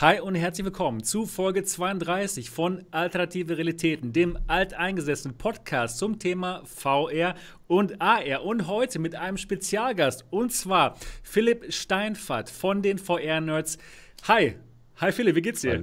[0.00, 6.62] Hi und herzlich willkommen zu Folge 32 von Alternative Realitäten, dem alteingesessenen Podcast zum Thema
[6.66, 7.34] VR
[7.66, 8.44] und AR.
[8.44, 13.78] Und heute mit einem Spezialgast und zwar Philipp Steinfahrt von den VR-Nerds.
[14.28, 14.54] Hi,
[15.00, 15.82] Hi Philipp, wie geht's dir?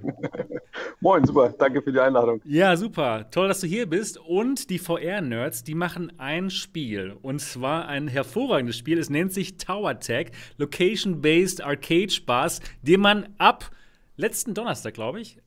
[1.02, 2.40] Moin, super, danke für die Einladung.
[2.46, 4.18] Ja, super, toll, dass du hier bist.
[4.18, 7.18] Und die VR-Nerds, die machen ein Spiel.
[7.22, 8.98] Und zwar ein hervorragendes Spiel.
[8.98, 13.72] Es nennt sich Tower Tech, Location-Based Arcade Spaß, den man ab
[14.18, 15.40] letzten Donnerstag, glaube ich,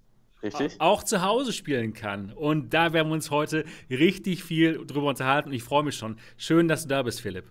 [0.43, 0.81] Richtig.
[0.81, 2.33] auch zu Hause spielen kann.
[2.33, 5.49] Und da werden wir uns heute richtig viel drüber unterhalten.
[5.49, 6.19] Und ich freue mich schon.
[6.37, 7.51] Schön, dass du da bist, Philipp.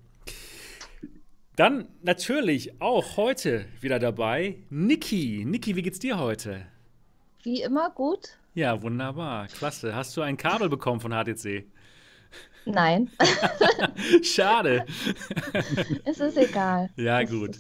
[1.56, 5.44] Dann natürlich auch heute wieder dabei Niki.
[5.46, 6.66] Niki, wie geht's dir heute?
[7.44, 8.38] Wie immer gut.
[8.54, 9.48] Ja, wunderbar.
[9.48, 9.96] Klasse.
[9.96, 11.66] Hast du ein Kabel bekommen von HTC?
[12.66, 13.10] Nein.
[14.22, 14.86] Schade.
[16.06, 16.90] es ist egal.
[16.96, 17.58] Ja, es gut.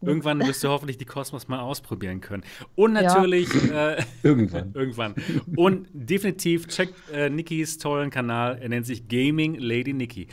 [0.00, 2.42] Irgendwann wirst du hoffentlich die Kosmos mal ausprobieren können.
[2.74, 3.48] Und natürlich.
[3.68, 3.80] Ja.
[3.90, 4.72] Äh, irgendwann.
[4.74, 5.14] irgendwann.
[5.56, 8.58] Und definitiv checkt äh, Nikis tollen Kanal.
[8.60, 10.28] Er nennt sich Gaming Lady Nikki.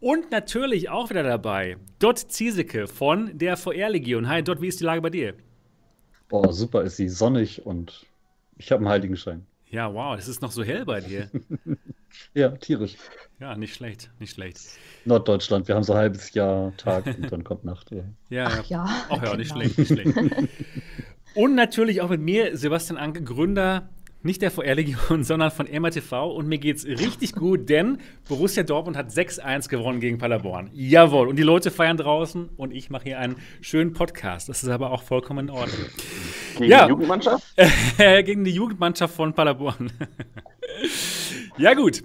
[0.00, 4.28] Und natürlich auch wieder dabei Dot Ziesecke von der VR-Legion.
[4.28, 5.34] Hi Dot, wie ist die Lage bei dir?
[6.28, 8.06] Boah, super ist sie, sonnig und
[8.56, 9.46] ich habe einen Heiligenschein.
[9.70, 11.30] Ja, wow, es ist noch so hell bei dir.
[12.34, 12.96] ja, tierisch.
[13.40, 14.60] Ja, nicht schlecht, nicht schlecht.
[15.06, 17.90] Norddeutschland, wir haben so ein halbes Jahr Tag und dann kommt Nacht.
[17.90, 18.48] Ja, ja.
[18.50, 18.86] Ach, ja.
[19.08, 20.14] Ach ja, nicht schlecht, nicht schlecht.
[21.34, 23.88] und natürlich auch mit mir, Sebastian Anke, Gründer
[24.22, 26.12] nicht der VR-Legion, sondern von MRTV.
[26.26, 30.70] Und mir geht's richtig gut, denn Borussia Dortmund hat 6-1 gewonnen gegen Paderborn.
[30.72, 31.28] Jawohl.
[31.28, 34.48] Und die Leute feiern draußen und ich mache hier einen schönen Podcast.
[34.48, 35.86] Das ist aber auch vollkommen in Ordnung.
[36.58, 36.84] Gegen ja.
[36.84, 37.44] die Jugendmannschaft?
[37.96, 39.90] gegen die Jugendmannschaft von Paderborn.
[41.58, 42.02] ja, gut.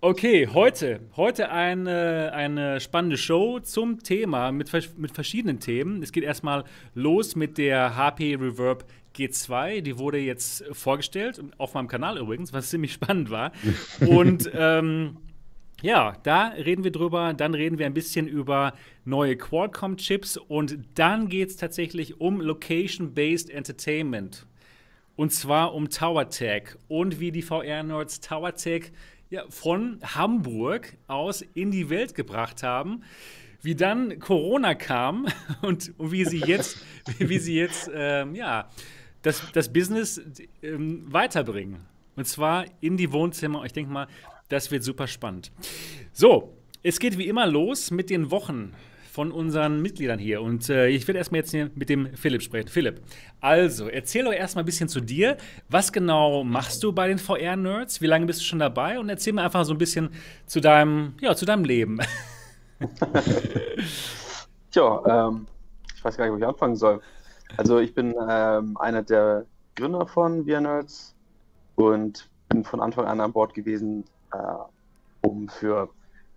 [0.00, 6.04] Okay, heute, heute eine, eine spannende Show zum Thema mit, mit verschiedenen Themen.
[6.04, 6.62] Es geht erstmal
[6.94, 8.84] los mit der HP Reverb
[9.16, 9.80] G2.
[9.80, 13.50] Die wurde jetzt vorgestellt, auf meinem Kanal übrigens, was ziemlich spannend war.
[14.06, 15.16] Und ähm,
[15.82, 17.34] ja, da reden wir drüber.
[17.34, 23.50] Dann reden wir ein bisschen über neue Qualcomm-Chips und dann geht es tatsächlich um Location-Based
[23.50, 24.46] Entertainment.
[25.16, 28.92] Und zwar um TowerTech und wie die VR-Nerds TowerTech
[29.30, 33.02] ja, von Hamburg aus in die Welt gebracht haben.
[33.60, 35.26] Wie dann Corona kam
[35.62, 36.78] und, und wie sie jetzt,
[37.18, 38.68] wie sie jetzt ähm, ja,
[39.22, 40.20] das, das Business
[40.62, 41.80] ähm, weiterbringen.
[42.16, 43.64] Und zwar in die Wohnzimmer.
[43.64, 44.06] Ich denke mal,
[44.48, 45.52] das wird super spannend.
[46.12, 48.72] So, es geht wie immer los mit den Wochen
[49.18, 50.40] von unseren Mitgliedern hier.
[50.40, 52.68] Und äh, ich werde erstmal jetzt hier mit dem Philipp sprechen.
[52.68, 53.02] Philipp,
[53.40, 55.36] also erzähl doch erstmal ein bisschen zu dir.
[55.68, 58.00] Was genau machst du bei den VR-Nerds?
[58.00, 59.00] Wie lange bist du schon dabei?
[59.00, 60.10] Und erzähl mir einfach so ein bisschen
[60.46, 61.98] zu deinem, ja, zu deinem Leben.
[64.70, 65.48] Tja, ähm,
[65.96, 67.00] ich weiß gar nicht, wo ich anfangen soll.
[67.56, 71.16] Also ich bin ähm, einer der Gründer von VR Nerds
[71.74, 74.38] und bin von Anfang an an Bord gewesen, äh,
[75.22, 75.88] um für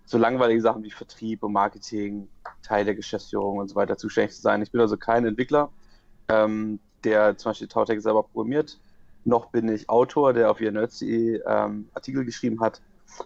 [0.05, 2.27] so langweilige Sachen wie Vertrieb und Marketing,
[2.61, 4.61] Teil der Geschäftsführung und so weiter zuständig zu sein.
[4.61, 5.69] Ich bin also kein Entwickler,
[6.29, 8.79] ähm, der zum Beispiel Tautech selber programmiert,
[9.23, 12.81] noch bin ich Autor, der auf nerds.de ähm, Artikel geschrieben hat,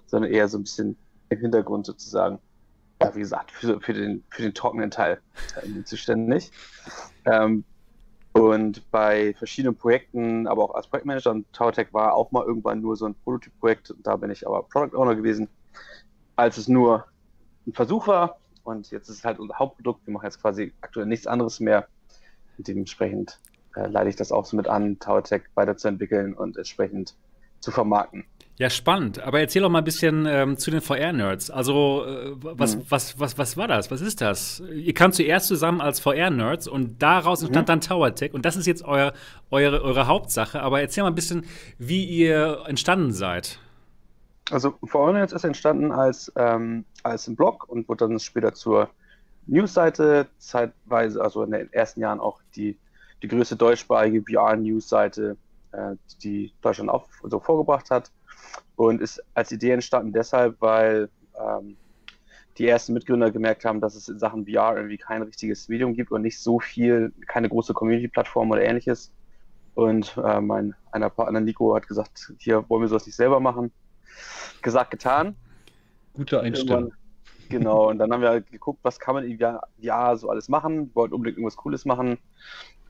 [0.08, 0.98] sondern eher so ein bisschen
[1.30, 2.40] im Hintergrund sozusagen.
[3.02, 5.20] Ja, wie gesagt, für, für, den, für den trockenen Teil
[5.62, 6.52] äh, zuständig.
[7.26, 7.64] Ähm,
[8.34, 12.98] und bei verschiedenen Projekten, aber auch als Projektmanager, und TowerTech war auch mal irgendwann nur
[12.98, 15.48] so ein Prototyp-Projekt, da bin ich aber Product Owner gewesen,
[16.36, 17.06] als es nur
[17.66, 18.38] ein Versuch war.
[18.66, 20.06] Und jetzt ist es halt unser Hauptprodukt.
[20.06, 21.88] Wir machen jetzt quasi aktuell nichts anderes mehr.
[22.58, 23.40] Und dementsprechend
[23.76, 27.16] äh, leite ich das auch so mit an, TowerTech weiterzuentwickeln und entsprechend
[27.60, 28.26] zu vermarkten.
[28.58, 29.22] Ja, spannend.
[29.22, 31.52] Aber erzähl doch mal ein bisschen ähm, zu den VR-Nerds.
[31.52, 32.84] Also, äh, was, mhm.
[32.88, 33.92] was, was, was war das?
[33.92, 34.64] Was ist das?
[34.74, 37.72] Ihr kamt zuerst zusammen als VR-Nerds und daraus entstand mhm.
[37.72, 38.34] dann TowerTech.
[38.34, 39.14] Und das ist jetzt euer,
[39.52, 40.62] eure, eure Hauptsache.
[40.62, 41.46] Aber erzähl mal ein bisschen,
[41.78, 43.60] wie ihr entstanden seid.
[44.52, 48.90] Also, VR-Nerds ist entstanden als, ähm, als ein Blog und wurde dann später zur
[49.48, 52.78] Newsseite, zeitweise, also in den ersten Jahren auch die,
[53.22, 55.38] die größte deutschsprachige VR-Newsseite,
[55.72, 58.12] äh, die Deutschland auch so vorgebracht hat
[58.76, 61.10] und ist als Idee entstanden deshalb, weil
[61.40, 61.78] ähm,
[62.58, 66.12] die ersten Mitgründer gemerkt haben, dass es in Sachen VR irgendwie kein richtiges Medium gibt
[66.12, 69.12] und nicht so viel, keine große Community-Plattform oder ähnliches.
[69.74, 73.72] Und äh, mein einer Partner Nico hat gesagt, hier wollen wir sowas nicht selber machen.
[74.62, 75.36] Gesagt, getan.
[76.14, 76.94] Gute Einstellung.
[77.50, 80.88] Genau, und dann haben wir halt geguckt, was kann man in VR so alles machen,
[80.88, 82.18] wir wollten unbedingt irgendwas Cooles machen.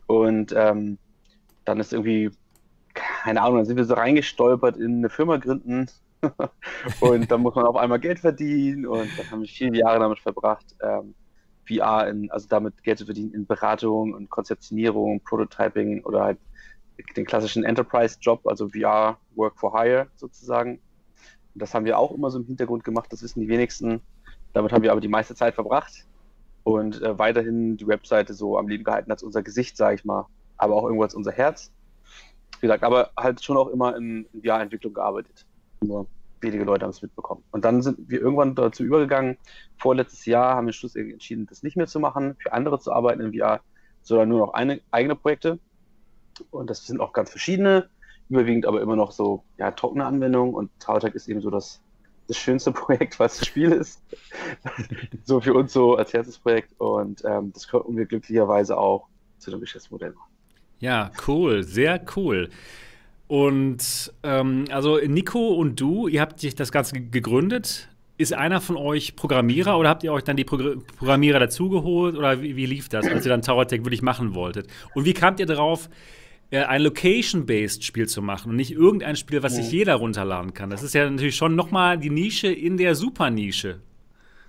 [0.08, 0.98] Und ähm,
[1.66, 2.32] dann ist irgendwie
[2.96, 5.88] keine Ahnung, dann sind wir so reingestolpert in eine Firma gründen
[7.02, 10.20] und dann muss man auf einmal Geld verdienen und dann haben wir viele Jahre damit
[10.20, 11.14] verbracht, ähm,
[11.68, 16.40] VR, in, also damit Geld zu verdienen in Beratung und Konzeptionierung, Prototyping oder halt
[17.18, 20.80] den klassischen Enterprise-Job, also VR Work for Hire sozusagen.
[21.56, 24.02] Und das haben wir auch immer so im Hintergrund gemacht, das wissen die wenigsten.
[24.52, 26.06] Damit haben wir aber die meiste Zeit verbracht
[26.66, 30.26] und äh, weiterhin die Webseite so am Leben gehalten als unser Gesicht, sage ich mal,
[30.58, 31.72] aber auch irgendwo als unser Herz.
[32.60, 35.46] Wie gesagt, aber halt schon auch immer in, VR-Entwicklung gearbeitet.
[35.80, 36.08] Nur
[36.42, 37.44] wenige Leute haben es mitbekommen.
[37.52, 39.38] Und dann sind wir irgendwann dazu übergegangen.
[39.78, 43.22] Vorletztes Jahr haben wir schlussendlich entschieden, das nicht mehr zu machen, für andere zu arbeiten
[43.22, 43.62] in VR,
[44.02, 45.60] sondern nur noch eine, eigene Projekte.
[46.52, 47.90] Und das sind auch ganz verschiedene,
[48.30, 50.54] überwiegend aber immer noch so ja, trockene Anwendungen.
[50.54, 51.82] Und Tautag ist eben so das,
[52.28, 54.02] das schönste Projekt, was das Spiel ist.
[55.24, 56.74] so für uns so als Herzensprojekt.
[56.80, 59.08] Und ähm, das konnten wir glücklicherweise auch
[59.38, 60.32] zu einem Geschäftsmodell machen.
[60.80, 62.50] Ja, cool, sehr cool.
[63.28, 67.90] Und ähm, also Nico und du, ihr habt sich das Ganze gegründet.
[68.18, 72.42] Ist einer von euch Programmierer oder habt ihr euch dann die Progr Programmierer dazugeholt oder
[72.42, 74.68] wie, wie, lief das, als ihr dann TowerTech wirklich machen wolltet?
[74.94, 75.90] Und wie kamt ihr darauf,
[76.64, 80.70] ein Location-based Spiel zu machen und nicht irgendein Spiel, was sich jeder runterladen kann?
[80.70, 83.80] Das ist ja natürlich schon nochmal die Nische in der Super-Nische.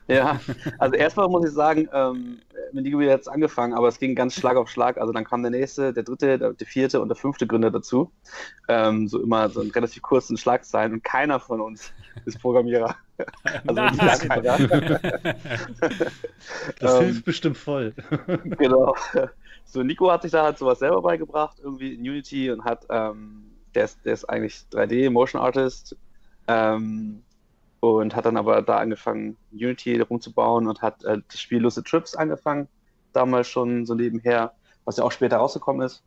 [0.09, 0.41] Ja,
[0.79, 2.39] also erstmal muss ich sagen, ähm,
[2.73, 4.99] mit Nico jetzt angefangen, aber es ging ganz Schlag auf Schlag.
[4.99, 8.13] Also dann kam der nächste, der dritte, der, der vierte und der fünfte Gründer dazu.
[8.69, 11.93] Ähm, so immer so in relativ kurzen Schlagzeilen und keiner von uns
[12.25, 12.95] ist Programmierer.
[13.67, 14.59] Also gar keiner.
[16.81, 17.95] das hilft bestimmt voll.
[18.59, 18.95] genau.
[19.67, 23.51] So, Nico hat sich da halt sowas selber beigebracht, irgendwie in Unity und hat, ähm,
[23.75, 25.97] der, ist, der ist eigentlich 3D, Motion Artist.
[26.49, 27.23] Ähm,
[27.81, 32.15] und hat dann aber da angefangen, Unity rumzubauen und hat äh, das Spiel Lucid Trips
[32.15, 32.69] angefangen,
[33.13, 34.53] damals schon so nebenher,
[34.85, 36.03] was ja auch später rausgekommen ist.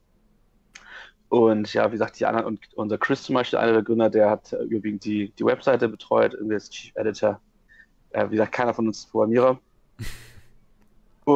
[1.30, 4.30] Und ja, wie gesagt, die anderen, und unser Chris zum Beispiel, einer der Gründer, der
[4.32, 7.40] hat überwiegend die, die Webseite betreut, irgendwie als Chief Editor.
[8.12, 9.60] Äh, wie gesagt, keiner von uns ist Programmierer.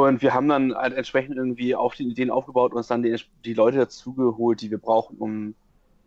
[0.01, 3.15] Und wir haben dann halt entsprechend irgendwie auf die Ideen aufgebaut und uns dann die,
[3.45, 5.55] die Leute dazugeholt, die wir brauchen, um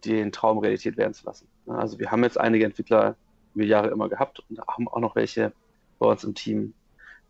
[0.04, 1.48] den Traum Realität werden zu lassen.
[1.66, 3.16] Also wir haben jetzt einige Entwickler
[3.54, 5.52] wir Jahre immer gehabt und haben auch noch welche
[5.98, 6.74] bei uns im Team.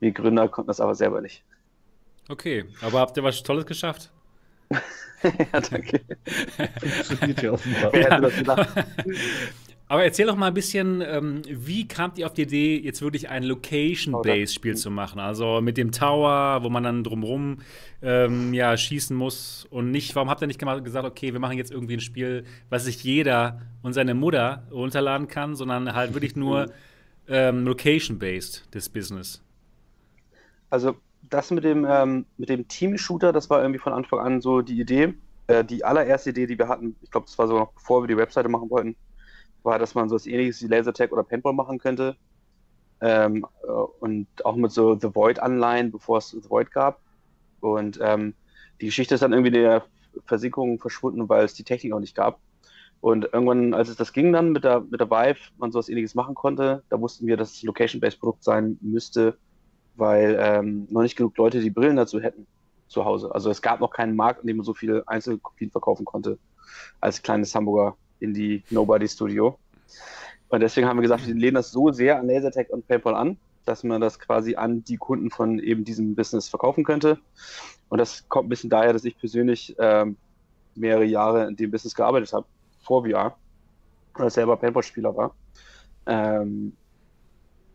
[0.01, 1.45] Wir Gründer konnten das aber selber nicht.
[2.29, 4.11] Okay, aber habt ihr was Tolles geschafft?
[5.23, 6.01] ja, danke.
[7.05, 7.93] Funktioniert ja offenbar.
[8.31, 8.69] Gedacht?
[9.89, 13.29] Aber erzähl doch mal ein bisschen, ähm, wie kamt ihr auf die Idee, jetzt wirklich
[13.29, 15.21] ein Location-Based-Spiel zu machen?
[15.21, 17.59] Also mit dem Tower, wo man dann drumrum
[18.03, 21.71] ähm, ja, schießen muss und nicht, warum habt ihr nicht gesagt, okay, wir machen jetzt
[21.71, 26.73] irgendwie ein Spiel, was sich jeder und seine Mutter runterladen kann, sondern halt wirklich nur
[27.29, 29.41] ähm, Location-Based, das Business?
[30.69, 30.97] Also
[31.31, 34.81] das mit dem, ähm, mit dem Team-Shooter, das war irgendwie von Anfang an so die
[34.81, 35.15] Idee.
[35.47, 38.09] Äh, die allererste Idee, die wir hatten, ich glaube, das war so noch bevor wir
[38.09, 38.97] die Webseite machen wollten,
[39.67, 42.17] war, dass man so was ähnliches wie Lasertag oder Paintball machen könnte.
[43.03, 47.01] Ähm, äh, und auch mit so The Void-Anleihen, bevor es The Void gab.
[47.61, 48.35] Und ähm,
[48.81, 49.85] die Geschichte ist dann irgendwie der
[50.25, 52.39] Versinkung verschwunden, weil es die Technik auch nicht gab.
[53.03, 56.15] Und irgendwann, als es das ging dann mit der, mit der Vive, man sowas ähnliches
[56.15, 59.37] machen konnte, da wussten wir, dass es Location-Based Produkt sein müsste,
[59.97, 62.47] weil ähm, noch nicht genug Leute die Brillen dazu hätten
[62.89, 63.35] zu Hause.
[63.35, 66.39] Also es gab noch keinen Markt, in dem man so viele Einzelkopien verkaufen konnte
[67.01, 69.59] als kleines Hamburger in die Nobody Studio.
[70.49, 73.37] Und deswegen haben wir gesagt, wir lehnen das so sehr an Lasertag und PayPal an,
[73.65, 77.19] dass man das quasi an die Kunden von eben diesem Business verkaufen könnte.
[77.89, 80.17] Und das kommt ein bisschen daher, dass ich persönlich ähm,
[80.75, 82.47] mehrere Jahre in dem Business gearbeitet habe,
[82.81, 83.37] vor VR,
[84.15, 85.35] oder selber Paintball-Spieler war.
[86.07, 86.77] Ähm,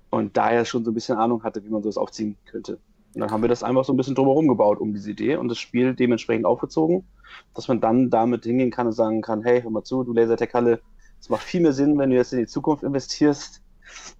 [0.09, 2.79] und daher schon so ein bisschen Ahnung hatte, wie man sowas aufziehen könnte.
[3.13, 5.49] Und dann haben wir das einfach so ein bisschen drumherum gebaut um diese Idee und
[5.49, 7.03] das Spiel dementsprechend aufgezogen,
[7.53, 10.79] dass man dann damit hingehen kann und sagen kann, hey, hör mal zu, du Lasertech-Halle,
[11.19, 13.61] es macht viel mehr Sinn, wenn du jetzt in die Zukunft investierst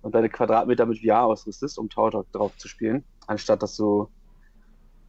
[0.01, 4.09] und deine Quadratmeter mit VR ausrüstest, um Tower drauf zu spielen, anstatt dass du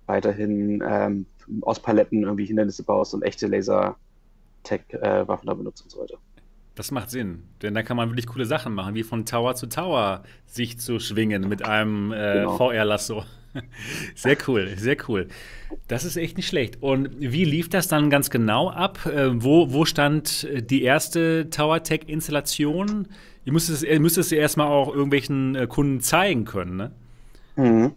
[0.07, 1.27] weiterhin ähm,
[1.63, 6.19] aus Paletten irgendwie Hindernisse baust und echte Laser-Tech-Waffen da benutzt und so weiter.
[6.75, 9.69] Das macht Sinn, denn da kann man wirklich coole Sachen machen, wie von Tower zu
[9.69, 12.57] Tower sich zu schwingen mit einem äh, genau.
[12.57, 13.25] VR-Lasso.
[14.15, 15.29] Sehr cool, sehr cool.
[15.89, 16.83] Das ist echt nicht schlecht.
[16.83, 19.07] Und wie lief das dann ganz genau ab?
[19.07, 23.09] Äh, wo, wo stand äh, die erste TowerTech-Installation?
[23.45, 26.93] Ihr müsstet, ihr müsstet es erstmal auch irgendwelchen äh, Kunden zeigen können, ne?
[27.57, 27.93] Mhm.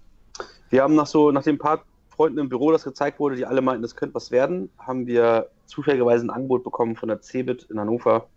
[0.69, 3.61] Wir haben nach so, nachdem ein paar Freunden im Büro das gezeigt wurde, die alle
[3.61, 7.79] meinten, das könnte was werden, haben wir zufälligerweise ein Angebot bekommen von der Cebit in
[7.79, 8.27] Hannover.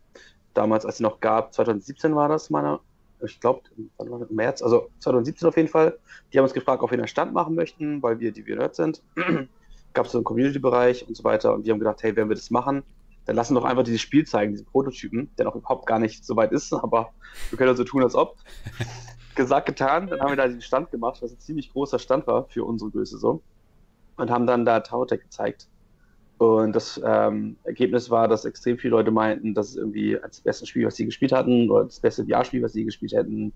[0.55, 2.81] Damals, als sie noch gab, 2017 war das, meiner
[3.23, 3.91] ich glaube, im
[4.31, 5.99] März, also 2017 auf jeden Fall.
[6.33, 8.77] Die haben uns gefragt, ob wir einen Stand machen möchten, weil wir die wir Nerds
[8.77, 9.03] sind.
[9.95, 11.55] Gab es so einen Community-Bereich und so weiter.
[11.55, 12.83] Und wir haben gedacht, hey, wenn wir das machen,
[13.25, 16.25] dann lassen wir doch einfach dieses Spiel zeigen, diesen Prototypen, der noch überhaupt gar nicht
[16.25, 17.11] so weit ist, aber
[17.51, 18.37] wir können so tun, als ob.
[19.35, 22.47] Gesagt, getan, dann haben wir da den Stand gemacht, was ein ziemlich großer Stand war
[22.47, 23.43] für unsere Größe so.
[24.17, 25.69] Und haben dann da Tautech gezeigt.
[26.39, 30.69] Und das ähm, Ergebnis war, dass extrem viele Leute meinten, dass es irgendwie als bestes
[30.69, 33.53] Spiel, was sie gespielt hatten, oder das beste VR-Spiel, was sie gespielt hätten,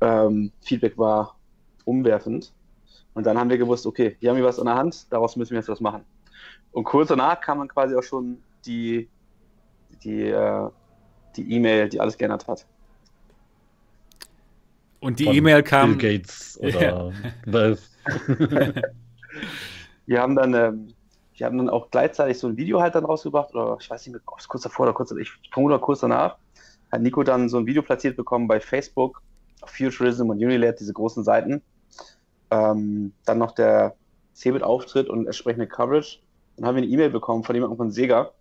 [0.00, 1.36] ähm, Feedback war
[1.84, 2.52] umwerfend.
[3.14, 5.50] Und dann haben wir gewusst, okay, hier haben wir was in der Hand, daraus müssen
[5.52, 6.04] wir jetzt was machen.
[6.70, 9.08] Und kurz danach kam dann quasi auch schon die
[10.04, 10.68] die äh,
[11.36, 12.64] die E-Mail, die alles geändert hat.
[15.00, 15.96] Und die E-Mail kam.
[15.96, 17.12] Bill Gates oder
[17.46, 17.80] Valve.
[20.06, 20.88] Wir haben dann, ähm,
[21.38, 24.20] wir haben dann auch gleichzeitig so ein Video halt dann rausgebracht, oder ich weiß nicht
[24.26, 26.36] ob es kurz davor oder kurz, ich vermute kurz danach,
[26.90, 29.22] hat Nico dann so ein Video platziert bekommen bei Facebook,
[29.66, 31.62] Futurism und Unilad, diese großen Seiten.
[32.50, 33.94] Ähm, dann noch der
[34.34, 36.20] Cebit-Auftritt und entsprechende Coverage.
[36.56, 38.32] Dann haben wir eine E-Mail bekommen von jemandem von Sega.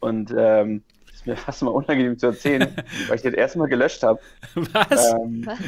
[0.00, 0.82] Und ähm,
[1.18, 2.68] ist mir fast mal unangenehm zu erzählen,
[3.08, 4.20] weil ich den erstmal gelöscht habe.
[4.54, 5.12] Was?
[5.14, 5.58] Ähm, Was?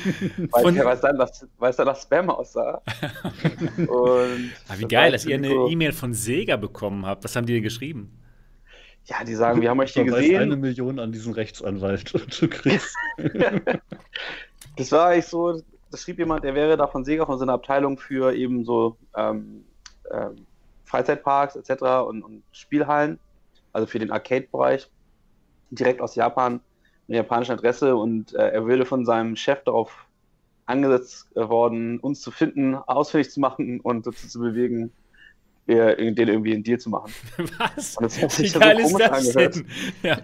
[0.52, 2.80] weil, Von- weil, es dann nach, weil es dann nach Spam aussah.
[3.76, 7.24] Und Ah, wie das geil, dass ihr eine E-Mail von Sega bekommen habt.
[7.24, 8.16] Was haben die denn geschrieben?
[9.06, 10.60] Ja, die sagen, wir haben euch hier Überweis eine gesehen.
[10.60, 12.94] Million an diesen Rechtsanwalt du kriegst.
[14.76, 17.98] Das war eigentlich so, das schrieb jemand, der wäre da von Sega, von seiner Abteilung
[17.98, 19.64] für eben so ähm,
[20.12, 20.46] ähm,
[20.84, 21.82] Freizeitparks etc.
[22.06, 23.18] Und, und Spielhallen,
[23.72, 24.88] also für den Arcade-Bereich,
[25.70, 26.60] direkt aus Japan,
[27.08, 30.06] eine japanische Adresse und äh, er würde von seinem Chef darauf
[30.66, 34.92] angesetzt worden, uns zu finden, ausfindig zu machen und dazu zu bewegen,
[35.66, 37.12] den irgendwie einen Deal zu machen.
[37.58, 37.96] Was?
[37.96, 39.54] Und das hat Wie sich ja geil so ist komisch das angehört.
[39.56, 39.66] denn?
[40.02, 40.18] Ja.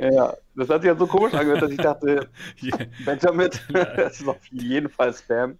[0.00, 2.28] Ja, das hat sich ja so komisch angehört, dass ich dachte,
[2.60, 2.76] Ja.
[3.04, 3.50] Benjamin,
[3.96, 5.58] das ist auf jeden Fall Spam.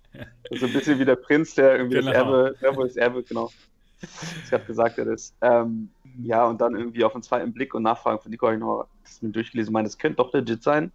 [0.50, 2.06] Ist so ein bisschen wie der Prinz, der irgendwie Genau.
[2.12, 3.50] das Erbe, Erbe, das Erbe, genau.
[4.44, 5.34] Ich habe gesagt, er ist.
[5.40, 5.88] Ähm,
[6.22, 8.86] ja, und dann irgendwie auf den zweiten Blick und Nachfragen von Nico habe ich noch
[9.08, 10.92] das mir durchgelesen, meine, das könnte doch legit sein.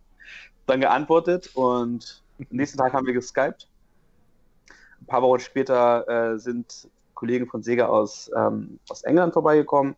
[0.65, 3.67] Dann geantwortet und am nächsten Tag haben wir geskypt.
[5.01, 9.95] Ein paar Wochen später äh, sind Kollegen von Sega aus, ähm, aus England vorbeigekommen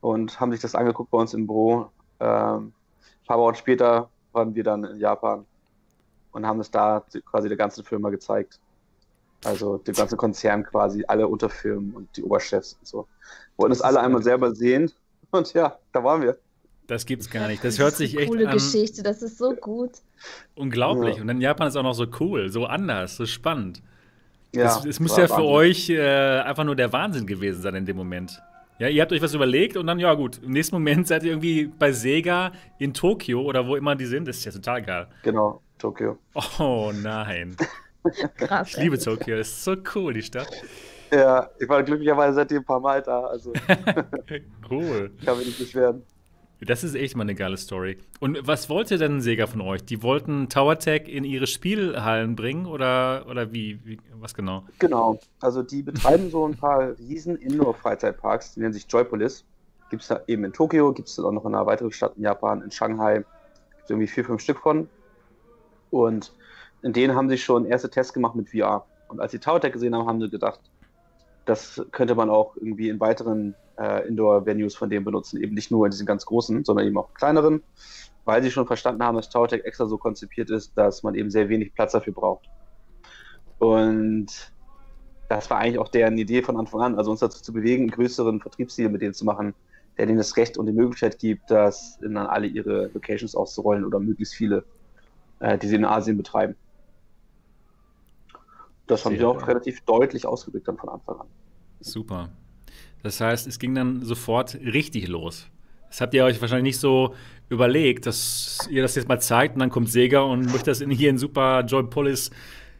[0.00, 1.90] und haben sich das angeguckt bei uns im Büro.
[2.20, 2.72] Ähm,
[3.22, 5.46] ein paar Wochen später waren wir dann in Japan
[6.32, 8.60] und haben es da quasi der ganzen Firma gezeigt.
[9.44, 13.06] Also dem ganzen Konzern quasi, alle Unterfirmen und die Oberchefs und so.
[13.56, 14.92] Wollten es Das alle einmal selber sehen
[15.30, 16.38] und ja, da waren wir.
[16.86, 17.64] Das gibt's gar nicht.
[17.64, 19.92] Das hört ist sich eine echt coole an, Geschichte, das ist so gut.
[20.54, 21.16] unglaublich.
[21.16, 21.22] Ja.
[21.22, 23.82] Und in Japan ist auch noch so cool, so anders, so spannend.
[24.54, 25.46] Ja, das, es muss ja für Wahnsinn.
[25.46, 28.40] euch äh, einfach nur der Wahnsinn gewesen sein in dem Moment.
[28.78, 31.30] Ja, ihr habt euch was überlegt und dann, ja gut, im nächsten Moment seid ihr
[31.30, 34.28] irgendwie bei Sega in Tokio oder wo immer die sind.
[34.28, 35.06] Das ist ja total geil.
[35.22, 36.18] Genau, Tokio.
[36.58, 37.56] Oh nein.
[38.36, 38.68] Krass.
[38.70, 40.48] Ich liebe Tokio, das ist so cool, die Stadt.
[41.10, 43.52] Ja, ich war glücklicherweise seitdem ein paar Mal da, also
[44.70, 45.12] Cool.
[45.18, 46.02] ich kann mich nicht beschweren.
[46.64, 47.98] Das ist echt mal eine geile Story.
[48.20, 49.84] Und was wollte denn Sega von euch?
[49.84, 53.98] Die wollten Tower Tech in ihre Spielhallen bringen oder, oder wie, wie?
[54.20, 54.64] Was genau?
[54.78, 59.44] Genau, also die betreiben so ein paar riesen Indoor-Freizeitparks, die nennen sich Joypolis.
[59.90, 62.22] Gibt es da eben in Tokio, gibt es auch noch in einer weiteren Stadt in
[62.22, 63.16] Japan, in Shanghai.
[63.16, 64.88] Gibt es irgendwie vier, fünf Stück von.
[65.90, 66.32] Und
[66.82, 68.86] in denen haben sie schon erste Tests gemacht mit VR.
[69.08, 70.60] Und als sie Tower Tech gesehen haben, haben sie gedacht,
[71.44, 75.42] das könnte man auch irgendwie in weiteren äh, Indoor-Venues von denen benutzen.
[75.42, 77.62] Eben nicht nur in diesen ganz großen, sondern eben auch kleineren,
[78.24, 81.30] weil sie schon verstanden haben, dass Tower Tech extra so konzipiert ist, dass man eben
[81.30, 82.48] sehr wenig Platz dafür braucht.
[83.58, 84.52] Und
[85.28, 87.90] das war eigentlich auch deren Idee von Anfang an, also uns dazu zu bewegen, einen
[87.90, 89.54] größeren Vertriebsdeal mit denen zu machen,
[89.96, 94.00] der denen das Recht und die Möglichkeit gibt, das dann alle ihre Locations auszurollen oder
[94.00, 94.64] möglichst viele,
[95.40, 96.56] äh, die sie in Asien betreiben.
[98.86, 101.26] Das haben sie auch relativ deutlich ausgedrückt dann von Anfang an.
[101.80, 102.28] Super.
[103.04, 105.46] Das heißt, es ging dann sofort richtig los.
[105.88, 107.14] Das habt ihr euch wahrscheinlich nicht so
[107.50, 110.90] überlegt, dass ihr das jetzt mal zeigt und dann kommt Sega und möchte das in,
[110.90, 112.30] hier in super Joypolis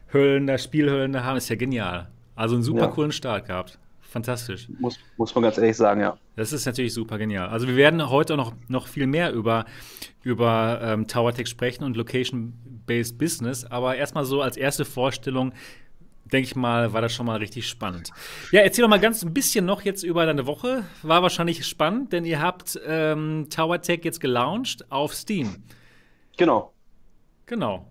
[0.09, 1.37] Höhlen, da Spielhöhlen da haben.
[1.37, 2.09] Ist ja genial.
[2.35, 2.87] Also einen super Ja.
[2.87, 3.79] coolen Start gehabt.
[4.01, 4.67] Fantastisch.
[4.79, 6.17] Muss, muss man ganz ehrlich sagen, ja.
[6.35, 7.49] Das ist natürlich super genial.
[7.49, 9.65] Also wir werden heute noch, noch viel mehr über,
[10.23, 13.65] über ähm, TowerTech sprechen und Location-Based Business.
[13.65, 15.53] Aber erstmal so als erste Vorstellung,
[16.25, 18.11] denke ich mal, war das schon mal richtig spannend.
[18.51, 20.83] Ja, erzähl doch mal ganz ein bisschen noch jetzt über deine Woche.
[21.03, 25.63] War wahrscheinlich spannend, denn ihr habt ähm, TowerTech jetzt gelauncht auf Steam.
[26.37, 26.73] Genau.
[27.45, 27.85] Genau.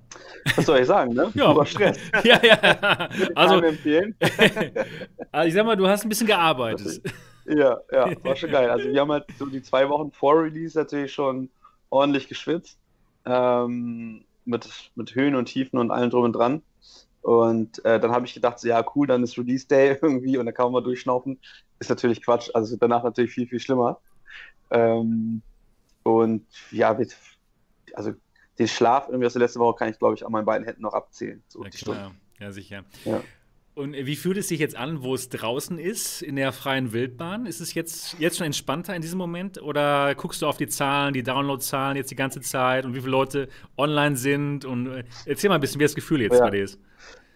[0.57, 1.31] Was soll ich sagen, ne?
[1.35, 1.53] Ja.
[1.53, 1.99] Über Stress.
[2.25, 3.09] ja, ja.
[3.35, 4.17] Also, empfehlen.
[5.33, 7.01] also, ich sag mal, du hast ein bisschen gearbeitet.
[7.47, 8.71] Ja, ja, war schon geil.
[8.71, 11.51] Also wir haben halt so die zwei Wochen vor Release natürlich schon
[11.91, 12.79] ordentlich geschwitzt.
[13.27, 16.63] Ähm, mit, mit Höhen und Tiefen und allem drum und dran.
[17.25, 20.45] Und äh, dann habe ich gedacht, so, ja cool, dann ist Release Day irgendwie und
[20.45, 21.41] dann kann man mal durchschnaufen.
[21.79, 23.99] Ist natürlich Quatsch, also danach natürlich viel, viel schlimmer.
[24.71, 25.41] Ähm,
[26.03, 27.17] und ja, wird,
[27.95, 28.13] also
[28.59, 30.83] den Schlaf irgendwie aus der letzten Woche kann ich, glaube ich, an meinen beiden Händen
[30.83, 31.43] noch abzählen.
[31.49, 32.15] So Ja, klar.
[32.41, 32.85] Ja, sicher.
[33.07, 33.23] Ja.
[33.75, 37.45] Und wie fühlt es sich jetzt an, wo es draußen ist, in der freien Wildbahn?
[37.45, 39.61] Ist es jetzt, jetzt schon entspannter in diesem Moment?
[39.61, 43.11] Oder guckst du auf die Zahlen, die Download-Zahlen jetzt die ganze Zeit und wie viele
[43.11, 44.65] Leute online sind?
[44.65, 46.45] Und äh, erzähl mal ein bisschen, wie das Gefühl jetzt Ja.
[46.45, 46.79] bei dir ist.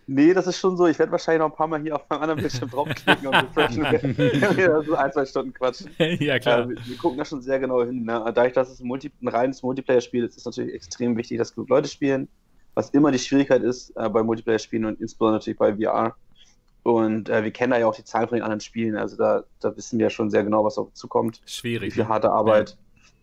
[0.07, 0.87] Nee, das ist schon so.
[0.87, 3.83] Ich werde wahrscheinlich noch ein paar Mal hier auf meinem anderen Bildschirm draufklicken und refreshen.
[3.83, 5.90] Das so ein, zwei Stunden quatschen.
[5.99, 6.61] ja, klar.
[6.61, 8.04] Äh, wir, wir gucken da schon sehr genau hin.
[8.04, 8.23] Ne?
[8.33, 11.52] Dadurch, dass es ein, Multi ein reines Multiplayer-Spiel ist, ist es natürlich extrem wichtig, dass
[11.52, 12.28] genug Leute spielen.
[12.75, 16.14] Was immer die Schwierigkeit ist äh, bei Multiplayer-Spielen und insbesondere natürlich bei VR.
[16.95, 18.97] Und äh, wir kennen da ja auch die Zahlen von den anderen Spielen.
[18.97, 21.40] Also da, da wissen wir ja schon sehr genau, was auf uns zukommt.
[21.45, 21.95] Wie Schwierig.
[21.95, 22.09] viel ne?
[22.09, 22.76] harte Arbeit.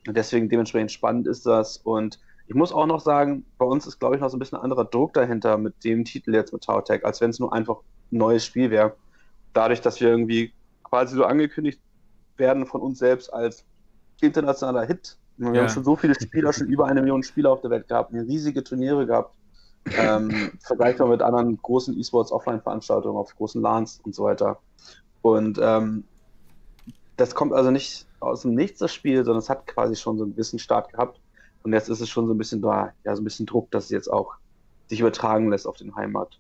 [0.08, 1.78] Und deswegen dementsprechend spannend ist das.
[1.78, 4.60] Und ich muss auch noch sagen, bei uns ist, glaube ich, noch so ein bisschen
[4.60, 7.78] anderer Druck dahinter mit dem Titel jetzt mit Tower Tech, als wenn es nur einfach
[8.12, 8.96] ein neues Spiel wäre.
[9.54, 10.54] Dadurch, dass wir irgendwie
[10.84, 11.80] quasi so angekündigt
[12.38, 13.66] werden von uns selbst als
[14.22, 15.18] internationaler Hit.
[15.38, 15.62] Wir Ja.
[15.62, 18.64] haben schon so viele Spieler, schon über eine Million Spieler auf der Welt gehabt, riesige
[18.64, 19.36] Turniere gehabt.
[19.92, 24.58] Ähm, vergleichbar mit anderen großen E-Sports-Offline-Veranstaltungen auf großen LANs und so weiter.
[25.22, 26.04] Und ähm,
[27.18, 30.24] das kommt also nicht aus dem Nichts, das Spiel, sondern es hat quasi schon so
[30.24, 31.20] einen gewissen Start gehabt.
[31.64, 33.86] Und jetzt ist es schon so ein bisschen da, ja, so ein bisschen Druck, dass
[33.86, 34.36] es jetzt auch
[34.88, 36.40] sich übertragen lässt auf den Heimat.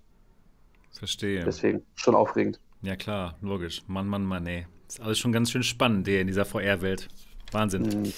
[0.91, 1.43] Verstehe.
[1.43, 2.59] Deswegen schon aufregend.
[2.81, 3.83] Ja, klar, logisch.
[3.87, 4.67] Mann, Mann, Mann, ey.
[4.87, 7.07] Ist alles schon ganz schön spannend hier in dieser VR-Welt.
[7.51, 7.83] Wahnsinn.
[7.83, 8.13] Mhm.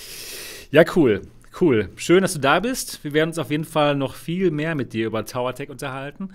[0.71, 1.21] Ja, cool.
[1.59, 1.89] Cool.
[1.95, 3.03] Schön, dass du da bist.
[3.03, 6.29] Wir werden uns auf jeden Fall noch viel mehr mit dir über Tower Tech unterhalten.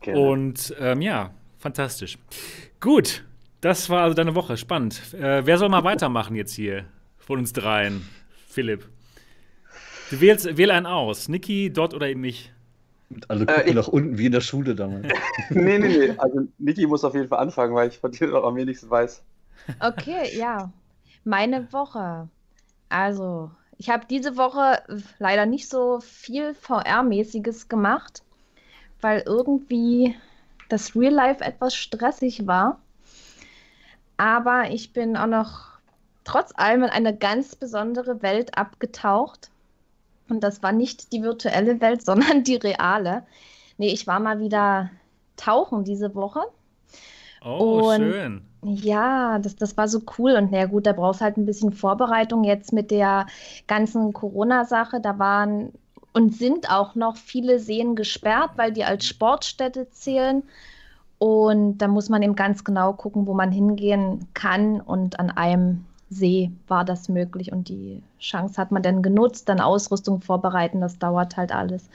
[0.00, 0.20] Gerne.
[0.20, 2.18] Und ähm, ja, fantastisch.
[2.80, 3.24] Gut,
[3.60, 4.56] das war also deine Woche.
[4.56, 5.14] Spannend.
[5.14, 6.84] Äh, wer soll mal weitermachen jetzt hier
[7.18, 8.08] von uns dreien?
[8.48, 8.88] Philipp.
[10.10, 11.28] Du wählst, wähl einen aus.
[11.28, 12.52] Niki, Dot oder eben mich.
[13.10, 15.06] Und alle gucken ich- nach unten wie in der Schule damals.
[15.50, 16.14] nee, nee, nee.
[16.16, 19.22] Also Niki muss auf jeden Fall anfangen, weil ich von dir noch am wenigsten weiß.
[19.80, 20.72] Okay, ja.
[21.24, 22.28] Meine Woche.
[22.88, 24.82] Also, ich habe diese Woche
[25.18, 28.22] leider nicht so viel VR-mäßiges gemacht,
[29.00, 30.16] weil irgendwie
[30.68, 32.80] das Real Life etwas stressig war.
[34.16, 35.68] Aber ich bin auch noch
[36.24, 39.50] trotz allem in eine ganz besondere Welt abgetaucht.
[40.28, 43.24] Und das war nicht die virtuelle Welt, sondern die reale.
[43.78, 44.90] Nee, ich war mal wieder
[45.36, 46.40] tauchen diese Woche.
[47.44, 48.42] Oh, Und- schön.
[48.64, 50.32] Ja, das, das war so cool.
[50.32, 53.26] Und na ja, gut, da brauchst halt ein bisschen Vorbereitung jetzt mit der
[53.68, 55.00] ganzen Corona-Sache.
[55.00, 55.72] Da waren
[56.12, 60.42] und sind auch noch viele Seen gesperrt, weil die als Sportstätte zählen.
[61.18, 64.80] Und da muss man eben ganz genau gucken, wo man hingehen kann.
[64.80, 67.52] Und an einem See war das möglich.
[67.52, 70.80] Und die Chance hat man dann genutzt, dann Ausrüstung vorbereiten.
[70.80, 71.88] Das dauert halt alles.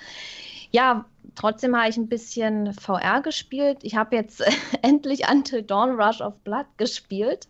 [0.72, 1.04] Ja,
[1.36, 3.80] trotzdem habe ich ein bisschen VR gespielt.
[3.82, 4.44] Ich habe jetzt
[4.82, 7.48] endlich Until Dawn Rush of Blood gespielt.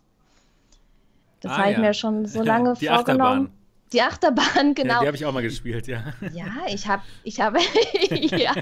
[1.41, 1.81] Das Ah, habe ich ja.
[1.83, 3.47] mir schon so lange Die vorgenommen.
[3.47, 3.51] Achterbahn.
[3.91, 5.01] Die Achterbahn, Ja, genau.
[5.01, 6.03] die habe ich auch mal gespielt, ja.
[6.33, 7.59] Ja, ich habe, ich habe,
[8.09, 8.53] ja.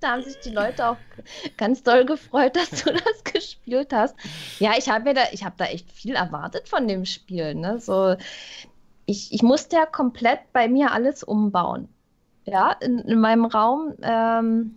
[0.00, 0.96] Da haben sich die Leute auch
[1.56, 4.14] ganz doll gefreut, dass du das gespielt hast.
[4.60, 7.54] Ja, ich habe mir da, ich habe da echt viel erwartet von dem Spiel.
[7.54, 7.80] Ne?
[7.80, 8.14] So,
[9.06, 11.88] ich, ich musste ja komplett bei mir alles umbauen.
[12.50, 14.76] Ja, in, in meinem Raum, ähm,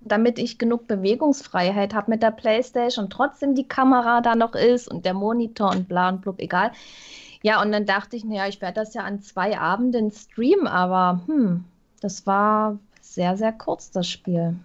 [0.00, 4.88] damit ich genug Bewegungsfreiheit habe mit der Playstation und trotzdem die Kamera da noch ist
[4.88, 6.72] und der Monitor und bla und blub, egal.
[7.42, 11.20] Ja, und dann dachte ich, naja, ich werde das ja an zwei Abenden streamen, aber
[11.26, 11.64] hm,
[12.00, 14.56] das war sehr, sehr kurz, das Spiel.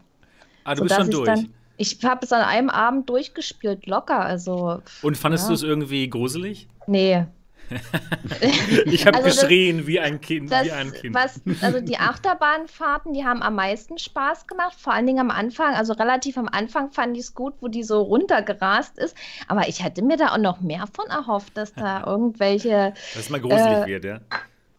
[0.63, 1.27] Ah, du bist Sodass schon ich durch.
[1.27, 4.19] Dann, ich habe es an einem Abend durchgespielt, locker.
[4.19, 5.49] Also, Und fandest Ja.
[5.49, 6.67] du es irgendwie gruselig?
[6.87, 7.25] nee.
[8.85, 11.15] Ich habe Also das- geschrien wie ein Kind, Das, wie ein Kind.
[11.15, 15.73] was, also die Achterbahnfahrten, die haben am meisten Spaß gemacht, vor allen Dingen am Anfang.
[15.75, 19.15] Also relativ am Anfang fand ich es gut, wo die so runtergerast ist.
[19.47, 23.29] Aber ich hätte mir da auch noch mehr von erhofft, dass da irgendwelche Dass es
[23.29, 24.19] mal gruselig Äh, wird, ja.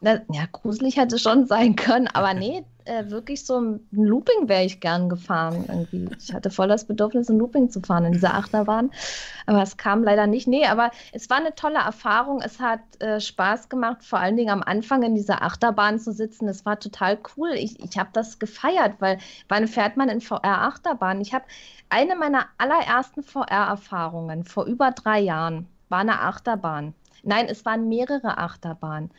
[0.00, 4.64] Na, ja, gruselig hätte schon sein können, aber nee, äh, wirklich so ein Looping wäre
[4.64, 6.08] ich gern gefahren irgendwie.
[6.18, 8.90] Ich hatte voll das Bedürfnis, ein Looping zu fahren in dieser Achterbahn,
[9.46, 10.46] aber es kam leider nicht.
[10.46, 12.40] Nee, aber es war eine tolle Erfahrung.
[12.40, 16.48] Es hat äh, Spaß gemacht, vor allen Dingen am Anfang in dieser Achterbahn zu sitzen.
[16.48, 17.50] Es war total cool.
[17.54, 21.20] Ich, ich habe das gefeiert, weil wann fährt man in VR-Achterbahn?
[21.20, 21.44] Ich habe
[21.90, 26.94] eine meiner allerersten VR-Erfahrungen vor über drei Jahren war eine Achterbahn.
[27.22, 29.10] Nein, es waren mehrere Achterbahnen.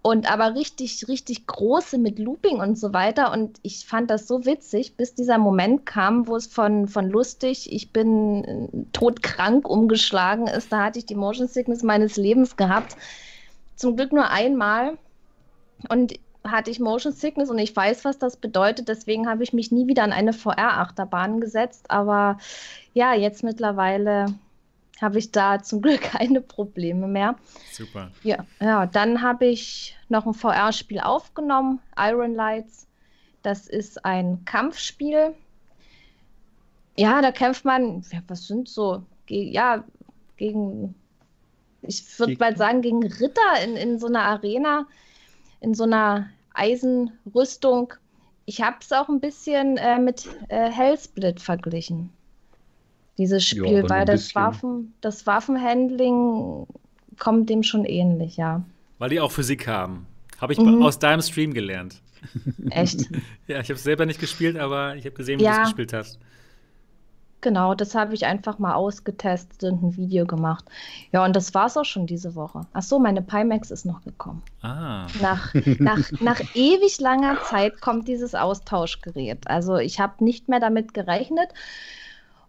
[0.00, 3.32] Und aber richtig, richtig große mit Looping und so weiter.
[3.32, 7.72] Und ich fand das so witzig, bis dieser Moment kam, wo es von, von lustig,
[7.72, 10.72] ich bin äh, todkrank umgeschlagen ist.
[10.72, 12.96] Da hatte ich die Motion Sickness meines Lebens gehabt.
[13.74, 14.96] Zum Glück nur einmal.
[15.88, 18.88] Und hatte ich Motion Sickness und ich weiß, was das bedeutet.
[18.88, 21.90] Deswegen habe ich mich nie wieder an eine VR-Achterbahn gesetzt.
[21.90, 22.38] Aber
[22.94, 24.26] ja, jetzt mittlerweile
[25.02, 27.36] habe ich da zum Glück keine Probleme mehr.
[27.72, 28.10] Super.
[28.22, 32.86] Ja, ja, dann habe ich noch ein VR-Spiel aufgenommen, Iron Lights.
[33.42, 35.34] Das ist ein Kampfspiel.
[36.96, 39.84] Ja, da kämpft man, ja, was sind so, ge ja,
[40.36, 40.94] gegen,
[41.82, 44.86] ich würde mal sagen, gegen Ritter in, in so einer Arena,
[45.60, 47.94] in so einer Eisenrüstung.
[48.46, 52.10] Ich habe es auch ein bisschen äh, mit äh, Hellsplit verglichen,
[53.18, 54.34] dieses Ja, Spiel, nur weil das.
[54.34, 56.66] Waffen, das Waffenhandling
[57.18, 58.62] kommt dem schon ähnlich, ja.
[58.98, 60.06] Weil die auch Physik haben.
[60.40, 60.82] Habe ich Mhm.
[60.82, 62.00] aus deinem Stream gelernt.
[62.70, 63.08] Echt.
[63.46, 65.56] Ja, ich habe selber nicht gespielt, aber ich habe gesehen, wie Ja.
[65.56, 66.18] du es gespielt hast.
[67.40, 70.64] Genau, das habe ich einfach mal ausgetestet und ein Video gemacht.
[71.12, 72.62] Ja, und das war's auch schon diese Woche.
[72.72, 74.42] Ach so, meine Pimax ist noch gekommen.
[74.62, 75.06] Ah.
[75.22, 79.46] Nach, nach, nach ewig langer Zeit kommt dieses Austauschgerät.
[79.48, 81.50] Also ich habe nicht mehr damit gerechnet.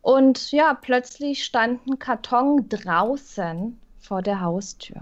[0.02, 5.02] Und ja, plötzlich stand ein Karton draußen vor der Haustür.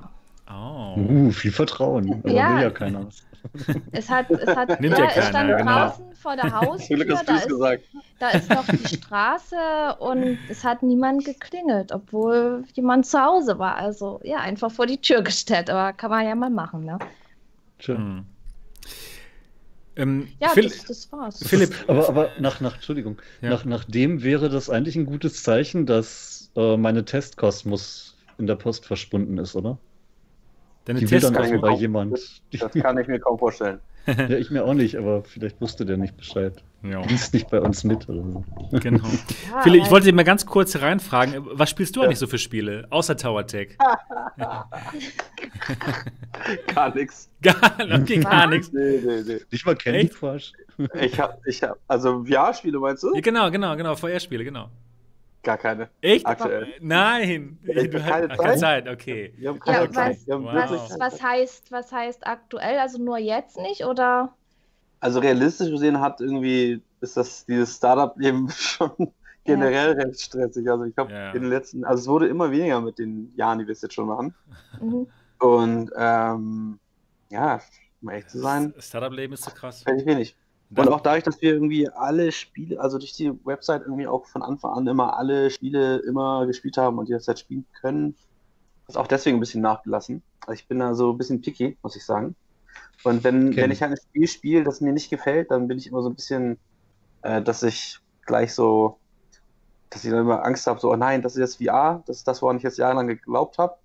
[0.49, 0.95] Oh.
[0.97, 2.21] Uh, viel Vertrauen.
[2.23, 2.55] Aber Ja.
[2.55, 3.07] will ja keiner.
[3.91, 5.71] Es hat, es hat, Nimmt ja ja, es keiner, stand genau.
[5.71, 7.05] draußen vor der Haustür.
[7.05, 7.83] Da es ist, gesagt.
[8.19, 13.75] da ist noch die Straße und es hat niemand geklingelt, obwohl jemand zu Hause war.
[13.75, 15.69] Also ja, einfach vor die Tür gestellt.
[15.69, 16.97] Aber kann man ja mal machen, ne?
[17.79, 17.95] Tja.
[17.95, 18.25] Hm.
[19.97, 21.39] Ähm, Ja, Phil das, das war's.
[21.45, 23.49] Philipp, Aber, aber nach, nach, Entschuldigung, Ja.
[23.49, 28.55] nach, nach dem wäre das eigentlich ein gutes Zeichen, dass äh, meine Testkosmos in der
[28.55, 29.77] Post verschwunden ist, oder?
[30.85, 32.13] deine Die will dann kaum- jemand.
[32.13, 33.79] Das kann ich mir kaum vorstellen.
[34.29, 36.63] Ja, ich mir auch nicht, aber vielleicht wusste der nicht Bescheid.
[36.81, 38.45] ja, Liest nicht bei uns mit oder so.
[38.79, 39.03] genau.
[39.51, 42.37] Ja, Philipp, ich wollte dir mal ganz kurz reinfragen, was spielst du eigentlich so für
[42.37, 43.77] Spiele, außer Tower Tech?
[46.73, 47.29] Gar nichts.
[47.41, 47.55] Gar,
[48.01, 48.71] okay, gar nichts.
[48.71, 49.39] Nee, nee, nee.
[49.51, 50.07] Nicht mal Candy?
[50.07, 50.53] Crush.
[51.01, 53.13] Ich hab, ich hab, also VR-Spiele meinst du?
[53.13, 54.69] Ja, genau, genau, genau, VR-Spiele, genau.
[55.43, 55.89] Gar keine.
[56.01, 56.25] Echt?
[56.25, 56.67] Aktuell.
[56.81, 58.85] Nein, Ja, du keine hast keine Zeit.
[58.85, 59.33] Zeit, okay.
[59.37, 60.17] Wir haben keine Ja, Zeit.
[60.27, 61.23] was, was, keine was, Zeit.
[61.23, 62.79] heißt, was heißt aktuell?
[62.79, 64.33] Also nur jetzt nicht oder?
[64.99, 68.91] Also realistisch gesehen hat irgendwie, ist das dieses Startup-Leben schon
[69.45, 70.69] generell recht stressig.
[70.69, 71.31] Also ich glaube, Ja.
[71.31, 73.93] in den letzten, also es wurde immer weniger mit den Jahren, die wir es jetzt
[73.93, 74.33] schon machen.
[74.81, 75.07] Mhm.
[75.39, 76.79] Und ähm,
[77.29, 77.61] ja,
[78.01, 79.83] um ehrlich zu sein, Das Startup-Leben ist so krass.
[79.83, 80.35] völlig wenig.
[80.75, 84.41] Und auch dadurch, dass wir irgendwie alle Spiele, also durch die Website irgendwie auch von
[84.43, 88.15] Anfang an immer alle Spiele immer gespielt haben und jederzeit spielen können,
[88.87, 90.23] ist auch deswegen ein bisschen nachgelassen.
[90.41, 92.35] Also ich bin da so ein bisschen picky, muss ich sagen.
[93.03, 93.61] Und wenn, Okay.
[93.61, 96.09] wenn ich halt ein Spiel spiele, das mir nicht gefällt, dann bin ich immer so
[96.09, 96.59] ein bisschen,
[97.23, 98.99] äh, dass ich gleich so,
[99.89, 102.27] dass ich dann immer Angst habe, so, oh nein, das ist jetzt VR, das ist
[102.27, 103.77] das, woran ich jetzt jahrelang geglaubt habe.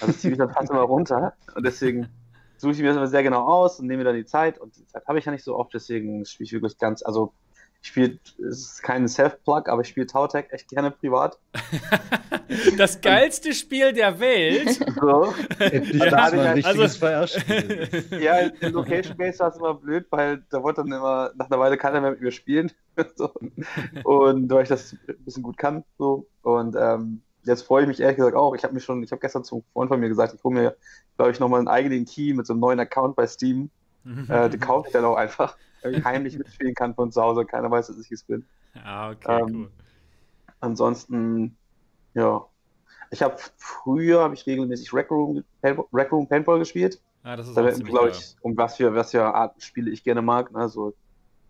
[0.00, 1.34] Also ziehe ich dann fast immer runter.
[1.54, 2.08] Und deswegen
[2.58, 4.58] suche ich mir das immer sehr genau aus und nehme mir dann die Zeit.
[4.58, 7.32] Und die Zeit habe ich ja nicht so oft, deswegen spiele ich wirklich ganz, also
[7.80, 11.38] ich spiele, es ist kein Self-Plug, aber ich spiele Tautec echt gerne privat.
[12.78, 14.78] Das geilste Spiel der Welt.
[15.00, 15.34] So.
[15.58, 18.04] Endlich Also mal ein halt- richtiges VR-Spiel.
[18.22, 21.58] Ja, in Location Base war es immer blöd, weil da wollte dann immer nach einer
[21.60, 22.72] Weile keiner mehr mit mir spielen.
[23.16, 23.30] so.
[24.04, 25.84] Und weil ich das ein bisschen gut kann.
[25.98, 26.26] So.
[26.42, 28.54] Und ähm, jetzt freue ich mich ehrlich gesagt auch.
[28.54, 30.76] Ich habe mich schon, ich habe gestern zum Freund von mir gesagt, ich hole mir,
[31.16, 33.70] glaube ich, nochmal einen eigenen Key mit so einem neuen Account bei Steam.
[34.28, 37.44] Äh, den kaufe ich dann auch einfach, weil ich heimlich mitspielen kann von zu Hause.
[37.44, 38.46] Keiner weiß, dass ich es bin.
[38.84, 39.70] ah, okay, Ähm, cool.
[40.60, 41.56] Ansonsten,
[42.14, 42.44] ja.
[43.10, 47.00] Ich habe früher habe ich regelmäßig Rec Room, Rec Room Paintball gespielt.
[47.22, 50.20] Ah, das ist Da glaube ich, um was für, was für Arten Spiele ich gerne
[50.22, 50.52] mag.
[50.52, 50.68] Ne?
[50.68, 50.94] So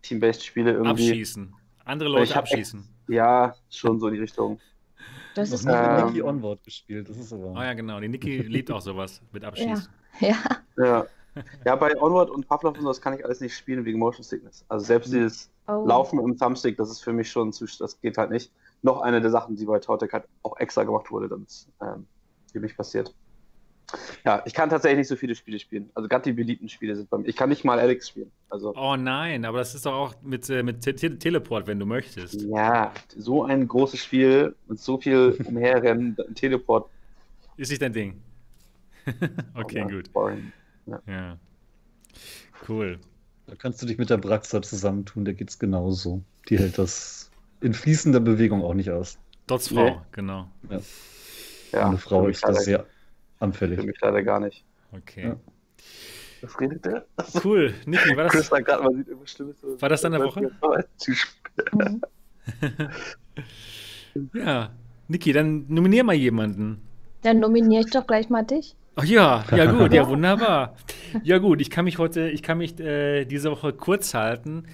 [0.02, 1.08] Team-Based-Spiele irgendwie.
[1.10, 1.52] Abschießen.
[1.84, 2.88] Andere Leute hab echt- abschießen.
[3.08, 4.60] Ja, schon so in die Richtung.
[5.34, 7.52] Das Noch ist nie mit Ähm, Nicky Onward gespielt, das ist aber.
[7.52, 8.00] Oh ja, genau.
[8.00, 9.88] Die Niki liebt auch sowas mit Abschießen.
[10.20, 10.36] ja.
[10.76, 11.06] Ja.
[11.64, 14.24] ja, bei Onward und Pavlov und so, das kann ich alles nicht spielen wegen Motion
[14.24, 14.64] Sickness.
[14.68, 15.84] Also selbst dieses Oh.
[15.86, 18.50] Laufen im Thumbstick, das ist für mich schon zu, das geht halt nicht.
[18.80, 22.06] Noch eine der Sachen, die bei Tautek halt auch extra gemacht wurde, damit es ähm,
[22.50, 23.14] für mich passiert.
[24.24, 25.88] Ja, ich kann tatsächlich nicht so viele Spiele spielen.
[25.94, 27.26] Also gerade die beliebten Spiele sind bei mir.
[27.26, 28.30] Ich kann nicht mal Alex spielen.
[28.50, 31.78] Also Oh nein, aber das ist doch auch mit, äh, mit Te Te Teleport, wenn
[31.78, 32.42] du möchtest.
[32.42, 36.90] ja, so ein großes Spiel mit so viel umherrennen, Teleport.
[37.56, 38.20] Ist nicht dein Ding.
[39.54, 40.12] okay, ja, gut.
[40.12, 40.52] Boring.
[41.06, 41.38] Ja.
[42.68, 42.98] Cool.
[43.46, 46.22] Da kannst du dich mit der Braxa zusammentun, der geht's genauso.
[46.50, 47.30] Die hält das
[47.62, 49.18] in fließender Bewegung auch nicht aus.
[49.46, 49.96] Trotz Frau, Nee.
[50.12, 50.50] genau.
[51.72, 52.86] Ja, Eine Frau für mich ist da leider-
[53.40, 53.86] sehr Für anfällig.
[53.86, 54.64] mich leider gar nicht.
[54.92, 55.28] Okay.
[55.28, 55.36] Ja.
[56.40, 57.04] Was redet der?
[57.44, 57.74] Cool.
[57.84, 59.56] Niki, war Chris das, sagt gerade, man sieht irgendwas Schlimmes.
[59.62, 60.50] War das deine Woche?
[64.34, 64.70] Ja.
[65.06, 66.82] Niki, dann nominier mal jemanden.
[67.22, 68.74] Dann nominiere ich doch gleich mal dich.
[68.96, 70.74] Ach ja, ja gut, ja wunderbar.
[71.22, 74.64] Ja gut, ich kann mich heute, ich kann mich äh, diese Woche kurz halten.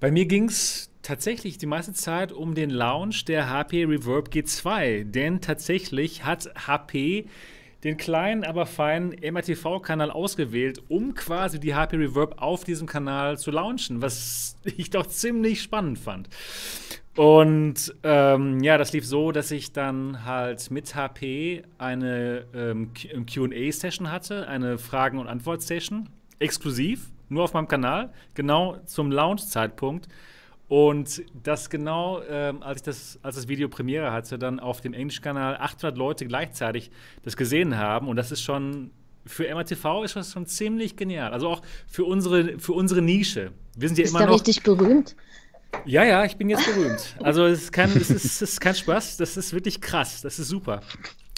[0.00, 5.04] Bei mir ging es tatsächlich die meiste Zeit um den Launch der HP Reverb G2,
[5.04, 7.26] denn tatsächlich hat HP
[7.84, 13.50] den kleinen, aber feinen MRTV-Kanal ausgewählt, um quasi die HP Reverb auf diesem Kanal zu
[13.50, 16.28] launchen, was ich doch ziemlich spannend fand.
[17.16, 24.10] Und ähm, ja, das lief so, dass ich dann halt mit HP eine ähm, QA-Session
[24.10, 30.08] hatte, eine Fragen- und Antwort-Session, exklusiv, nur auf meinem Kanal, genau zum Launch-Zeitpunkt.
[30.72, 34.94] Und das genau, ähm, als ich das, als das Video Premiere hatte, dann auf dem
[34.94, 36.90] englischen Kanal 800 Leute gleichzeitig
[37.22, 38.08] das gesehen haben.
[38.08, 38.90] Und das ist schon
[39.26, 41.34] für MRTV ist das schon ziemlich genial.
[41.34, 43.52] Also auch für unsere, für unsere Nische.
[43.76, 44.32] Wir sind ja Ist immer noch.
[44.32, 45.14] richtig berühmt?
[45.84, 47.16] Ja, ja, ich bin jetzt berühmt.
[47.22, 50.38] Also es ist, kein, es, ist, es ist kein Spaß, das ist wirklich krass, das
[50.38, 50.80] ist super.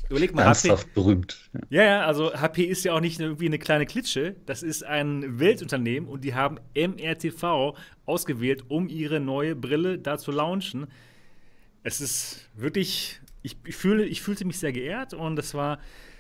[0.09, 1.51] Überleg mal, HP, Ernsthaft berühmt.
[1.71, 1.85] Ja.
[1.85, 6.09] ja, also HP ist ja auch nicht irgendwie eine kleine Klitsche, das ist ein Weltunternehmen
[6.09, 7.75] und die haben MRTV
[8.07, 10.87] ausgewählt, um ihre neue Brille da zu launchen.
[11.83, 15.79] Es ist wirklich, ich, ich, fühle, ich fühlte mich sehr geehrt und es war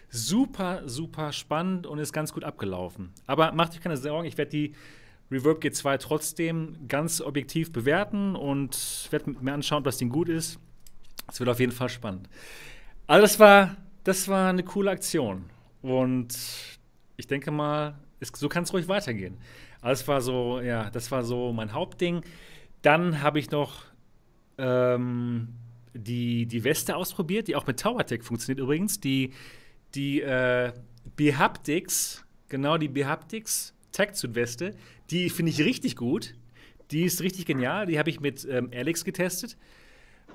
[0.08, 3.12] super, super spannend und ist ganz gut abgelaufen.
[3.26, 4.74] Aber macht euch keine Sorgen, ich werde die
[5.30, 10.58] Reverb G2 trotzdem ganz objektiv bewerten und werde mir anschauen, das Ding gut ist.
[11.28, 12.28] Es wird auf jeden Fall spannend.
[13.06, 15.44] Also das war, das war eine coole Aktion.
[15.82, 16.36] Und
[17.16, 19.36] ich denke mal, es, so kann es ruhig weitergehen.
[19.80, 22.22] Also das war so, ja, das war so mein Hauptding.
[22.82, 23.84] Dann habe ich noch
[24.56, 25.48] ähm,
[25.92, 29.00] die, die Weste ausprobiert, die auch mit TowerTech funktioniert übrigens.
[29.00, 29.32] Die,
[29.94, 30.72] die äh,
[31.16, 34.74] Behaptics, genau die Behaptics Tech-Suit-Weste,
[35.10, 36.34] die finde ich richtig gut.
[36.90, 37.86] Die ist richtig genial.
[37.86, 39.56] Die habe ich mit ähm, Alex getestet.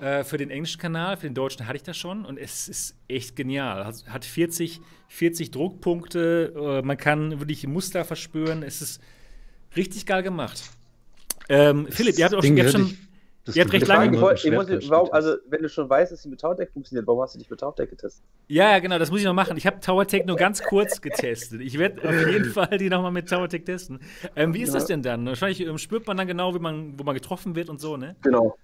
[0.02, 2.96] Äh, für den englischen Kanal, für den deutschen hatte ich das schon und es ist
[3.08, 3.86] echt genial.
[3.86, 8.64] Hat, hat 40, 40 Druckpunkte, äh, man kann wirklich Muster verspüren.
[8.64, 9.02] Es ist
[9.76, 10.62] richtig geil gemacht.
[11.50, 12.98] Ähm, Philipp, ihr habt auch Ding ihr habt schon.
[13.44, 14.18] das ihr habt recht lange-
[15.12, 17.60] also, wenn du schon weißt, dass sie mit Towerdeck funktioniert, warum hast du nicht mit
[17.60, 18.24] Towerdeck getestet?
[18.48, 19.58] Ja, ja, genau, das muss ich noch machen.
[19.58, 21.60] Ich habe TowerTech nur ganz kurz getestet.
[21.62, 24.00] Ich werde auf jeden Fall die nochmal mit TowerTech testen.
[24.36, 24.76] Ähm, wie ist Ja.
[24.76, 25.26] das denn dann?
[25.26, 28.16] Wahrscheinlich ähm, spürt man dann genau, wie man, wo man getroffen wird und so, ne?
[28.22, 28.56] Genau.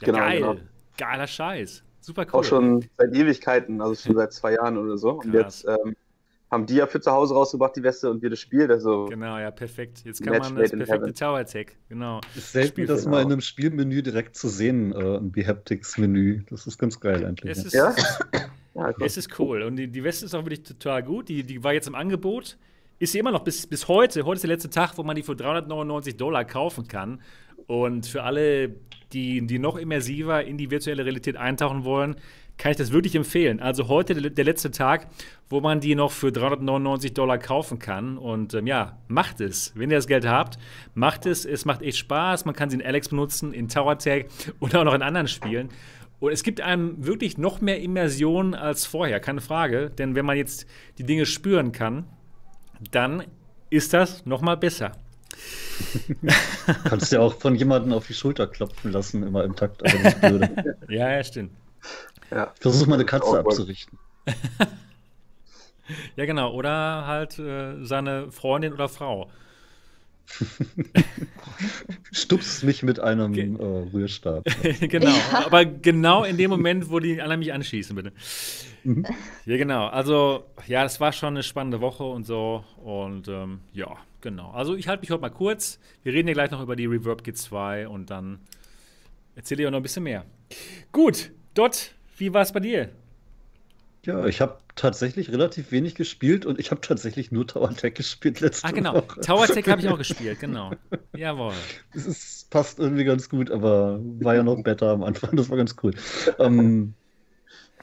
[0.00, 0.38] Ja, Genau, geil.
[0.40, 0.56] genau.
[0.98, 1.82] Geiler Scheiß.
[2.00, 2.40] Super cool.
[2.40, 5.12] Auch schon seit Ewigkeiten, also schon seit zwei Jahren oder so.
[5.20, 5.62] Und Krass.
[5.62, 5.96] jetzt ähm,
[6.50, 8.70] haben die ja für zu Hause rausgebracht, die Weste, und wir das Spiel.
[8.70, 10.02] Also, Genau, ja, perfekt.
[10.04, 11.14] Jetzt kann Match man das in perfekte heaven.
[11.14, 11.76] TowerTech.
[11.88, 12.20] Genau.
[12.34, 13.16] ist selten, Spiel- das genau.
[13.16, 16.44] mal in einem Spielmenü direkt zu sehen, äh, ein Behaptics-Menü.
[16.48, 17.58] Das ist ganz geil eigentlich.
[17.58, 17.90] Es ja.
[17.90, 18.40] ist, ja?
[18.74, 18.94] ja cool.
[19.04, 19.62] es ist cool.
[19.62, 21.28] Und die, die Weste ist auch wirklich total gut.
[21.28, 22.56] Die, die war jetzt im Angebot.
[23.00, 24.24] Ist sie immer noch bis, bis heute.
[24.24, 27.20] Heute ist der letzte Tag, wo man die für 399 Dollar kaufen kann.
[27.68, 28.74] Und für alle,
[29.12, 32.16] die, die noch immersiver in die virtuelle Realität eintauchen wollen,
[32.56, 33.60] kann ich das wirklich empfehlen.
[33.60, 35.06] Also heute der, letzte Tag,
[35.48, 38.18] wo man die noch für 399 Dollar kaufen kann.
[38.18, 39.72] Und ähm, ja, macht es.
[39.76, 40.58] Wenn ihr das Geld habt,
[40.94, 41.44] macht es.
[41.44, 42.46] Es macht echt Spaß.
[42.46, 44.26] Man kann sie in Alex benutzen, in Tower Tag
[44.58, 45.68] und auch noch in anderen Spielen.
[46.18, 49.88] Und es gibt einem wirklich noch mehr Immersion als vorher, keine Frage.
[49.90, 50.66] Denn wenn man jetzt
[50.98, 52.06] die Dinge spüren kann,
[52.90, 53.24] dann
[53.70, 54.92] ist das noch mal besser.
[56.84, 60.20] Kannst dir auch von jemandem auf die Schulter klopfen lassen, immer im Takt, aber nicht
[60.20, 60.76] blöde.
[60.88, 61.52] Ja, ja, stimmt.
[62.30, 62.52] ja.
[62.58, 63.98] Versuch mal eine Katze abzurichten.
[66.16, 66.52] Ja, genau.
[66.52, 69.30] Oder halt äh, seine Freundin oder Frau.
[72.12, 74.44] Stups mich mit einem Ge- äh, Rührstab.
[74.80, 75.08] genau.
[75.10, 75.46] Ja.
[75.46, 78.12] Aber genau in dem Moment, wo die anderen mich anschießen, bitte.
[78.84, 79.04] Mhm.
[79.46, 79.86] Ja, genau.
[79.88, 82.64] Also, ja, das war schon eine spannende Woche und so.
[82.84, 84.50] Und ähm, ja, genau.
[84.50, 85.78] Also, ich halte mich heute mal kurz.
[86.02, 88.38] Wir reden ja gleich noch über die Reverb G2 und dann
[89.34, 90.24] erzähle ich auch noch ein bisschen mehr.
[90.92, 92.90] Gut, Dot, wie war es bei dir?
[94.06, 98.40] Ja, ich habe tatsächlich relativ wenig gespielt und ich habe tatsächlich nur Tower Tech gespielt
[98.40, 98.94] letzte Ah, genau.
[98.94, 99.20] Woche.
[99.20, 100.72] Tower Tech habe ich auch gespielt, genau.
[101.12, 101.66] Jawohl.
[101.94, 105.56] Es ist, passt irgendwie ganz gut, aber war ja noch Beta am Anfang, das war
[105.56, 105.94] ganz cool.
[106.38, 106.94] ähm,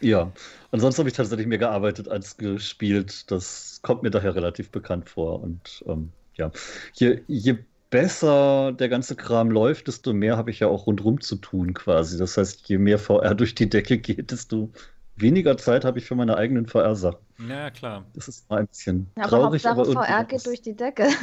[0.01, 0.33] ja,
[0.71, 3.31] ansonsten habe ich tatsächlich mehr gearbeitet als gespielt.
[3.31, 5.41] Das kommt mir daher relativ bekannt vor.
[5.41, 6.51] Und ähm, ja,
[6.93, 7.57] je, je
[7.89, 12.17] besser der ganze Kram läuft, desto mehr habe ich ja auch rundrum zu tun quasi.
[12.17, 14.71] Das heißt, je mehr VR durch die Decke geht, desto
[15.17, 17.19] weniger Zeit habe ich für meine eigenen VR-Sachen.
[17.49, 18.05] Ja, klar.
[18.13, 20.75] Das ist mal ein bisschen Aber traurig, Hauptsache aber VR auch geht was- durch die
[20.75, 21.07] Decke.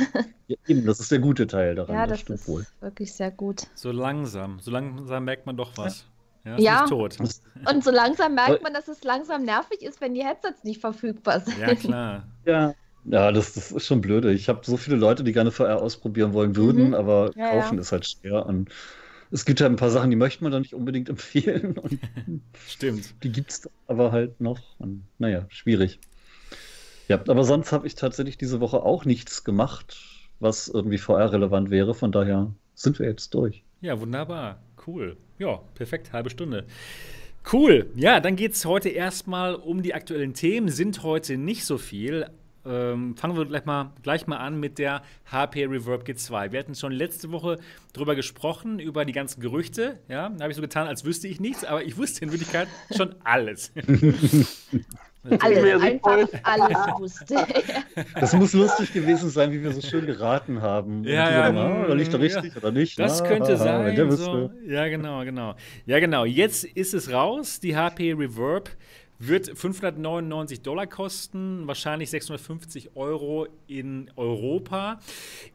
[0.48, 1.94] Ja, eben, das ist der gute Teil daran.
[1.94, 2.66] Ja, das das stimmt ist wohl.
[2.80, 3.62] wirklich sehr gut.
[3.74, 4.58] So langsam.
[4.60, 6.04] So langsam merkt man doch was.
[6.44, 6.80] Ja, Ja.
[6.82, 7.16] nicht tot.
[7.70, 11.40] Und so langsam merkt man, dass es langsam nervig ist, wenn die Headsets nicht verfügbar
[11.40, 11.58] sind.
[11.58, 12.24] Ja, klar.
[12.44, 12.74] Ja.
[13.04, 14.32] Ja, das, das ist schon blöde.
[14.32, 16.94] Ich habe so viele Leute, die gerne VR ausprobieren wollen würden, Mhm.
[16.94, 17.80] aber Ja, kaufen ja.
[17.80, 18.46] ist halt schwer.
[18.46, 18.68] Und
[19.32, 21.74] es gibt ja ein paar Sachen, die möchte man dann nicht unbedingt empfehlen.
[22.68, 23.14] Stimmt.
[23.22, 24.60] die gibt es aber halt noch.
[24.78, 25.98] Und naja, schwierig.
[27.08, 29.96] Ja, aber sonst habe ich tatsächlich diese Woche auch nichts gemacht,
[30.38, 31.94] was irgendwie VR-relevant wäre.
[31.94, 33.64] Von daher sind wir jetzt durch.
[33.80, 34.62] Ja, wunderbar.
[34.86, 35.16] Cool.
[35.38, 36.12] Ja, perfekt.
[36.12, 36.64] Halbe Stunde.
[37.52, 37.90] Cool.
[37.96, 40.68] Ja, dann geht es heute erstmal um die aktuellen Themen.
[40.68, 42.26] Sind heute nicht so viel.
[42.64, 46.52] Ähm, fangen wir gleich mal, gleich mal an mit der HP Reverb G2.
[46.52, 47.58] Wir hatten schon letzte Woche
[47.92, 49.98] drüber gesprochen, über die ganzen Gerüchte.
[50.08, 52.68] Ja, da habe ich so getan, als wüsste ich nichts, aber ich wusste in Wirklichkeit
[52.96, 53.72] schon alles.
[55.38, 57.36] Alles, einfach alles wusste.
[58.18, 61.04] Das muss lustig gewesen sein, wie wir so schön geraten haben.
[61.04, 62.56] Ja, ja, ah, oder er richtig ja.
[62.56, 62.98] oder nicht?
[62.98, 64.10] Das Ah, könnte ah, sein.
[64.10, 64.50] So.
[64.66, 65.54] Ja, genau, genau.
[65.86, 66.24] Ja, genau.
[66.24, 67.60] Jetzt ist es raus.
[67.60, 68.70] Die HP Reverb
[69.26, 74.98] wird 599 Dollar kosten, wahrscheinlich 650 Euro in Europa.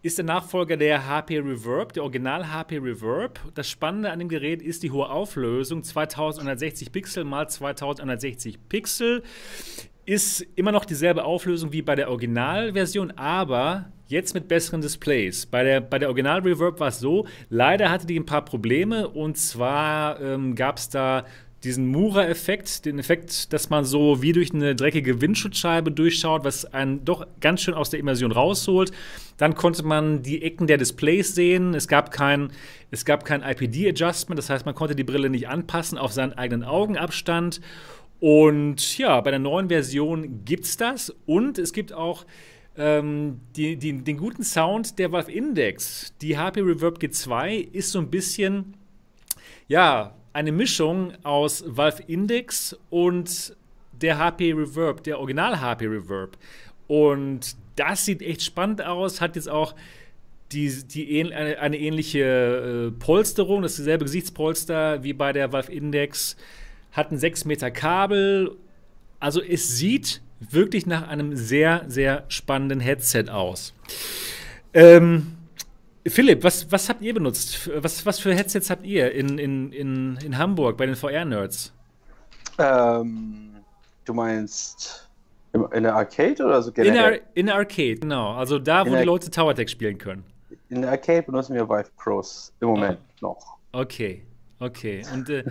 [0.02, 3.40] Ist der Nachfolger der HP Reverb, der Original HP Reverb.
[3.56, 9.24] Das Spannende an dem Gerät ist die hohe Auflösung, 2160 Pixel mal 2160 Pixel.
[10.06, 15.46] Ist immer noch dieselbe Auflösung wie bei der Originalversion, aber jetzt mit besseren Displays.
[15.46, 19.10] Bei der, bei der Original Reverb war es so, leider hatte die ein paar Probleme
[19.10, 21.26] und zwar ähm, gab es da
[21.64, 27.04] diesen Mura-Effekt, den Effekt, dass man so wie durch eine dreckige Windschutzscheibe durchschaut, was einen
[27.04, 28.92] doch ganz schön aus der Immersion rausholt.
[29.38, 31.74] Dann konnte man die Ecken der Displays sehen.
[31.74, 32.52] Es gab kein,
[33.24, 37.60] kein IPD-Adjustment, das heißt, man konnte die Brille nicht anpassen auf seinen eigenen Augenabstand.
[38.20, 41.16] Und ja, bei der neuen Version gibt es das.
[41.26, 42.26] Und es gibt auch
[42.78, 46.14] ähm, die, die, den guten Sound der Valve Index.
[46.22, 48.76] Die HP Reverb G2 ist so ein bisschen,
[49.68, 53.58] ja, eine Mischung aus Valve Index und
[53.92, 56.38] der HP Reverb, der Original HP Reverb.
[56.86, 59.74] Und das sieht echt spannend aus, hat jetzt auch
[60.52, 65.72] die, die, eine, eine ähnliche äh, Polsterung, das ist dieselbe Gesichtspolster wie bei der Valve
[65.72, 66.38] Index,
[66.92, 68.56] hat ein 6 Meter Kabel.
[69.20, 73.74] Also es sieht wirklich nach einem sehr, sehr spannenden Headset aus.
[74.76, 75.37] Ähm,
[76.10, 77.70] Philipp, was, was habt ihr benutzt?
[77.76, 81.74] Was, was für Headsets habt ihr in, in, in, in Hamburg bei den VR-Nerds?
[82.60, 83.56] Ähm,
[84.06, 85.08] du meinst
[85.74, 87.12] in der Arcade oder so In generell?
[87.12, 88.34] der, in der Arcade, genau.
[88.34, 90.24] Also da, wo In die Leute Tower Tech spielen können.
[90.70, 93.14] In der Arcade benutzen wir Vive Pros im Moment Ah.
[93.22, 93.58] noch.
[93.72, 94.24] Okay,
[94.60, 95.04] okay.
[95.14, 95.44] Und äh,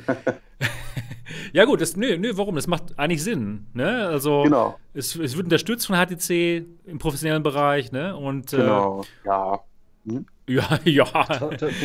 [1.53, 2.55] ja gut, das, nö, nö, warum?
[2.57, 3.67] Das macht eigentlich Sinn.
[3.73, 4.07] Ne?
[4.07, 8.17] Also Genau, es, es wird unterstützt von HTC im professionellen Bereich, ne?
[8.17, 9.05] Und äh, genau.
[9.25, 9.61] Ja.
[10.07, 10.27] Hm?
[10.49, 11.05] ja, ja.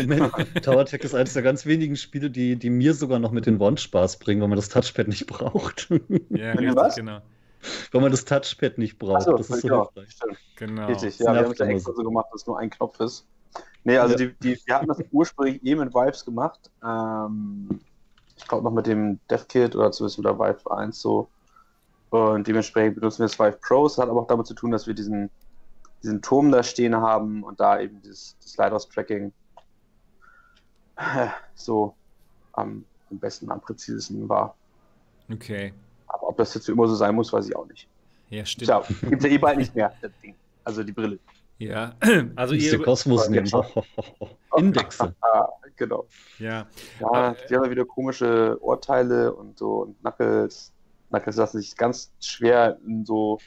[0.08, 3.46] Moment, Tower Tech ist eines der ganz wenigen Spiele, die, die mir sogar noch mit
[3.48, 5.90] den One Spaß bringen, weil man das Touchpad nicht braucht.
[6.30, 6.96] ja, richtig, was?
[6.96, 7.22] genau.
[7.92, 9.28] weil man das Touchpad nicht braucht.
[9.28, 9.92] Achso, das ist so genau.
[9.94, 10.12] hilfreich.
[10.14, 10.38] Stimmt.
[10.56, 10.86] genau.
[10.88, 11.98] Richtig, Das ja, wir haben es ja extra so.
[11.98, 13.26] so gemacht, dass nur ein Knopf ist.
[13.84, 14.28] Nee, also Ja.
[14.28, 16.70] die, die, wir hatten das ursprünglich eh mit Vibes gemacht.
[16.86, 17.80] Ähm,
[18.38, 21.28] ich glaube noch mit dem DevKit oder zumindest mit der Vive 1 so.
[22.12, 23.98] Und dementsprechend benutzen wir das Vive Pros.
[23.98, 25.30] Hat aber auch damit zu tun, dass wir diesen,
[26.04, 29.32] diesen Turm da stehen haben und da eben dieses, das Lighthouse-Tracking
[30.98, 31.96] äh, so
[32.54, 34.56] am, am besten, am präzisesten war.
[35.32, 35.74] Okay.
[36.08, 37.88] Aber ob das jetzt immer so sein muss, weiß ich auch nicht.
[38.30, 38.68] Ja, stimmt.
[38.68, 40.36] Tja, gibt ja eh bald nicht mehr, das Ding.
[40.64, 41.20] Also die Brille.
[41.58, 41.94] Ja,
[42.36, 43.66] also ihr, Kosmos Ja, genau.
[44.58, 45.14] Indexe.
[45.22, 46.08] Ah, genau.
[46.40, 46.66] ja,
[47.00, 50.72] Ja, die haben ja wieder komische Ohrteile und so und Knuckles.
[51.10, 53.38] Knuckles lassen sich ganz schwer in so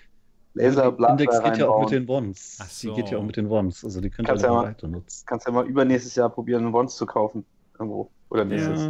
[0.55, 2.59] Laserblaster Index geht ja auch mit den Ones.
[2.61, 3.19] Ach Die geht ja so.
[3.19, 3.85] auch mit den Ones.
[3.85, 5.25] Also die könnt ihr Kannst ja alle mal- weiter nutzen.
[5.27, 7.45] Kannst ja mal übernächstes Jahr probieren, einen Wons zu kaufen.
[7.79, 8.11] Irgendwo.
[8.31, 8.83] Oder nächstes.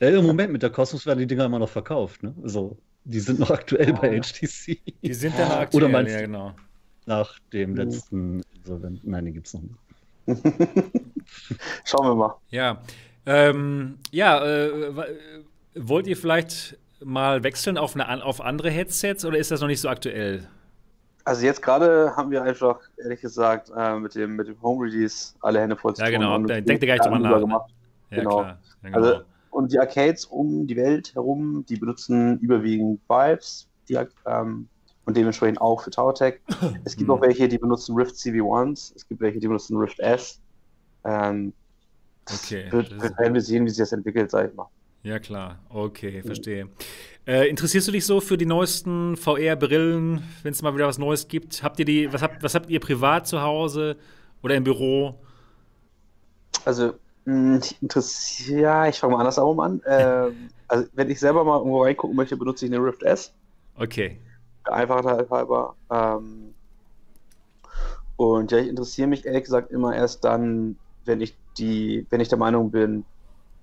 [0.00, 0.08] Ja.
[0.08, 2.22] ja, im Moment mit der Kosmos werden die Dinger immer noch verkauft.
[2.24, 2.34] Ne?
[2.42, 4.20] Also die sind noch aktuell bei Ja.
[4.22, 4.78] HTC.
[5.02, 5.88] die sind dann Oder aktuell.
[5.88, 6.52] meinst ja, genau.
[7.06, 7.76] Nach dem Mhm.
[7.76, 9.06] letzten Insolvent.
[9.06, 9.74] Nein, den gibt's noch nicht.
[11.84, 12.34] Schauen wir mal.
[12.50, 12.82] Ja,
[13.26, 14.92] ähm, ja, äh,
[15.74, 19.80] wollt ihr vielleicht mal wechseln auf, eine, auf andere Headsets oder ist das noch nicht
[19.80, 20.48] so aktuell?
[21.30, 25.32] Also jetzt gerade haben wir einfach, ehrlich gesagt, äh, mit dem, mit dem Home Release
[25.42, 27.40] alle Hände voll zu Ja, genau, da- denkt ihr gar nicht drüber nach, ne?
[27.40, 27.70] gemacht.
[28.10, 28.42] Ja, Genau.
[28.42, 28.96] Ja, genau.
[28.96, 34.68] Also- Und die Arcades um die Welt herum, die benutzen überwiegend Vibes die, ähm,
[35.04, 36.40] und dementsprechend auch für TowerTech.
[36.84, 37.14] Es gibt Mhm.
[37.14, 40.40] auch welche, die benutzen Rift CV1, es gibt welche, die benutzen Rift S.
[41.04, 41.52] Ähm,
[42.24, 44.66] das Okay, Wird, wird, werden wir sehen, wie sich das entwickelt, sag ich mal.
[45.02, 45.58] Ja, klar.
[45.68, 46.68] Okay, verstehe.
[47.26, 51.28] Äh, interessierst du dich so für die neuesten VR-Brillen, wenn es mal wieder was Neues
[51.28, 51.62] gibt?
[51.62, 53.96] Habt ihr die, was habt, was habt ihr privat zu Hause
[54.42, 55.20] oder im Büro?
[56.64, 59.82] Also, mh, ich interessiere, ja, ich fange mal andersherum an.
[59.86, 63.32] Ähm, also, wenn ich selber mal irgendwo reingucken möchte, benutze ich eine Rift S.
[63.76, 64.18] Okay.
[64.66, 65.74] der Einfachheit halber.
[65.90, 66.54] Ähm,
[68.16, 70.76] und ja, ich interessiere mich ehrlich gesagt immer erst dann,
[71.06, 73.04] wenn ich die, wenn ich der Meinung bin,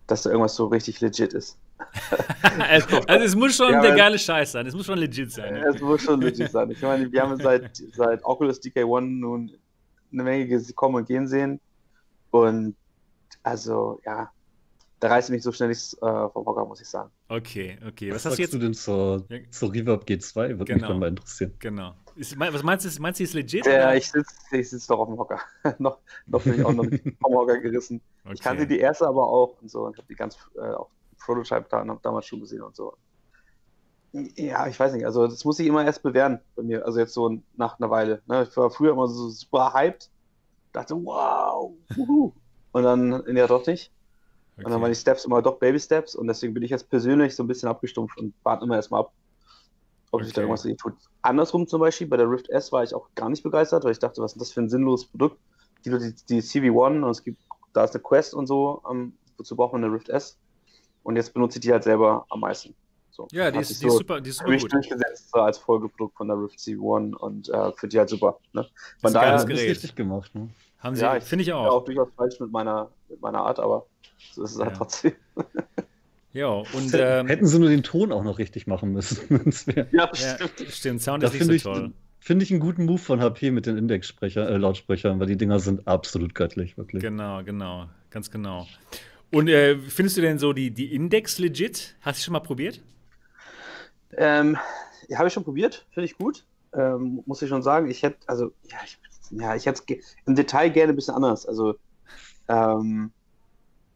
[0.07, 1.57] dass da irgendwas so richtig legit ist.
[2.59, 4.65] also, also es muss schon Ja, der geile Scheiß sein.
[4.65, 5.53] Es muss schon legit sein.
[5.53, 5.65] ne?
[5.73, 6.71] Es muss schon legit sein.
[6.71, 9.51] Ich meine, wir haben seit, seit Oculus DK1 nun
[10.11, 11.59] eine Menge kommen und gehen sehen.
[12.31, 12.75] Und
[13.43, 14.29] also, ja,
[14.99, 15.99] da reißt mich so schnell nichts äh,
[16.29, 17.11] vom Hocker, muss ich sagen.
[17.29, 18.09] Okay, okay.
[18.11, 18.53] Was, Was, hast du sagst jetzt?
[18.53, 20.35] du denn zur, zur Reverb G2?
[20.35, 20.87] Würde mich Genau.
[20.87, 21.53] dann mal interessieren.
[21.59, 21.93] Genau.
[22.17, 23.65] Ist, was meinst du, meinst du, ist legit?
[23.65, 25.39] Ja, ich sitze ich sitz doch auf dem Hocker.
[25.77, 28.01] noch, noch bin ich auch noch nicht vom Hocker gerissen.
[28.33, 28.73] Ich kannte Okay.
[28.73, 30.89] die erste aber auch und so und habe die ganz äh, auch
[31.19, 32.95] Prototype da, damals schon gesehen und so.
[34.13, 37.13] Ja, ich weiß nicht, also das muss ich immer erst bewähren bei mir, also jetzt
[37.13, 38.21] so nach einer Weile.
[38.25, 38.47] Ne?
[38.49, 40.09] Ich war früher immer so super hyped,
[40.73, 42.31] dachte, wow, wuhu.
[42.71, 43.91] und dann, ja doch nicht.
[44.55, 47.35] Und dann waren die Steps immer doch Baby Steps und deswegen bin ich jetzt persönlich
[47.35, 49.11] so ein bisschen abgestumpft und warte immer erstmal ab,
[50.17, 50.93] ob sich da irgendwas dagegen tut.
[51.21, 53.99] Andersrum zum Beispiel, bei der Rift S war ich auch gar nicht begeistert, weil ich
[53.99, 55.39] dachte, was ist das für ein sinnloses Produkt?
[55.85, 57.41] Die, die, die CV1 und es gibt,
[57.73, 60.37] da ist eine Quest und so, ähm, wozu braucht man eine Rift S?
[61.03, 62.75] Und jetzt benutze ich die halt selber am meisten.
[63.11, 64.73] So, Ja, die ist, die ist so super, die ist für super mich gut.
[64.73, 68.39] durchgesetzt so als Folgeprodukt von der Rift CV1 und äh, für die halt super.
[68.53, 68.63] Ne?
[68.63, 69.69] Das Von ist daher das ist Gerät.
[69.69, 70.35] richtig gemacht.
[70.35, 70.49] Ne?
[70.79, 71.77] Haben sie, Ja, ich finde ich ja, auch.
[71.81, 73.87] auch durchaus falsch mit meiner, mit meiner Art, aber
[74.33, 74.77] so ist es halt Ja.
[74.77, 75.13] trotzdem.
[76.37, 79.41] Ja, und ähm, Hätten sie nur den Ton auch noch richtig machen müssen.
[79.45, 80.37] Das wär- Ja, ja,
[80.69, 81.91] stimmt, Sound ist nicht finde so ich, toll.
[82.19, 85.59] finde ich einen guten Move von HP mit den Indexsprecher, äh, Lautsprechern, weil die Dinger
[85.59, 87.01] sind absolut göttlich, wirklich.
[87.01, 88.67] Genau, genau, ganz genau.
[89.31, 91.95] Und äh, findest du denn so die, die Index legit?
[92.01, 92.81] Hast du schon mal probiert?
[94.15, 94.57] Ähm,
[95.07, 96.45] ja, habe ich schon probiert, finde ich gut.
[96.73, 97.89] Ähm, muss ich schon sagen.
[97.89, 98.97] Ich hätte, also, ja, ich,
[99.31, 101.45] ja, ich hätte es im Detail gerne ein bisschen anders.
[101.47, 101.75] Also,
[102.47, 103.11] ähm,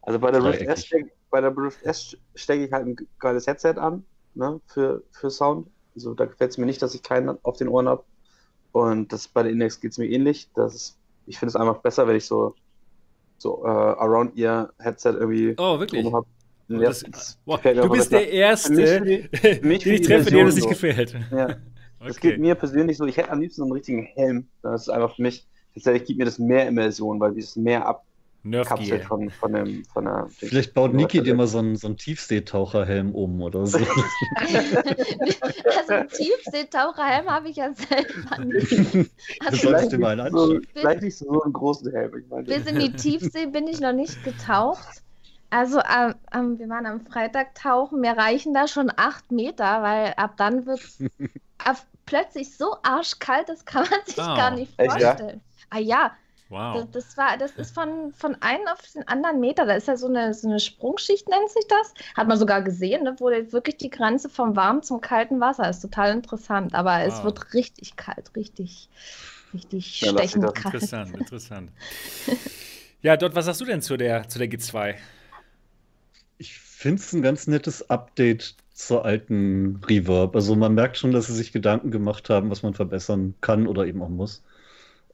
[0.02, 0.90] also bei der Rift S,
[1.32, 5.70] bei der Rift S stecke ich halt ein geiles Headset an, ne, für, für Sound.
[5.96, 8.06] Also da gefällt es mir nicht, dass ich keinen auf den Ohren habe.
[8.72, 10.50] Und das bei der Index geht es mir ähnlich.
[10.54, 12.56] Das ist, ich finde es einfach besser, wenn ich so,
[13.38, 16.04] so äh, Around-Ear-Headset irgendwie Oh, wirklich?
[16.12, 16.26] habe.
[16.70, 18.18] Oh, das, das boah, du bist besser.
[18.20, 19.28] der Erste, mich für den
[19.60, 20.68] mich für ich treffe, dem das nicht so.
[20.68, 21.16] gefällt.
[21.30, 21.56] Ja.
[22.06, 22.20] Das Okay.
[22.20, 24.50] geht mir persönlich so, ich hätte am liebsten so einen richtigen Helm.
[24.62, 28.11] Das ist einfach für mich, tatsächlich gibt mir das mehr Immersion, weil es mehr abkapselt
[28.44, 29.00] Nerf-Gear.
[29.00, 30.26] von, von, dem, von der.
[30.30, 33.78] Vielleicht baut Niki dir mal so einen, so einen Tiefseetaucherhelm um oder so.
[34.38, 38.72] also einen Tiefseetaucherhelm habe ich ja selber nicht.
[39.40, 40.66] Das Also, solltest du dir mal so, anschauen.
[40.74, 42.16] vielleicht nicht so einen großen Helm.
[42.18, 45.02] Ich meine, bis in die Tiefsee bin ich noch nicht getaucht.
[45.50, 50.14] Also ähm, ähm, wir waren am Freitag tauchen, mir reichen da schon acht Meter, weil
[50.16, 50.98] ab dann wird es
[52.06, 54.34] plötzlich so arschkalt, das kann man sich Oh.
[54.34, 55.08] gar nicht Echt, ja?
[55.08, 55.40] vorstellen.
[55.68, 56.12] Ah ja,
[56.52, 56.86] Wow.
[56.86, 59.66] das, das war, das ist von, von einem auf den anderen Meter.
[59.66, 61.94] Da ist ja so eine, so eine Sprungschicht, nennt sich das.
[62.16, 65.80] Hat man sogar gesehen, ne, wo wirklich die Grenze vom warmen zum kalten Wasser ist.
[65.80, 66.74] Total interessant.
[66.74, 67.24] Aber es Wow.
[67.24, 68.88] wird richtig kalt, richtig,
[69.52, 70.56] richtig Ja, stechend kalt.
[70.56, 71.72] Interessant, interessant.
[73.02, 74.96] Ja, dort, was sagst du denn zu der, zu der G2?
[76.38, 80.34] Ich finde es ein ganz nettes Update zur alten Reverb.
[80.34, 83.86] Also man merkt schon, dass sie sich Gedanken gemacht haben, was man verbessern kann oder
[83.86, 84.42] eben auch muss.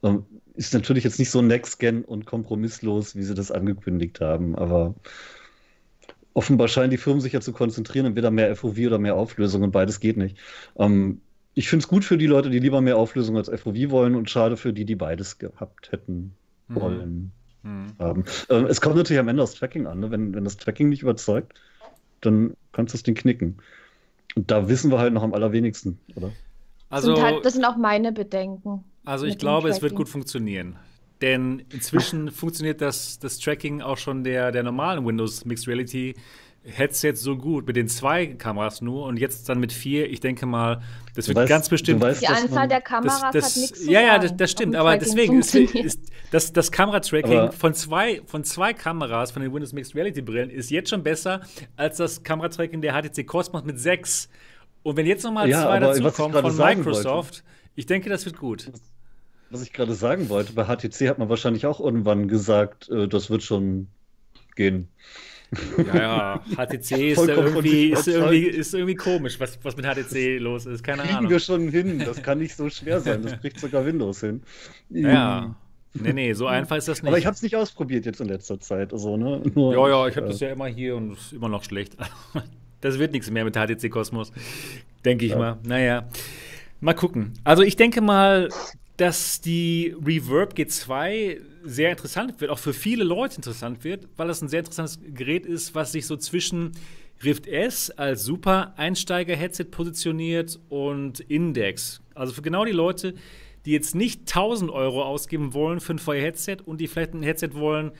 [0.03, 0.25] Ähm,
[0.59, 4.93] ist natürlich jetzt nicht so Next-Gen und kompromisslos, wie sie das angekündigt haben, aber
[6.33, 9.71] offenbar scheinen die Firmen sich ja zu konzentrieren, entweder mehr FOV oder mehr Auflösung und
[9.71, 10.37] beides geht nicht.
[10.77, 11.21] Ähm,
[11.53, 14.29] ich finde es gut für die Leute, die lieber mehr Auflösung als FOV wollen und
[14.29, 16.35] schade für die, die beides gehabt hätten
[16.67, 17.31] wollen
[17.63, 17.93] Mhm.
[17.99, 18.25] haben.
[18.49, 20.01] Ähm, es kommt natürlich am Ende aufs Tracking an.
[20.01, 20.11] Ne?
[20.11, 21.53] Wenn, wenn das Tracking nicht überzeugt,
[22.21, 23.57] dann kannst du es den knicken.
[24.35, 26.31] Und da wissen wir halt noch am allerwenigsten, oder?
[26.89, 28.83] Also, sind halt, das sind auch meine Bedenken.
[29.09, 30.77] Also ich glaube, es wird gut funktionieren.
[31.21, 36.15] Denn inzwischen funktioniert das, das Tracking auch schon der, der normalen Windows Mixed Reality
[36.63, 40.09] Headsets so gut, mit den zwei Kameras nur und jetzt dann mit vier.
[40.09, 40.81] Ich denke mal,
[41.15, 43.85] das Du wird weißt- ganz bestimmt weißt, Die Anzahl der Kameras das, das, hat nichts
[43.85, 44.75] zu ja, ja, das, das stimmt.
[44.75, 49.73] Aber deswegen ist, ist das, das Kameratracking von zwei, von zwei Kameras, von den Windows
[49.73, 51.41] Mixed Reality Brillen, ist jetzt schon besser
[51.77, 54.29] als das Kameratracking der HTC Cosmos mit sechs.
[54.83, 57.43] Und wenn jetzt nochmal Ja, zwei dazukommen von Microsoft,
[57.75, 58.69] ich denke, das wird gut.
[59.51, 63.29] Was ich gerade sagen wollte, bei HTC hat man wahrscheinlich auch irgendwann gesagt, äh, das
[63.29, 63.87] wird schon
[64.55, 64.87] gehen.
[65.87, 70.37] Ja, ja, HTC ist, von irgendwie, ist, irgendwie, ist irgendwie komisch, was, was mit HTC
[70.39, 70.83] los ist.
[70.83, 71.31] Keine Kriegen Ahnung.
[71.31, 74.43] wir schon hin, das kann nicht so schwer sein, das kriegt sogar Windows hin.
[74.91, 75.55] Ja.
[75.95, 77.07] Nee, nee, so einfach ist das nicht.
[77.07, 78.93] Aber ich habe es nicht ausprobiert jetzt in letzter Zeit.
[78.93, 79.41] Also, ne?
[79.55, 81.97] Nur, Ja, ja, ich habe äh, das ja immer hier und ist immer noch schlecht.
[82.81, 84.31] Das wird nichts mehr mit HTC Cosmos,
[85.03, 85.37] denke ich Ja.
[85.37, 85.57] mal.
[85.63, 86.07] Naja,
[86.79, 87.33] mal gucken.
[87.43, 88.47] Also ich denke mal,
[88.99, 94.41] dass die Reverb G2 sehr interessant wird, auch für viele Leute interessant wird, weil das
[94.41, 96.73] ein sehr interessantes Gerät ist, was sich so zwischen
[97.23, 102.01] Rift S als super Einsteiger-Headset positioniert und Index.
[102.13, 103.13] Also für genau die Leute,
[103.65, 107.51] die jetzt nicht 1000 Euro ausgeben wollen für ein VR-Headset und die vielleicht ein Headset
[107.53, 107.91] wollen,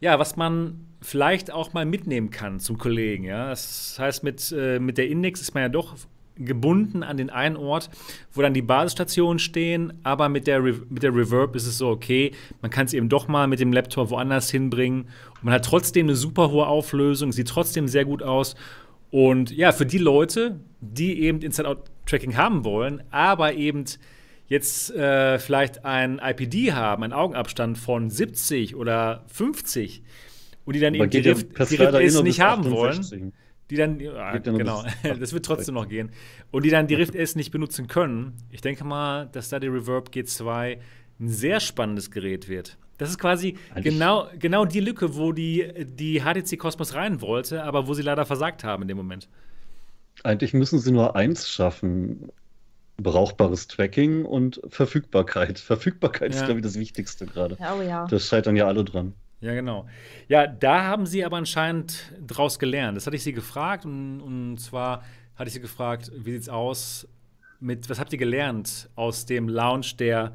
[0.00, 3.22] ja, was man vielleicht auch mal mitnehmen kann zum Kollegen.
[3.22, 3.50] Ja?
[3.50, 5.94] Das heißt, mit, äh, mit der Index ist man ja doch
[6.44, 7.90] gebunden an den einen Ort,
[8.32, 11.88] wo dann die Basisstationen stehen, aber mit der, Re mit der Reverb ist es so,
[11.88, 12.32] okay,
[12.62, 15.02] man kann es eben doch mal mit dem Laptop woanders hinbringen
[15.36, 18.56] und man hat trotzdem eine super hohe Auflösung, sieht trotzdem sehr gut aus
[19.10, 23.84] und ja, für die Leute, die eben Inside-Out-Tracking haben wollen, aber eben
[24.46, 30.02] jetzt äh, vielleicht ein IPD haben, einen Augenabstand von 70 oder 50
[30.64, 33.32] und die dann Aber eben die Rift, die Rift eh S nicht haben wollen, 68.
[33.70, 34.84] die dann, nur genau,
[35.20, 36.10] das wird trotzdem noch gehen,
[36.50, 38.34] und die dann die Rift S nicht benutzen können.
[38.50, 40.78] Ich denke mal, dass da die Reverb G2
[41.20, 42.76] ein sehr spannendes Gerät wird.
[42.98, 47.62] Das ist quasi Eigentlich- genau, genau die Lücke, wo die, die HTC Cosmos rein wollte,
[47.64, 49.28] aber wo sie leider versagt haben in dem Moment.
[50.22, 52.28] Eigentlich müssen sie nur eins schaffen.
[52.98, 55.58] Brauchbares Tracking und Verfügbarkeit.
[55.58, 56.40] Verfügbarkeit Ja.
[56.40, 57.56] ist, glaube ich, das Wichtigste gerade.
[57.60, 58.06] Oh ja.
[58.06, 59.14] Da scheitern ja alle dran.
[59.40, 59.86] Ja, genau.
[60.28, 62.96] Ja, da haben sie aber anscheinend draus gelernt.
[62.96, 65.02] Das hatte ich sie gefragt und, und zwar
[65.36, 67.08] hatte ich sie gefragt, wie sieht's aus
[67.58, 70.34] mit, was habt ihr gelernt aus dem Launch der,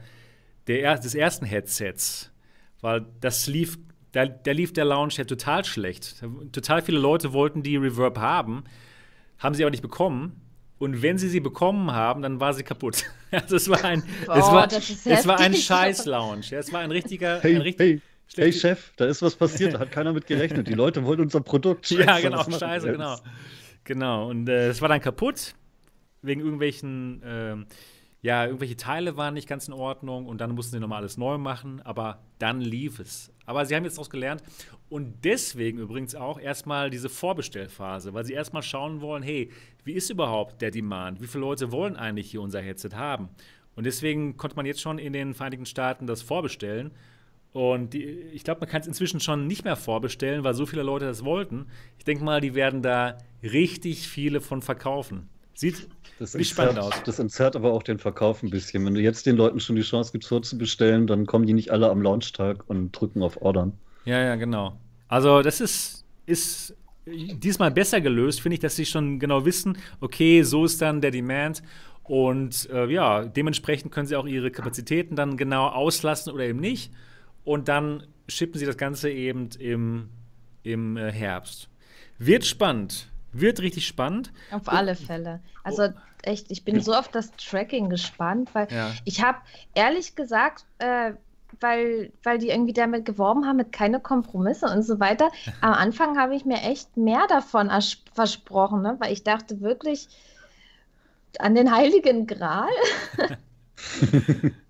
[0.67, 2.31] der er, des ersten Headsets?
[2.81, 3.77] Weil das lief,
[4.11, 6.23] da, da lief der Launch ja total schlecht.
[6.51, 8.63] Total viele Leute wollten die Reverb haben,
[9.37, 10.41] haben sie aber nicht bekommen.
[10.77, 13.03] Und wenn sie sie bekommen haben, dann war sie kaputt.
[13.31, 15.53] Also es war ein, es Oh, war, das ist es war ein.
[15.53, 16.45] Scheiß-Lounge.
[16.51, 18.01] Ja, es war ein richtiger, Hey, ein richtig, hey,
[18.35, 20.67] hey Chef, da ist was passiert, da hat keiner mit gerechnet.
[20.67, 21.89] Die Leute wollen unser Produkt.
[21.91, 22.95] Ja, Scheiße, genau, machen wir scheiße, jetzt?
[22.95, 23.17] genau.
[23.83, 25.53] Genau, und äh, es war dann kaputt,
[26.23, 27.65] wegen irgendwelchen, ähm,
[28.21, 31.37] ja, irgendwelche Teile waren nicht ganz in Ordnung und dann mussten sie nochmal alles neu
[31.37, 33.31] machen, aber dann lief es.
[33.45, 34.41] Aber sie haben jetzt daraus gelernt
[34.89, 39.51] und deswegen übrigens auch erstmal diese Vorbestellphase, weil sie erstmal schauen wollen, hey,
[39.83, 41.21] wie ist überhaupt der Demand?
[41.21, 43.29] Wie viele Leute wollen eigentlich hier unser Headset haben?
[43.75, 46.91] Und deswegen konnte man jetzt schon in den Vereinigten Staaten das vorbestellen.
[47.55, 50.83] Und die, ich glaube, man kann es inzwischen schon nicht mehr vorbestellen, weil so viele
[50.83, 51.67] Leute das wollten.
[51.97, 55.29] Ich denke mal, die werden da richtig viele von verkaufen.
[55.53, 55.87] Sieht
[56.19, 57.03] Das Sieht spannend entzerrt, aus.
[57.03, 58.85] das entzerrt aber auch den Verkauf ein bisschen.
[58.85, 61.89] Wenn du jetzt den Leuten schon die Chance gibst, vorzubestellen, dann kommen die nicht alle
[61.89, 63.71] am Launchtag und drücken auf Ordern.
[64.03, 64.77] Ja, ja, genau.
[65.07, 66.75] Also das ist, ist
[67.05, 71.11] diesmal besser gelöst, finde ich, dass sie schon genau wissen, okay, so ist dann der
[71.11, 71.63] Demand.
[72.03, 76.91] Und äh, ja, dementsprechend können sie auch ihre Kapazitäten dann genau auslassen oder eben nicht.
[77.45, 80.09] Und dann schippen sie das Ganze eben im,
[80.63, 81.69] im äh, Herbst.
[82.17, 83.07] Wird spannend.
[83.31, 84.31] Wird richtig spannend.
[84.51, 85.41] Auf alle Fälle.
[85.63, 85.89] Also
[86.23, 88.91] echt, ich bin so auf das Tracking gespannt, weil Ja.
[89.03, 89.37] ich habe
[89.75, 91.11] ehrlich gesagt, äh,
[91.59, 95.29] weil, weil die irgendwie damit geworben haben, mit keine Kompromisse und so weiter.
[95.61, 98.95] Am Anfang habe ich mir echt mehr davon ers- versprochen, ne?
[98.99, 100.07] weil ich dachte wirklich
[101.39, 102.69] an den Heiligen Gral.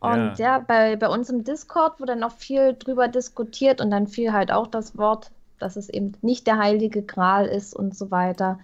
[0.00, 4.32] Und ja, bei, bei uns im Discord wurde noch viel drüber diskutiert und dann fiel
[4.32, 8.58] halt auch das Wort, dass es eben nicht der heilige Gral ist und so weiter.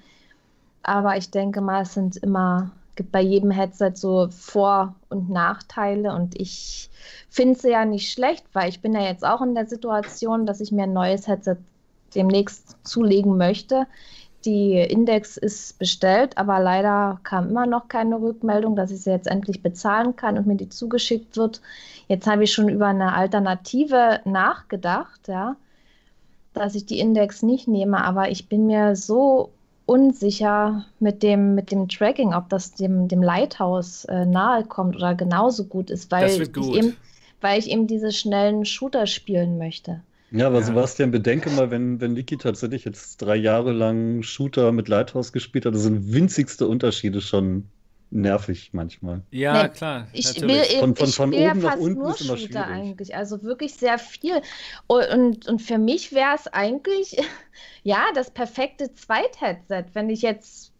[0.82, 6.14] Aber ich denke mal, es sind immer, gibt bei jedem Headset so Vor- und Nachteile
[6.14, 6.89] und ich
[7.28, 10.61] finde sie ja nicht schlecht, weil ich bin ja jetzt auch in der Situation, dass
[10.61, 11.59] ich mir ein neues Headset
[12.14, 13.87] demnächst zulegen möchte.
[14.47, 19.26] Die Index ist bestellt, aber leider kam immer noch keine Rückmeldung, dass ich sie jetzt
[19.26, 21.61] endlich bezahlen kann und mir die zugeschickt wird.
[22.07, 25.57] Jetzt habe ich schon über eine Alternative nachgedacht, ja,
[26.55, 29.51] dass ich die Index nicht nehme, aber ich bin mir so
[29.84, 35.16] unsicher mit dem, mit dem Tracking, ob das dem, dem Lighthouse äh, nahe kommt oder
[35.16, 36.57] genauso gut ist, weil gut.
[36.57, 36.97] ich eben,
[37.40, 40.03] weil ich eben diese schnellen Shooter spielen möchte.
[40.31, 40.64] Ja, aber Ja.
[40.64, 45.66] Sebastian, bedenke mal, wenn, wenn Niki tatsächlich jetzt drei Jahre lang Shooter mit Lighthouse gespielt
[45.66, 47.68] hat, das sind winzigste Unterschiede schon
[48.11, 49.22] nervig manchmal.
[49.31, 50.07] Ja, Nee, klar.
[50.12, 50.49] Ich natürlich.
[50.70, 52.37] will eben, Von- von- ich von spiele ja oben nach fast unten nur ist immer
[52.37, 52.66] Shooter schwierig.
[52.68, 54.41] eigentlich, also wirklich sehr viel.
[54.87, 57.16] Und, und, und für mich wäre es eigentlich,
[57.83, 60.72] ja, das perfekte Zweit-Headset, wenn ich jetzt,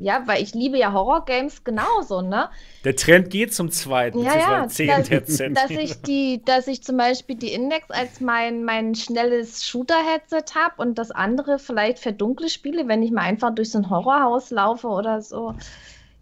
[0.00, 2.48] ja, weil ich liebe ja Horror-Games genauso, ne?
[2.84, 7.36] Der Trend geht zum zweiten, Ja, ja, dass, dass ich die, dass ich zum Beispiel
[7.36, 12.88] die Index als mein, mein schnelles Shooter-Headset habe und das andere vielleicht für dunkle Spiele,
[12.88, 15.54] wenn ich mal einfach durch so ein Horrorhaus laufe oder so.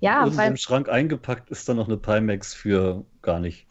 [0.00, 3.66] Ja, Irgendwo weil im Schrank eingepackt ist da noch eine Pimax für gar nicht.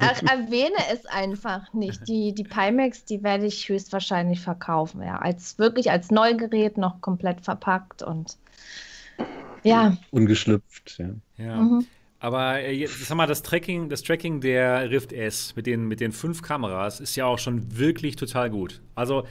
[0.00, 2.06] Ach, erwähne es einfach nicht.
[2.06, 5.02] Die, die Pimax, die werde ich höchstwahrscheinlich verkaufen.
[5.02, 8.36] Ja, als wirklich als Neugerät noch komplett verpackt und
[9.62, 9.96] ja.
[10.10, 10.98] Ungeschlüpft.
[10.98, 11.10] Ja.
[11.38, 11.56] Ja.
[11.56, 11.86] Mhm.
[12.18, 16.00] Aber äh, jetzt, sag mal, das Tracking, das Tracking der Rift S mit den, mit
[16.00, 18.80] den fünf Kameras ist ja auch schon wirklich total gut.
[18.94, 19.24] Also,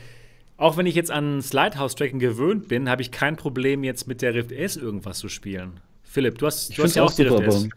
[0.57, 4.33] auch wenn ich jetzt ans Lighthouse-Tracking gewöhnt bin, habe ich kein Problem, jetzt mit der
[4.33, 5.79] Rift S irgendwas zu spielen.
[6.03, 7.69] Philipp, du hast, Ich du hast ja auch die Rift S.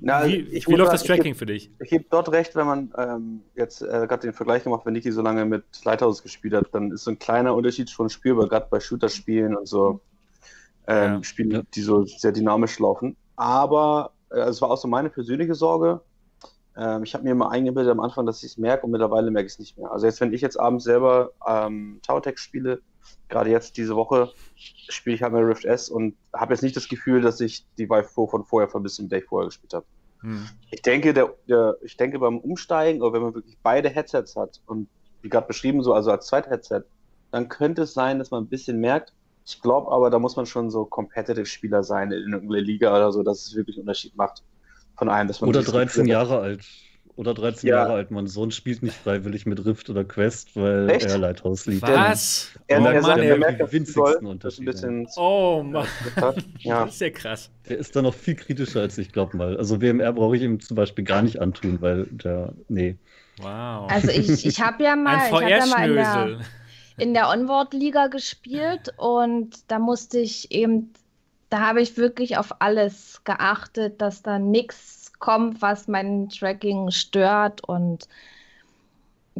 [0.00, 1.70] Na, wie ich wie läuft sagen, das ich Tracking geb- für dich?
[1.78, 5.12] Ich gebe dort recht, wenn man ähm, jetzt äh, gerade den Vergleich gemacht, wenn Niki
[5.12, 8.66] so lange mit Lighthouse gespielt hat, dann ist so ein kleiner Unterschied schon spürbar, gerade
[8.70, 10.00] bei Shooter-Spielen und so
[10.86, 11.22] ähm, Ja.
[11.22, 11.62] Spielen, Ja.
[11.74, 13.16] die so sehr dynamisch laufen.
[13.36, 16.00] Aber äh, es war auch so meine persönliche Sorge.
[16.76, 19.46] Ähm, ich habe mir mal eingebildet am Anfang, dass ich es merke und mittlerweile merke
[19.46, 19.90] ich es nicht mehr.
[19.90, 22.80] Also jetzt, wenn ich jetzt abends selber ähm, Tower spiele,
[23.28, 26.88] gerade jetzt diese Woche, spiele ich halt mal Rift S und habe jetzt nicht das
[26.88, 29.86] Gefühl, dass ich die Vive Pro von vorher vermisse, mit der ich vorher gespielt habe.
[30.20, 30.48] Hm.
[30.70, 34.60] Ich, denke, der, der, ich denke, beim Umsteigen, oder wenn man wirklich beide Headsets hat
[34.66, 34.88] und
[35.22, 36.82] wie gerade beschrieben, so also als Zweit-Headset,
[37.30, 39.12] dann könnte es sein, dass man ein bisschen merkt.
[39.46, 43.22] Ich glaube aber, da muss man schon so Competitive-Spieler sein in irgendeiner Liga oder so,
[43.22, 44.42] dass es wirklich einen Unterschied macht
[44.96, 45.28] von einem.
[45.28, 46.64] Dass man oder 13 Jahre alt.
[47.16, 47.76] Oder 13 ja.
[47.76, 48.10] Jahre alt.
[48.10, 51.06] Mein Sohn spielt nicht freiwillig mit Rift oder Quest, weil Echt?
[51.06, 51.82] er Lighthouse liebt.
[51.82, 52.50] Was?
[52.66, 54.68] Er, oh, er, Mann, er, merkt den winzigsten Unterschied.
[55.16, 55.86] Oh Mann.
[56.58, 56.84] Ja.
[56.84, 57.50] Das ist ja krass.
[57.68, 59.56] Der ist da noch viel kritischer als ich, glaube mal.
[59.56, 62.96] Also WMR brauche ich ihm zum Beispiel gar nicht antun, weil der, nee.
[63.38, 63.90] Wow.
[63.90, 66.40] Also ich, ich habe ja mal, Ein VR-Schnösel.
[66.96, 70.92] In der Onboard-Liga gespielt und da musste ich eben,
[71.50, 77.62] da habe ich wirklich auf alles geachtet, dass da nichts kommt, was mein Tracking stört
[77.64, 78.08] und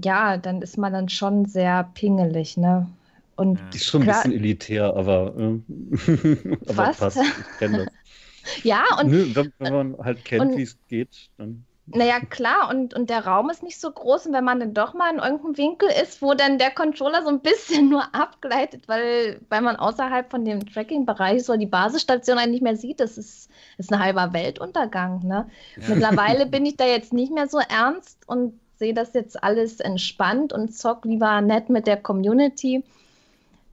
[0.03, 2.89] ja, dann ist man dann schon sehr pingelig, ne?
[3.37, 6.99] Und Die ist schon ein bisschen elitär, aber, äh, aber Was?
[6.99, 7.19] passt.
[7.19, 7.89] Ich kenne das.
[8.65, 11.65] ja, und Nö, wenn, wenn man halt kennt, wie es geht, dann.
[11.87, 14.95] Naja, klar, und, und der Raum ist nicht so groß und wenn man dann doch
[14.95, 19.41] mal in irgendeinem Winkel ist, wo dann der Controller so ein bisschen nur abgleitet, weil,
[19.51, 23.51] weil man außerhalb von dem Tracking-Bereich so die Basisstation eigentlich nicht mehr sieht, das ist,
[23.77, 25.27] ist ein halber Weltuntergang.
[25.27, 25.47] Ne?
[25.77, 30.55] Mittlerweile bin ich da jetzt nicht mehr so ernst und sehe das jetzt alles entspannt
[30.55, 32.83] und zock lieber nett mit der Community.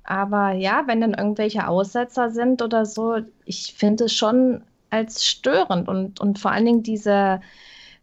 [0.04, 5.88] Aber ja, wenn dann irgendwelche Aussetzer sind oder so, ich finde es schon als störend
[5.88, 7.40] und, und vor allen Dingen diese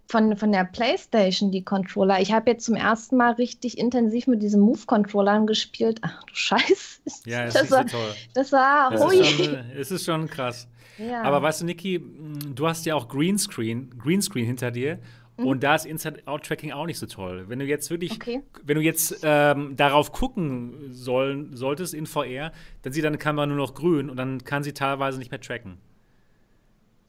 [0.08, 2.20] von, von der PlayStation, die Controller.
[2.20, 5.98] Ich habe jetzt zum ersten Mal richtig intensiv mit diesen Move-Controllern gespielt.
[6.02, 7.02] Ach du Scheiß.
[7.26, 8.14] Ja, das, ist so war, toll.
[8.34, 9.18] das war Es hui.
[9.20, 10.66] ist, schon, es ist schon krass.
[10.98, 11.22] Ja.
[11.22, 14.98] Aber weißt du, Niki, mh, du hast ja auch Greenscreen, Greenscreen hinter dir.
[15.36, 17.44] Und da ist Inside-Out-Tracking auch nicht so toll.
[17.46, 18.42] Wenn du jetzt wirklich, Okay.
[18.64, 22.50] wenn du jetzt ähm, darauf gucken sollen, solltest in VR,
[22.82, 25.78] dann sieht deine Kamera nur noch grün und dann kann sie teilweise nicht mehr tracken.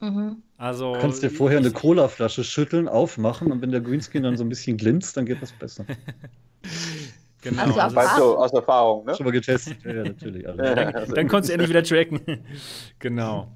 [0.00, 0.42] Mhm.
[0.56, 4.44] Also Du kannst dir vorher eine Colaflasche schütteln, aufmachen und wenn der Greenscreen dann so
[4.44, 5.84] ein bisschen glinst, dann geht das besser.
[7.42, 9.14] Genau, Also also Weißt du, aus Erfahrung, ne?
[9.14, 9.78] Schon mal getestet.
[9.84, 10.42] Ja, natürlich.
[10.42, 10.74] Ja, Alle.
[10.74, 12.20] dann, also- dann konntest du endlich wieder tracken.
[12.98, 13.48] genau.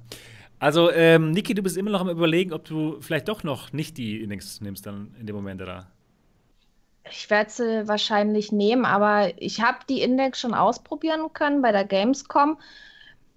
[0.57, 3.97] Also, ähm, Niki, du bist immer noch am überlegen, ob du vielleicht doch noch nicht
[3.97, 5.91] die Index nimmst dann in dem Moment, oder?
[7.07, 11.85] Ich werde sie wahrscheinlich nehmen, aber ich habe die Index schon ausprobieren können bei der
[11.85, 12.57] Gamescom.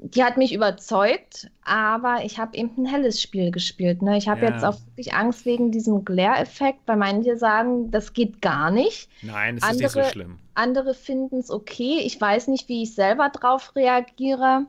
[0.01, 4.01] Die hat mich überzeugt, aber ich habe eben ein helles Spiel gespielt.
[4.01, 4.17] Ne?
[4.17, 4.53] Ich habe Ja.
[4.53, 9.09] jetzt auch wirklich Angst wegen diesem Glare-Effekt, weil manche sagen, das geht gar nicht.
[9.23, 10.39] Nein, es ist nicht so Andere- schlimm.
[10.55, 11.99] Andere finden es okay.
[12.05, 14.67] Ich weiß nicht, wie ich selber drauf reagiere.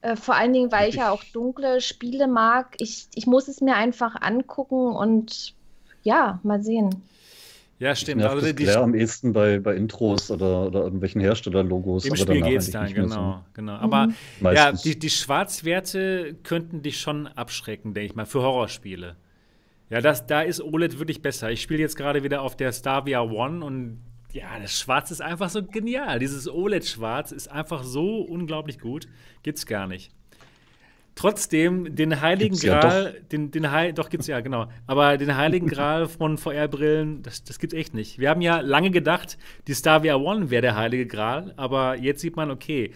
[0.00, 2.74] Äh, vor allen Dingen, weil ich ja auch dunkle Spiele mag.
[2.78, 5.54] Ich, ich muss es mir einfach angucken und
[6.04, 7.02] ja, mal sehen.
[7.78, 8.20] Ja, stimmt.
[8.20, 12.04] nervt Also das die, am ehesten bei, bei Intros oder, oder irgendwelchen Herstellerlogos.
[12.04, 13.74] Im aber Spiel geht es dann, nicht mehr genau, genau.
[13.74, 14.14] Aber Mhm.
[14.40, 14.50] So.
[14.50, 19.16] ja, die, die Schwarzwerte könnten dich schon abschrecken, denke ich mal, für Horrorspiele.
[19.90, 21.50] Ja, das, da ist OLED wirklich besser.
[21.50, 24.00] Ich spiele jetzt gerade wieder auf der Starvia One und
[24.32, 26.18] ja, das Schwarz ist einfach so genial.
[26.18, 29.08] Dieses OLED-Schwarz ist einfach so unglaublich gut.
[29.42, 30.12] Gibt's gar nicht.
[31.18, 34.68] Trotzdem, den Heiligen Gibt's ja Gral, den, den Heil, doch gibt's ja, genau.
[34.86, 38.20] Aber den Heiligen Gral von VR-Brillen, das, das gibt's echt nicht.
[38.20, 42.36] Wir haben ja lange gedacht, die Starvia One wäre der Heilige Gral, aber jetzt sieht
[42.36, 42.92] man, okay,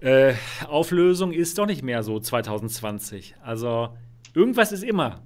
[0.00, 0.34] äh,
[0.68, 3.34] Auflösung ist doch nicht mehr so 2020.
[3.42, 3.88] Also
[4.32, 5.20] irgendwas ist immer.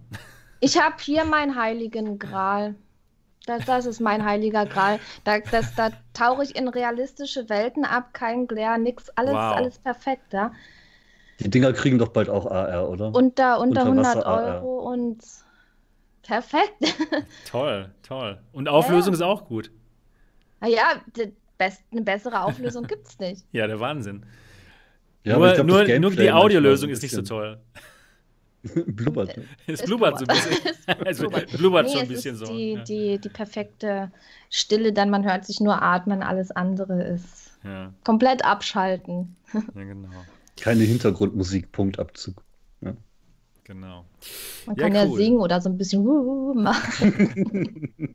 [0.61, 2.75] Ich habe hier meinen heiligen Gral.
[3.45, 4.99] Das, das ist mein heiliger Gral.
[5.25, 9.57] Da, das, da tauche ich in realistische Welten ab, kein Glare, nix, alles, Wow.
[9.57, 10.53] alles perfekt, ja.
[11.43, 13.07] Die Dinger kriegen doch bald auch AR, oder?
[13.15, 14.55] Unter, unter 100 Unterwasser AR.
[14.63, 15.19] Euro und
[16.23, 16.95] perfekt.
[17.51, 18.39] Toll, toll.
[18.53, 19.71] Und Auflösung ist auch gut.
[20.61, 23.45] naja, die best, eine bessere Auflösung gibt es nicht.
[23.53, 24.25] Ja, der Wahnsinn.
[25.25, 27.61] Ja, aber nur glaub, nur, nur die Audiolösung ist nicht so toll.
[28.87, 29.37] Blubbert.
[29.67, 30.57] Es Es blubbert so ein bisschen.
[30.87, 31.51] Es Also, blubbert.
[31.53, 32.53] blubbert Nee, schon ein es bisschen ist so.
[32.53, 32.83] Die, ja.
[32.85, 34.13] die, die perfekte
[34.51, 39.37] Stille, dann man hört sich nur atmen, alles andere ist Ja, komplett abschalten.
[39.53, 40.09] ja, genau.
[40.57, 42.43] Keine Hintergrundmusik, Punktabzug.
[42.81, 42.97] Man
[43.65, 44.05] genau.
[44.67, 45.17] Ja, kann ja cool.
[45.17, 46.05] singen oder so ein bisschen
[46.63, 48.15] machen.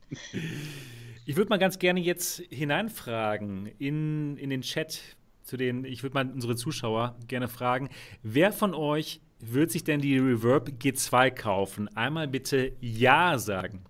[1.28, 4.98] Ich würde mal ganz gerne jetzt hineinfragen in, in den Chat,
[5.42, 7.90] zu den, ich würde mal unsere Zuschauer gerne fragen,
[8.22, 11.94] wer von euch wird sich denn die Reverb G2 kaufen?
[11.94, 13.84] Einmal bitte Ja sagen.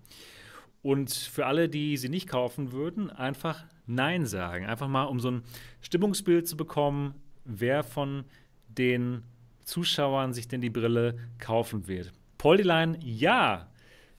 [0.81, 4.65] Und für alle, die sie nicht kaufen würden, einfach Nein sagen.
[4.65, 5.43] Einfach mal, um so ein
[5.79, 7.15] Stimmungsbild zu bekommen,
[7.49, 8.25] wer von
[8.67, 9.23] den
[9.63, 12.11] Zuschauern sich denn die Brille kaufen wird.
[12.37, 13.67] Poldyline, ja.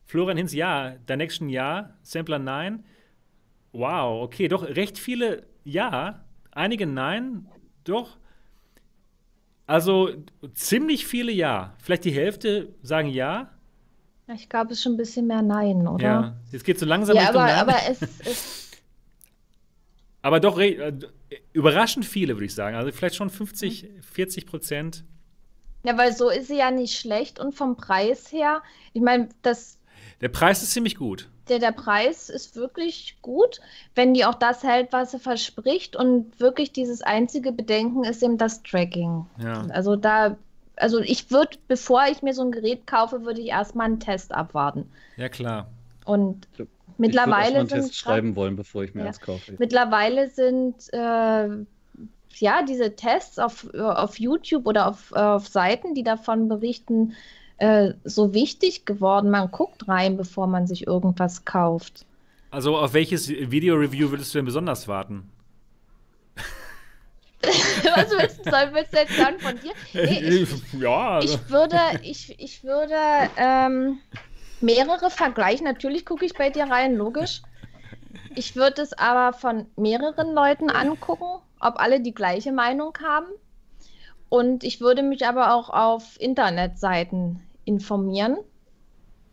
[0.05, 0.91] Florian Hinz, ja.
[1.09, 1.95] Dinection, ja.
[2.03, 2.85] Sampler, nein.
[3.73, 6.25] Wow, okay, doch recht viele ja.
[6.51, 7.47] Einige nein,
[7.85, 8.19] doch.
[9.67, 10.11] Also
[10.55, 11.75] ziemlich viele ja.
[11.79, 13.51] Vielleicht die Hälfte sagen ja.
[14.35, 16.05] Ich glaube, es ist schon ein bisschen mehr Nein, oder?
[16.05, 17.61] Ja, jetzt geht es so langsam Ja, Richtung aber, Nein.
[17.61, 18.60] aber es, es
[20.23, 20.93] Aber doch äh,
[21.53, 22.77] überraschend viele, würde ich sagen.
[22.77, 25.05] Also vielleicht schon 50, 40 Prozent.
[25.85, 28.63] ja, weil so ist sie ja nicht schlecht und vom Preis her,
[28.93, 29.79] ich meine, das
[30.21, 31.29] Der Preis ist ziemlich gut.
[31.49, 33.61] der, der Preis ist wirklich gut,
[33.95, 35.97] wenn die auch das hält, was sie verspricht.
[35.97, 39.27] Und wirklich dieses einzige Bedenken ist eben das Tracking.
[39.43, 39.67] Ja.
[39.71, 40.37] Also da,
[40.77, 44.33] also ich würde, bevor ich mir so ein Gerät kaufe, würde ich erstmal einen Test
[44.33, 44.91] abwarten.
[45.17, 45.69] Ja, klar.
[46.05, 46.47] Und
[47.01, 49.07] mittlerweile einen sind schreiben wollen, bevor ich mir Ja.
[49.09, 49.55] eins kaufe.
[49.59, 51.49] mittlerweile sind äh,
[52.39, 57.15] ja diese Tests auf, auf YouTube oder auf, auf Seiten, die davon berichten,
[57.59, 59.31] äh, so wichtig geworden.
[59.31, 62.07] Man guckt rein, bevor man sich irgendwas kauft.
[62.51, 65.29] Also auf welches Video-Review würdest du denn besonders warten?
[67.43, 69.73] Was willst, du- soll, willst du jetzt hören von dir?
[69.95, 71.35] Nee, ich, ja, also.
[71.35, 72.95] ich würde, ich, ich würde
[73.37, 73.99] ähm,
[74.61, 75.65] mehrere vergleichen.
[75.67, 77.43] Natürlich gucke ich bei dir rein, logisch.
[78.35, 83.27] Ich würde es aber von mehreren Leuten angucken, ob alle die gleiche Meinung haben.
[84.29, 88.37] Und ich würde mich aber auch auf Internetseiten informieren,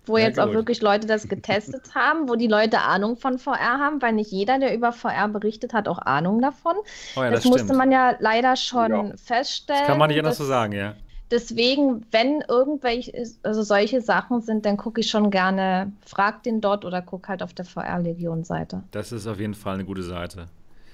[0.06, 0.54] wo Ja, jetzt auch gut.
[0.54, 4.58] wirklich Leute das getestet haben, wo die Leute Ahnung von VR haben, weil nicht jeder,
[4.60, 6.76] der über VR berichtet, hat auch Ahnung davon.
[7.16, 9.18] oh ja, das das, musste man ja leider schon Ja.
[9.18, 9.82] feststellen.
[9.82, 10.96] das kann man nicht anders so sagen, ja.
[11.30, 13.12] Deswegen, wenn irgendwelche,
[13.44, 17.44] also solche Sachen sind, dann gucke ich schon gerne, frag den dort oder guck halt
[17.44, 18.84] auf der VR-Legion-Seite.
[18.92, 20.46] Das ist auf jeden Fall eine gute Seite.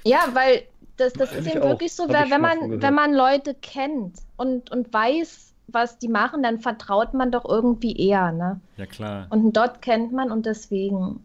[0.06, 0.64] Ja, weil
[0.98, 1.70] das, das ist eben auch.
[1.70, 6.60] wirklich so, wenn man, wenn man Leute kennt und, und weiß, was die machen, dann
[6.60, 8.60] vertraut man doch irgendwie eher, ne?
[8.78, 9.28] Ja, klar.
[9.30, 11.24] Und dort kennt man und deswegen,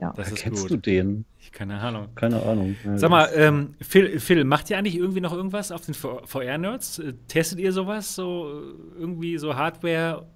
[0.00, 0.12] ja.
[0.16, 0.70] Das ist Kennst gut.
[0.70, 1.24] du den?
[1.52, 2.08] Keine Ahnung.
[2.14, 2.76] Keine Ahnung.
[2.84, 6.98] Ja, Sag mal, ähm, Phil, Phil, macht ihr eigentlich irgendwie noch irgendwas auf den VR-Nerds?
[7.00, 8.14] Äh, Testet ihr sowas?
[8.14, 8.62] So
[8.96, 10.26] äh, irgendwie so Hardware?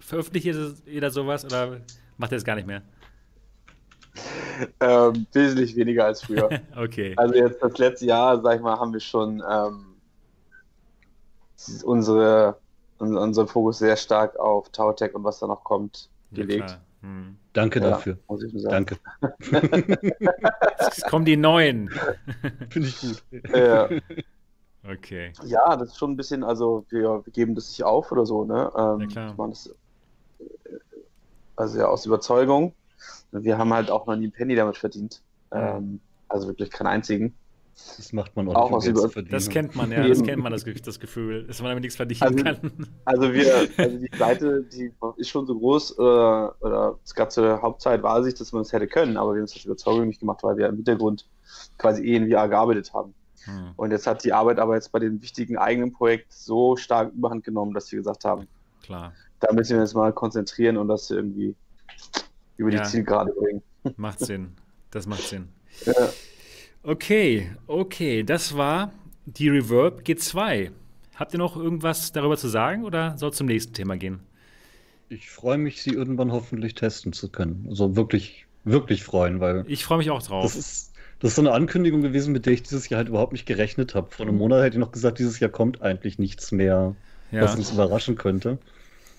[0.00, 1.80] Veröffentlicht ihr, ihr da sowas oder
[2.18, 2.82] macht ihr das gar nicht mehr?
[4.80, 6.48] Ähm, wesentlich weniger als früher.
[6.76, 7.14] Okay.
[7.16, 9.86] Also jetzt das letzte Jahr, sag ich mal, haben wir schon ähm,
[11.84, 12.58] unsere,
[13.00, 16.66] un- unseren Fokus sehr stark auf Tautech und was da noch kommt Ja, gelegt.
[16.66, 16.80] klar.
[17.02, 17.36] Hm.
[17.52, 18.18] Danke Ja, dafür.
[18.28, 18.86] muss ich nur sagen.
[19.50, 19.98] Danke.
[20.78, 21.90] Es kommen die neuen.
[22.70, 23.22] Finde ich gut.
[23.54, 23.88] Ja.
[24.88, 25.32] Okay.
[25.44, 28.44] Ja, das ist schon ein bisschen, also wir, wir geben das nicht auf oder so,
[28.44, 28.70] ne?
[28.76, 29.30] Ähm, Ja, klar.
[29.30, 30.76] Ich das, äh,
[31.56, 32.74] also ja, aus Überzeugung.
[33.32, 35.22] Wir haben halt auch noch nie einen Penny damit verdient.
[35.52, 35.76] Ja.
[35.76, 37.34] Ähm, also wirklich keinen einzigen.
[37.96, 39.32] Das macht man auch, Auch nicht, um aus Geld über- zu verdienen.
[39.32, 40.06] Das kennt man, ja.
[40.06, 42.70] Das kennt man, das, das Gefühl, dass man damit nichts verdienen Also- kann.
[43.04, 47.60] Also wir, also die Seite, die ist schon so groß, äh, oder es gab zur
[47.62, 50.20] Hauptzeit war sich, dass man es hätte können, aber wir haben es aus Überzeugung nicht
[50.20, 51.26] gemacht, weil wir im Hintergrund
[51.78, 53.14] quasi eh in VR gearbeitet haben.
[53.44, 53.72] Hm.
[53.76, 57.42] Und jetzt hat die Arbeit aber jetzt bei dem wichtigen eigenen Projekt so stark überhand
[57.44, 58.46] genommen, dass wir gesagt haben,
[58.82, 59.12] Klar.
[59.40, 61.56] da müssen wir uns mal konzentrieren und das irgendwie
[62.56, 62.82] über Ja.
[62.82, 63.62] die Zielgerade bringen.
[63.96, 64.52] Macht Sinn.
[64.92, 65.48] Das macht Sinn.
[65.86, 65.92] Ja.
[66.84, 68.92] Okay, okay, das war
[69.26, 70.70] die Reverb G2.
[71.14, 74.18] Habt ihr noch irgendwas darüber zu sagen oder soll es zum nächsten Thema gehen?
[75.08, 77.66] Ich freue mich, sie irgendwann hoffentlich testen zu können.
[77.68, 80.42] Also wirklich, wirklich freuen, weil Ich freue mich auch drauf.
[80.42, 83.32] das ist, das ist so eine Ankündigung gewesen, mit der ich dieses Jahr halt überhaupt
[83.32, 84.10] nicht gerechnet habe.
[84.10, 86.96] Vor einem Monat hätte ich noch gesagt, dieses Jahr kommt eigentlich nichts mehr,
[87.30, 87.42] ja.
[87.42, 88.58] was uns überraschen könnte.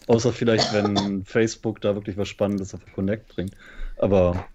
[0.07, 3.55] Außer vielleicht, wenn Facebook da wirklich was Spannendes auf Connect bringt.
[3.97, 4.47] Aber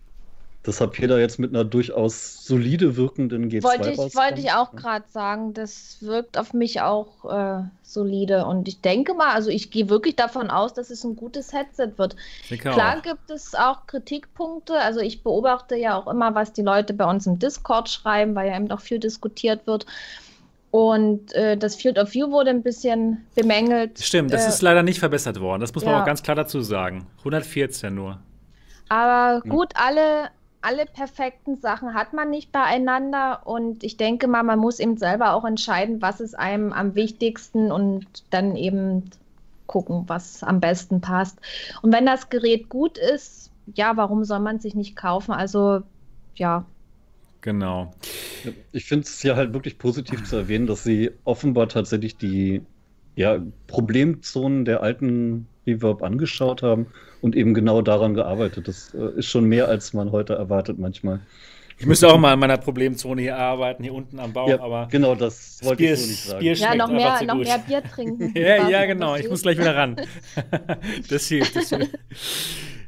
[0.69, 4.73] das hat jeder jetzt mit einer durchaus solide wirkenden G2 Wollte ich, wollte ich auch
[4.73, 8.45] gerade sagen, das wirkt auf mich auch äh, solide.
[8.45, 11.93] Und ich denke mal, also ich gehe wirklich davon aus, dass es ein gutes Headset
[11.97, 12.17] wird.
[12.43, 13.03] Ich denke Klar auch.
[13.03, 14.75] gibt es auch Kritikpunkte.
[14.79, 18.49] Also ich beobachte ja auch immer, was die Leute bei uns im Discord schreiben, weil
[18.51, 19.87] ja eben auch viel diskutiert wird.
[20.71, 23.99] Und äh, das Field of View wurde ein bisschen bemängelt.
[23.99, 25.63] Stimmt, das Äh, ist leider nicht verbessert worden.
[25.63, 26.03] Das muss man ja.
[26.03, 27.07] auch ganz klar dazu sagen.
[27.21, 28.19] 114 nur.
[28.91, 29.51] Aber Ja.
[29.51, 30.29] gut, alle,
[30.61, 33.47] alle perfekten Sachen hat man nicht beieinander.
[33.47, 37.71] Und ich denke mal, man muss eben selber auch entscheiden, was ist einem am wichtigsten
[37.73, 39.11] und dann eben
[39.67, 41.39] gucken, was am besten passt.
[41.83, 45.33] Und wenn das Gerät gut ist, ja, warum soll man es sich nicht kaufen?
[45.33, 45.83] Also,
[46.35, 46.65] ja,
[47.41, 47.95] Genau.
[48.73, 52.63] Ich finde es ja halt wirklich positiv zu erwähnen, dass sie offenbar tatsächlich die
[53.15, 56.87] ja, Problemzonen der alten Reverb angeschaut haben
[57.21, 58.69] und eben genau daran gearbeitet.
[58.69, 61.21] Das äh, ist schon mehr, als man heute erwartet manchmal.
[61.81, 64.89] Ich müsste auch mal in meiner Problemzone hier arbeiten, hier unten am Bauch, ja, aber
[64.91, 66.41] genau, das das wollte Bier, ich so nicht sagen.
[66.41, 68.33] Bier ja noch mehr, zu noch mehr Bier trinken.
[68.37, 69.15] ja, ja, genau.
[69.15, 69.95] Ich muss gleich wieder ran.
[71.09, 71.55] das hilft.
[71.55, 71.97] Das hilft.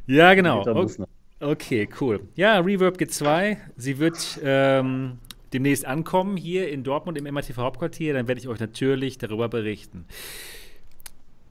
[0.08, 0.66] Ja, genau.
[0.66, 1.04] Okay.
[1.42, 2.28] Okay, cool.
[2.34, 3.56] Ja, Reverb G2.
[3.76, 5.18] Sie wird ähm,
[5.54, 8.12] demnächst ankommen hier in Dortmund im MRTV Hauptquartier.
[8.12, 10.04] Dann werde ich euch natürlich darüber berichten.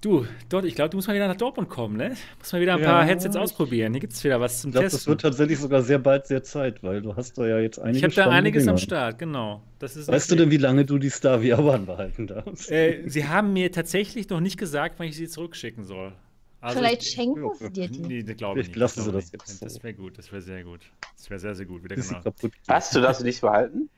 [0.02, 2.16] Du, dort, ich glaube, du musst mal wieder nach Dortmund kommen, ne?
[2.40, 2.86] Muss mal wieder ein Ja.
[2.90, 3.92] paar Headsets ausprobieren.
[3.94, 4.98] Hier gibt es wieder was zum Ich glaube, Testen.
[5.00, 7.98] das wird tatsächlich sogar sehr bald sehr Zeit, weil du hast da ja jetzt einige
[7.98, 8.72] ich habe da einiges Dinger.
[8.72, 9.62] am Start, genau.
[9.80, 12.72] Das ist Weißt du denn, wie lange du die Star VR-Bahn behalten darfst?
[12.72, 16.14] Äh, sie haben mir tatsächlich noch nicht gesagt, wann ich sie zurückschicken soll.
[16.62, 18.00] Also Vielleicht ich, schenken sie dir die.
[18.00, 18.78] Nee, das glaube ich nicht.
[18.78, 19.50] lassen das sie das ich nicht.
[19.52, 20.80] jetzt Das wäre gut, das wäre sehr gut.
[21.18, 22.22] Das wäre sehr, sehr gut, wieder genau.
[22.70, 23.90] Hast du das nicht behalten?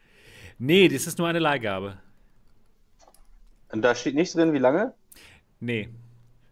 [0.58, 1.98] Nee, das ist nur eine Leihgabe.
[3.72, 4.94] Und da steht nicht drin, wie lange?
[5.62, 5.88] Nee.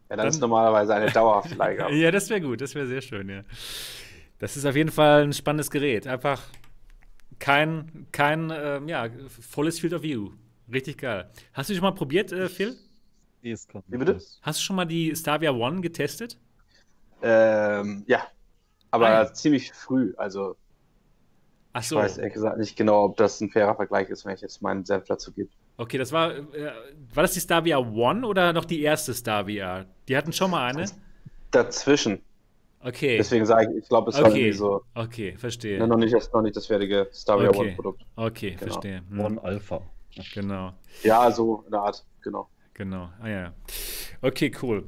[0.09, 1.93] Ja, dann ist Dann- normalerweise eine dauerhafte Leihgabe.
[1.95, 3.43] Ja, das wäre gut, das wäre sehr schön, ja.
[4.39, 6.07] Das ist auf jeden Fall ein spannendes Gerät.
[6.07, 6.41] Einfach
[7.39, 10.31] kein, kein ähm, ja, volles Field of View.
[10.71, 11.29] Richtig geil.
[11.53, 12.77] Hast du schon mal probiert, äh, Phil?
[13.41, 14.19] Nee, es kommt Wie bitte?
[14.41, 16.37] Hast du schon mal die Stavia One getestet?
[17.21, 18.23] Ähm, ja.
[18.91, 19.33] Aber Ah, ja.
[19.33, 20.13] ziemlich früh.
[20.17, 20.55] Also
[21.73, 21.95] Ach ich so.
[21.97, 24.85] weiß ehrlich gesagt nicht genau, ob das ein fairer Vergleich ist, wenn ich jetzt meinen
[24.85, 25.49] Senf dazu gebe.
[25.79, 26.71] Okay, das war, äh,
[27.13, 29.85] war das die Stavia One oder noch die erste Stavia?
[30.09, 30.85] Die hatten schon mal eine?
[31.51, 32.21] Dazwischen.
[32.81, 33.15] Okay.
[33.17, 34.39] Deswegen sage ich, ich glaube, es war Okay.
[34.47, 34.81] irgendwie so.
[34.93, 35.79] Okay, verstehe.
[35.79, 37.59] Ne, noch, nicht das, noch nicht das fertige Staria Okay.
[37.59, 38.01] One Produkt.
[38.17, 38.71] Okay, Genau.
[38.73, 39.01] verstehe.
[39.09, 39.81] Hm, One Alpha.
[40.33, 40.73] Genau,
[41.03, 42.49] Ja, so in der Art, genau.
[42.73, 43.09] genau.
[43.21, 43.53] Ah ja.
[44.21, 44.83] Okay, cool.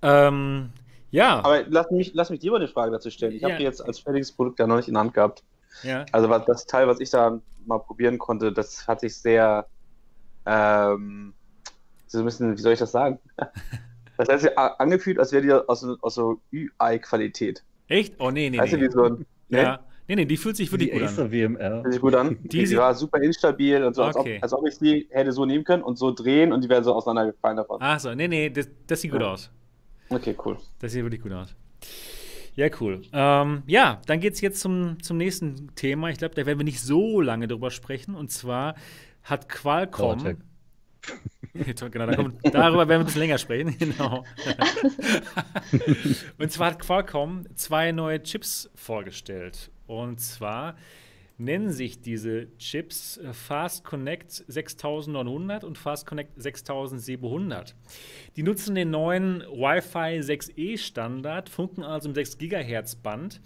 [0.00, 0.70] Ähm,
[1.10, 3.32] ja, Aber lass mich, lass mich dir mal eine Frage dazu stellen.
[3.32, 3.48] Ich Ja.
[3.48, 5.42] habe die jetzt als fertiges Produkt ja noch nicht in der Hand gehabt.
[5.82, 6.06] ja.
[6.12, 9.66] Also was, das Teil, was ich da mal probieren konnte, das hat sich sehr,
[10.46, 11.32] ähm,
[12.06, 13.18] so ein bisschen, wie soll ich das sagen?
[14.18, 17.62] Das hat sich angefühlt, als wäre die aus, so- aus so UI-Qualität.
[17.88, 18.14] Echt?
[18.18, 18.86] Oh, nee, nee, Weißt du, nee.
[18.86, 19.62] wie so ein, ne?
[19.62, 19.80] Ja.
[20.08, 21.32] Nee, nee, die fühlt sich wirklich Die gut Acer an.
[21.32, 21.82] WMR.
[21.82, 22.38] Fühlt sich gut an.
[22.44, 24.36] Die Die, war super instabil und so, als, Okay.
[24.38, 26.82] ob, als ob ich die hätte so nehmen können und so drehen und die wären
[26.82, 27.76] so auseinandergefallen davon.
[27.82, 29.32] Ach so, nee, nee, das, das sieht gut Ja.
[29.32, 29.50] aus.
[30.08, 30.56] Okay, cool.
[30.78, 31.54] Das sieht wirklich gut aus.
[32.54, 33.02] Ja, cool.
[33.12, 36.08] Ähm, ja, dann geht es jetzt zum, zum nächsten Thema.
[36.08, 38.14] Ich glaube, da werden wir nicht so lange drüber sprechen.
[38.14, 38.76] Und zwar
[39.26, 40.38] hat Qualcomm.
[41.54, 43.76] Genau, da kommt, darüber werden wir ein bisschen länger sprechen.
[43.78, 44.24] Genau.
[46.38, 49.70] Und zwar hat Qualcomm zwei neue Chips vorgestellt.
[49.86, 50.76] Und zwar
[51.38, 57.74] nennen sich diese Chips Fast Connect 6900 und Fast Connect 6700.
[58.36, 63.40] Die nutzen den neuen Wi-Fi 6E Standard, funken also im 6 GHz Band.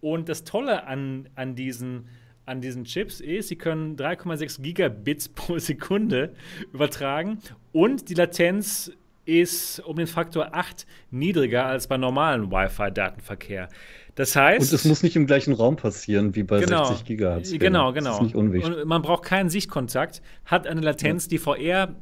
[0.00, 2.08] Und das Tolle an, an, diesen,
[2.50, 6.34] an diesen Chips ist, sie können 3,6 Gigabits pro Sekunde
[6.72, 7.38] übertragen
[7.72, 8.90] und die Latenz
[9.24, 13.68] ist um den Faktor 8 niedriger als bei normalen Wi-Fi-Datenverkehr.
[14.16, 14.72] Das heißt.
[14.72, 16.84] Und es muss nicht im gleichen Raum passieren wie bei Genau.
[16.84, 17.52] 60 Gigahertz.
[17.52, 18.16] Genau, Das genau.
[18.16, 18.76] ist nicht unwichtig.
[18.76, 21.94] Und man braucht keinen Sichtkontakt, hat eine Latenz, die VR-fähig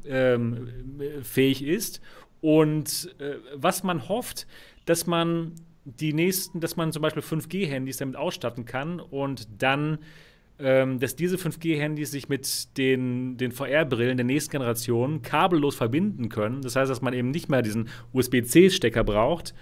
[1.63, 2.01] ist.
[2.41, 4.47] Und äh, was man hofft,
[4.85, 5.53] dass man
[5.85, 9.99] die nächsten, dass man zum Beispiel 5G-Handys damit ausstatten kann und dann,
[10.59, 16.61] ähm, dass diese 5G-Handys sich mit den, den VR-Brillen der nächsten Generation kabellos verbinden können.
[16.61, 19.53] Das heißt, dass man eben nicht mehr diesen USB-C-Stecker braucht.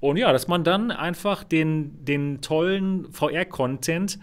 [0.00, 4.18] Und ja, dass man dann einfach den, den tollen VR-Content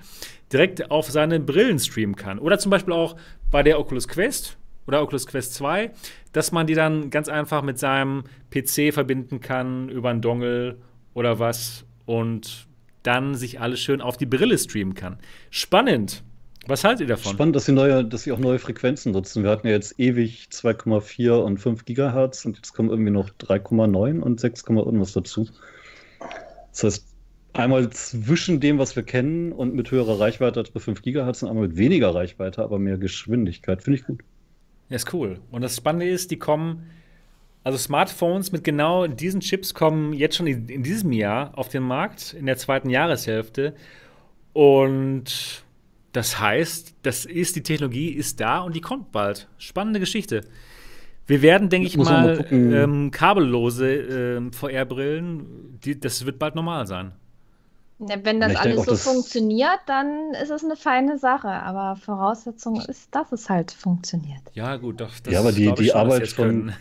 [0.51, 2.39] direkt auf seine Brillen streamen kann.
[2.39, 3.15] Oder zum Beispiel auch
[3.51, 4.57] bei der Oculus Quest
[4.87, 5.91] oder Oculus Quest 2,
[6.31, 10.77] dass man die dann ganz einfach mit seinem PC verbinden kann über einen Dongle
[11.13, 12.67] oder was und
[13.03, 15.17] dann sich alles schön auf die Brille streamen kann.
[15.49, 16.23] Spannend.
[16.65, 17.33] Was haltet ihr davon?
[17.33, 19.43] Spannend, dass sie, neue, dass sie auch neue Frequenzen nutzen.
[19.43, 24.21] Wir hatten ja jetzt ewig 2,4 und 5 Gigahertz und jetzt kommen irgendwie noch 3,9
[24.21, 25.47] und 6, irgendwas dazu.
[26.71, 27.07] Das heißt,
[27.51, 31.49] einmal zwischen dem, was wir kennen und mit höherer Reichweite als bei 5 Gigahertz und
[31.49, 33.83] einmal mit weniger Reichweite, aber mehr Geschwindigkeit.
[33.83, 34.21] Finde ich gut.
[34.89, 35.39] Ja, ist cool.
[35.51, 36.89] Und das Spannende ist, die kommen,
[37.63, 42.33] also Smartphones mit genau diesen Chips kommen jetzt schon in, diesem Jahr auf den Markt,
[42.33, 43.73] in der zweiten Jahreshälfte.
[44.53, 45.63] Und
[46.11, 49.47] das heißt, das ist, die Technologie ist da und die kommt bald.
[49.57, 50.41] Spannende Geschichte.
[51.25, 56.85] Wir werden, denke ich man mal mal, ähm, kabellose ähm, VR-Brillen, das wird bald normal
[56.85, 57.13] sein.
[57.99, 61.47] Wenn das ich denke alles auch, so das- funktioniert, dann ist es eine feine Sache.
[61.47, 64.41] Aber Voraussetzung ist, dass es halt funktioniert.
[64.53, 65.11] Ja, gut, doch.
[65.29, 66.73] Ja, aber die- ich die Arbeit von- können.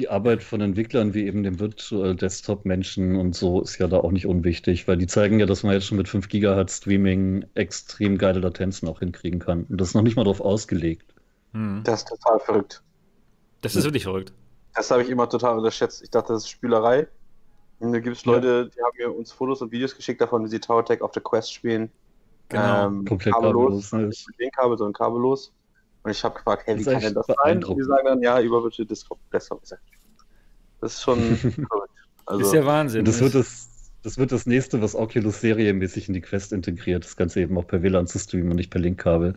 [0.00, 3.98] Die Arbeit von Entwicklern wie eben dem Virtual Desktop Menschen und so ist ja da
[3.98, 7.44] auch nicht unwichtig, weil die zeigen ja, dass man jetzt schon mit 5 Gigahertz Streaming
[7.52, 9.66] extrem geile Latenzen auch hinkriegen kann.
[9.68, 11.12] Und das ist noch nicht mal darauf ausgelegt.
[11.52, 11.82] Hm.
[11.84, 12.82] Das ist total verrückt.
[13.60, 14.32] Das ist wirklich verrückt.
[14.74, 16.02] Das habe ich immer total unterschätzt.
[16.02, 17.06] Ich dachte, das ist Spielerei.
[17.80, 20.48] Und da gibt es Leute, die haben mir uns Fotos und Videos geschickt davon, wie
[20.48, 21.92] sie Tower Tech auf der Quest spielen.
[22.48, 22.86] Genau.
[22.86, 23.90] Ähm, Komplett kabellos.
[23.90, 24.06] kabellos, ne?
[24.06, 25.52] Nicht mit Kabel, sondern kabellos.
[26.02, 27.64] Und ich habe gefragt, hey, wie Das ist kann denn das sein?
[27.64, 29.18] Und die sagen dann, ja, über Virtual Desktop.
[29.32, 29.60] Desktop.
[29.62, 29.80] Ich sag,
[30.80, 31.90] Das ist schon verrückt.
[32.26, 33.00] Also, ist ja Wahnsinn.
[33.00, 33.68] Und das wird das,
[34.02, 37.66] das wird das nächste, was Oculus serienmäßig in die Quest integriert, das Ganze eben auch
[37.66, 39.34] per WLAN zu streamen und nicht per Linkkabel.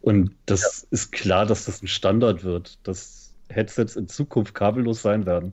[0.00, 5.26] Und das ist klar, dass das ein Standard wird, dass Headsets in Zukunft kabellos sein
[5.26, 5.52] werden.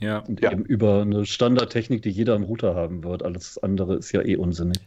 [0.00, 0.18] Ja.
[0.18, 0.52] Und Ja.
[0.52, 3.22] eben über eine Standardtechnik, die jeder am Router haben wird.
[3.22, 4.78] Alles andere ist ja eh unsinnig.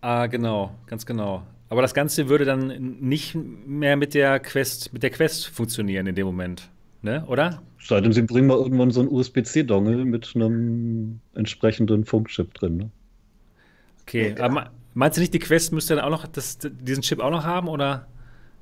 [0.00, 1.42] Ah, genau, ganz genau.
[1.72, 6.14] Aber das Ganze würde dann nicht mehr mit der Quest, mit der Quest funktionieren in
[6.14, 6.68] dem Moment,
[7.00, 7.24] ne?
[7.28, 7.62] Oder?
[7.78, 12.76] Sei denn, sie bringen mal irgendwann so einen USB-C-Dongle mit einem entsprechenden Funkchip drin.
[12.76, 12.90] Ne?
[14.02, 14.34] Okay.
[14.36, 14.44] Ja.
[14.44, 17.30] Aber me- meinst du nicht, die Quest müsste dann auch noch das, diesen Chip auch
[17.30, 17.68] noch haben?
[17.68, 18.06] Oder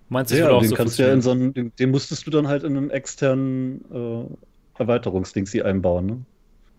[0.09, 2.31] meinst du, Ja, auch den so kannst ja in so einen, den, den musstest du
[2.31, 6.21] dann halt in einem externen äh, Erweiterungsding sie einbauen, ne?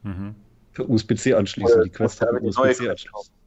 [0.04, 0.36] Mhm.
[0.72, 1.84] Für USB-C anschließen.
[1.84, 3.41] Die Quest hat einen USB-C Quest anschließen.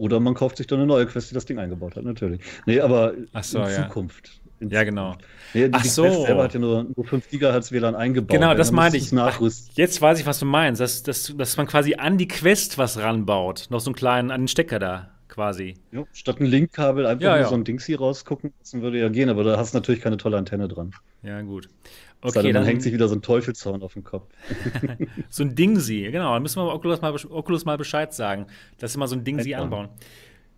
[0.00, 2.40] Oder man kauft sich dann eine neue Quest, die das Ding eingebaut hat, natürlich.
[2.64, 3.82] Nee, aber Ach so, in ja.
[3.86, 4.40] Zukunft.
[4.58, 5.18] In Ja, genau.
[5.52, 6.04] Nee, die, Ach die so.
[6.04, 8.30] Quest selber hat ja nur, nur 5 GHz WLAN eingebaut.
[8.34, 9.12] Genau, das meine ich.
[9.12, 9.72] Nachrüsten.
[9.74, 12.96] Jetzt weiß ich, was du meinst, dass, dass, dass man quasi an die Quest was
[12.96, 13.66] ranbaut.
[13.68, 15.74] Noch so einen kleinen, an den Stecker da, quasi.
[15.92, 17.48] Ja, statt ein Linkkabel einfach Ja, nur ja.
[17.48, 20.16] so ein Dings hier rausgucken lassen würde ja gehen, aber da hast du natürlich keine
[20.16, 20.94] tolle Antenne dran.
[21.22, 21.68] Ja, gut.
[22.22, 24.28] Okay, man dann hängt sich wieder so ein Teufelshorn auf den Kopf.
[25.30, 26.34] so ein Dingsi, genau.
[26.34, 28.46] Dann müssen wir Oculus mal, Oculus mal Bescheid sagen,
[28.78, 29.84] dass sie mal so ein Dingsi Einbauen.
[29.84, 29.98] anbauen.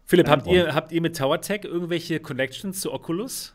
[0.04, 3.54] Philipp, habt ihr, habt ihr mit TowerTech irgendwelche Connections zu Oculus?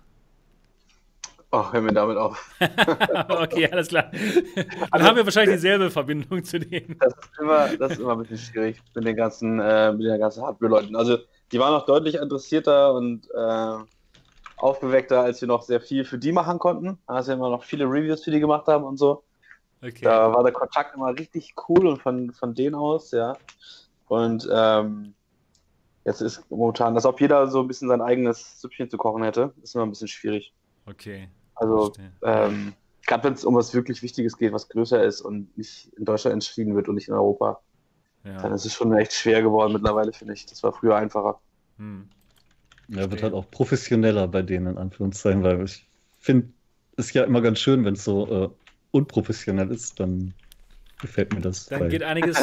[1.52, 2.56] Oh, hör mir damit auf.
[3.30, 4.12] okay, alles klar.
[4.92, 6.98] Dann haben wir wahrscheinlich dieselbe Verbindung zu denen.
[7.00, 10.20] Das ist immer, das ist immer ein bisschen schwierig mit den ganzen, äh, mit den
[10.20, 10.96] ganzen Hardware-Leuten.
[10.96, 11.20] Also,
[11.52, 13.78] die waren noch deutlich interessierter und äh,
[14.58, 16.98] aufgeweckter, als wir noch sehr viel für die machen konnten.
[17.06, 19.24] Also, wir immer noch viele Reviews für die gemacht haben und so.
[19.82, 20.02] Okay.
[20.02, 23.38] Da war der Kontakt immer richtig cool und von, von denen aus, ja.
[24.08, 25.14] Und ähm,
[26.06, 29.54] jetzt ist momentan, als ob jeder so ein bisschen sein eigenes Süppchen zu kochen hätte,
[29.62, 30.54] ist immer ein bisschen schwierig.
[30.88, 31.30] Okay.
[31.56, 31.94] Also,
[32.24, 32.74] ähm,
[33.06, 36.34] gerade wenn es um was wirklich Wichtiges geht, was größer ist und nicht in Deutschland
[36.34, 37.60] entschieden wird und nicht in Europa,
[38.24, 38.56] dann Ja.
[38.56, 40.46] ist es schon echt schwer geworden mittlerweile, finde ich.
[40.46, 41.40] Das war früher einfacher.
[41.78, 42.10] Hm.
[42.90, 43.24] Ja, wird Verstehe.
[43.24, 45.86] halt auch professioneller bei denen, in Anführungszeichen, weil ich
[46.20, 46.50] finde,
[46.96, 48.50] ist ja immer ganz schön, wenn es so äh,
[48.92, 50.34] unprofessionell ist, dann
[51.00, 51.66] gefällt mir das.
[51.66, 52.38] Dann geht einiges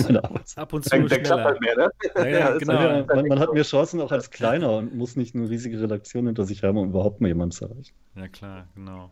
[0.57, 1.45] ab und zu Dann, schneller.
[1.45, 1.91] halt mehr, ne?
[2.17, 2.73] Ja, ja, genau.
[2.73, 6.27] Ja, man, man hat mehr Chancen auch als Kleiner und muss nicht eine riesige Redaktion
[6.27, 7.95] hinter sich haben, um überhaupt mal jemanden zu erreichen.
[8.15, 9.11] Ja, klar, genau.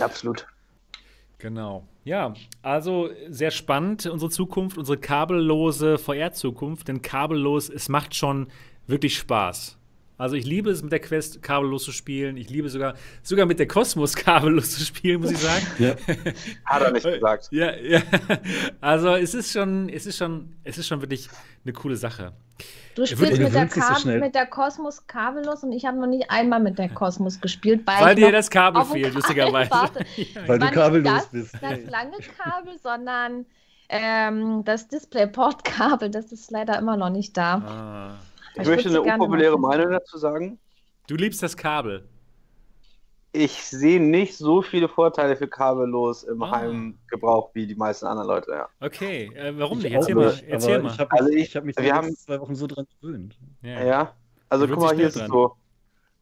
[0.00, 0.46] Absolut.
[1.38, 1.86] Genau.
[2.04, 8.48] Ja, also sehr spannend, unsere Zukunft, unsere kabellose VR-Zukunft, denn kabellos, es macht schon
[8.86, 9.78] wirklich Spaß.
[10.18, 12.36] Also ich liebe es, mit der Quest kabellos zu spielen.
[12.36, 15.66] Ich liebe sogar, sogar mit der Cosmos kabellos zu spielen, muss ich sagen.
[15.78, 15.94] Ja,
[16.64, 17.48] Hat er nicht gesagt.
[17.50, 18.00] Ja, ja.
[18.80, 21.28] Also es ist schon, es ist schon, es ist schon wirklich
[21.64, 22.32] eine coole Sache.
[22.94, 26.30] Du wird- spielst mit der, so mit der Kosmos kabellos und ich habe noch nicht
[26.30, 29.70] einmal mit der Kosmos gespielt, weil, Weil dir das Kabel fehlt, Kabel lustigerweise.
[29.70, 30.06] warte.
[30.46, 31.54] weil du kabellos das, bist.
[31.60, 33.44] Das lange Kabel, sondern
[33.90, 37.54] ähm, das DisplayPort-Kabel, das ist leider immer noch nicht da.
[37.56, 38.18] Ah.
[38.56, 39.58] Ich Ich möchte eine unpopuläre.
[39.58, 40.58] Meinung dazu sagen.
[41.08, 42.08] Du liebst das Kabel.
[43.32, 46.52] Ich sehe nicht so viele Vorteile für kabellos im Ah.
[46.52, 48.50] Heimgebrauch wie die meisten anderen Leute.
[48.52, 48.68] Ja.
[48.80, 49.92] Okay, äh, warum Ich nicht?
[49.94, 50.26] Erzähl mal.
[50.30, 50.90] nicht, Erzähl mal.
[50.92, 53.36] Ich habe Also mich, ich- ich hab mich wir haben- zwei Wochen so dran gewöhnt.
[53.60, 53.84] Ja.
[53.84, 54.12] Ja,
[54.48, 55.54] also guck mal, hier ist es so.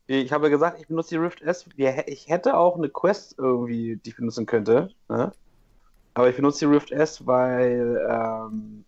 [0.09, 1.64] Ich habe gesagt, ich benutze die Rift S.
[1.76, 4.91] Ich hätte auch eine Quest irgendwie, die ich benutzen könnte.
[5.09, 5.32] Ne?
[6.14, 8.85] Aber ich benutze die Rift S, weil ähm,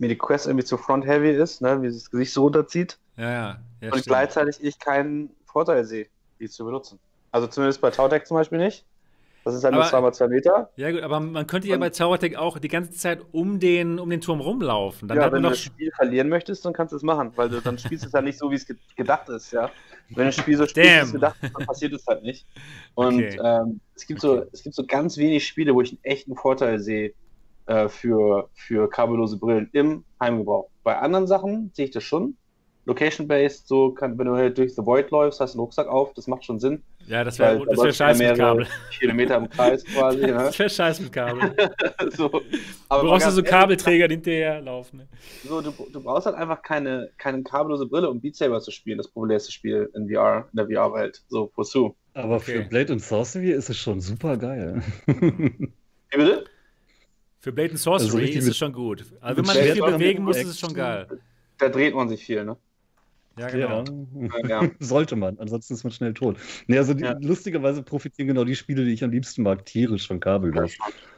[0.00, 1.80] mir die Quest irgendwie zu front-heavy ist, ne?
[1.82, 2.98] wie sich das Gesicht so runterzieht.
[3.16, 3.30] Ja, ja.
[3.40, 4.06] ja und stimmt.
[4.06, 6.06] gleichzeitig ich keinen Vorteil sehe,
[6.40, 6.98] die zu benutzen.
[7.32, 8.84] Also zumindest bei Tautec zum Beispiel nicht.
[9.44, 10.70] Das ist halt nur Aber- 2x2 Meter.
[10.76, 13.98] Ja, gut, aber man könnte ja Und- bei Zaubertech auch die ganze Zeit um den,
[13.98, 15.08] um den Turm rumlaufen.
[15.08, 17.48] Dann ja, wenn man du das Spiel verlieren möchtest, dann kannst du es machen, weil
[17.48, 19.70] du dann spielst es halt nicht so, wie es ge gedacht ist, ja.
[20.10, 22.44] Wenn das Spiel so spielt, wie es gedacht ist, dann passiert es halt nicht.
[22.94, 23.38] Und Okay.
[23.42, 24.48] ähm, es, gibt so, Okay.
[24.52, 27.12] es gibt so ganz wenig Spiele, wo ich einen echten Vorteil sehe
[27.70, 30.68] äh, für, für kabellose Brillen im Heimgebrauch.
[30.82, 32.36] Bei anderen Sachen sehe ich das schon.
[32.86, 36.26] Location-based, so kann, wenn du halt durch The Void läufst, hast einen Rucksack auf, das
[36.26, 36.82] macht schon Sinn.
[37.06, 38.66] Ja, das wäre da das wär du scheiße mit Kabel.
[38.98, 40.18] Kilometer im Kreis quasi.
[40.20, 40.32] ne?
[40.32, 41.54] Das wäre scheiße mit Kabel.
[42.16, 42.28] so.
[42.28, 42.40] Du
[42.88, 44.96] Aber mal brauchst ja ganz so ehrlich, Kabelträger, die hinterher laufen.
[44.96, 45.08] Ne?
[45.46, 48.98] So, du, du brauchst halt einfach keine, keine kabellose Brille, um Beat Saber zu spielen,
[48.98, 51.22] das populärste Spiel in VR, in der VR-Welt.
[51.28, 51.94] So, Pursue.
[52.14, 52.62] Aber Okay.
[52.62, 54.82] für Blade and Sorcery ist es schon super geil.
[55.06, 56.44] Wie bitte?
[57.40, 59.04] Für Blade and Sorcery Also ist es schon gut.
[59.20, 61.06] Also wenn man sich viel bewegen muss, ist es schon geil.
[61.58, 62.56] Da dreht man sich viel, ne?
[63.38, 63.84] Ja, genau.
[64.46, 64.68] Ja.
[64.80, 66.36] Sollte man, ansonsten ist man schnell tot.
[66.66, 67.16] Nee, also die, Ja.
[67.20, 70.72] lustigerweise profitieren genau die Spiele, die ich am liebsten mag, tierisch von kabellos.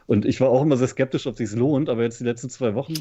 [0.07, 2.51] Und ich war auch immer sehr skeptisch, ob es sich lohnt, aber jetzt die letzten
[2.51, 2.95] zwei Wochen,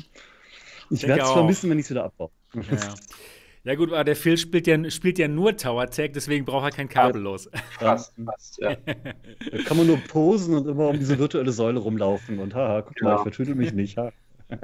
[0.89, 2.32] ich werde es vermissen, wenn ich es wieder abbaue.
[2.55, 2.61] Ja.
[3.64, 6.72] ja, gut, aber der Phil spielt ja, spielt ja nur Tower Tech, deswegen braucht er
[6.72, 7.49] kein kabellos.
[7.80, 8.76] Fast, fast, ja.
[8.86, 12.99] Da kann man nur posen und immer um diese virtuelle Säule rumlaufen und haha, guck
[13.01, 13.16] mal, Genau.
[13.18, 13.97] ich vertüdel mich nicht.
[13.97, 14.12] Ha.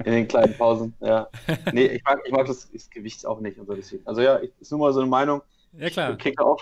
[0.04, 1.28] In den kleinen Pausen, ja.
[1.74, 4.06] Nee, ich mag, ich mag das, das Gewicht auch nicht und so deswegen.
[4.08, 5.42] Also ja, ich- ist nur mal so eine Meinung.
[5.74, 6.12] Ja, klar.
[6.12, 6.62] Ich kicke auf.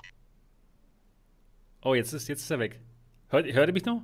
[1.84, 2.80] Oh, jetzt ist, jetzt ist er weg.
[3.30, 4.02] Hört, hört ihr mich noch?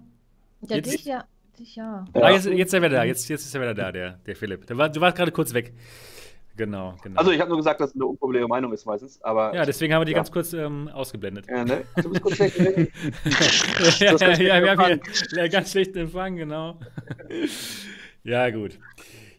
[0.67, 1.25] Ja, Jetzt- dich ja,
[1.57, 2.05] Eigentlich ja.
[2.13, 3.03] Ah, jetzt, jetzt ist er wieder da.
[3.03, 4.65] Jetzt, jetzt ist er wieder da, der, der Philipp.
[4.67, 5.73] Der war, du warst gerade kurz weg.
[6.61, 7.17] Genau, genau.
[7.17, 9.95] Also ich habe nur gesagt, dass es eine unpopuläre Meinung ist meistens, aber ja, deswegen
[9.95, 10.17] haben wir die ja.
[10.19, 11.47] ganz kurz ähm, ausgeblendet.
[11.49, 11.85] ja, ne?
[11.95, 12.59] Du bist kurz weg.
[12.59, 12.87] ne?
[13.99, 15.01] ja, ja, ja, wir haben
[15.33, 16.79] hier ganz schlechten Empfang, genau.
[18.23, 18.77] ja, gut.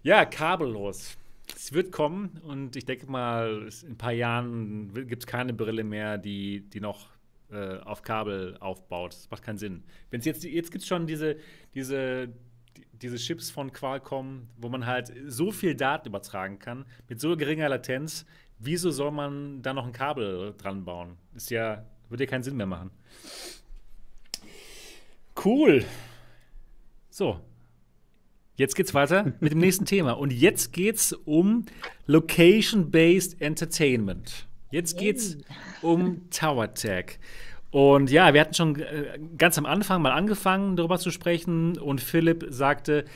[0.02, 1.16] Ja, kabellos.
[1.54, 5.84] Es wird kommen und ich denke mal, in ein paar Jahren gibt es keine Brille
[5.84, 7.06] mehr, die, die noch
[7.52, 9.12] äh, auf Kabel aufbaut.
[9.12, 9.84] Das macht keinen Sinn.
[10.10, 11.36] Wenn's jetzt jetzt gibt es schon diese,
[11.72, 12.30] diese,
[12.76, 17.36] die- diese Chips von Qualcomm, wo man halt so viel Daten übertragen kann, mit so
[17.36, 18.24] geringer Latenz.
[18.58, 21.16] Wieso soll man da noch ein Kabel dran bauen?
[21.34, 22.90] Ist ja, würde ja keinen Sinn mehr machen.
[25.44, 25.84] Cool.
[27.10, 27.40] So.
[28.56, 30.12] Jetzt geht's weiter mit dem nächsten Thema.
[30.12, 31.64] Und jetzt geht's um
[32.06, 34.46] Location-Based Entertainment.
[34.70, 35.38] Jetzt geht's
[35.80, 37.18] um Tower Tech.
[37.72, 41.78] Und ja, wir hatten schon äh, ganz am Anfang mal angefangen, darüber zu sprechen.
[41.78, 43.06] Und Philipp sagte,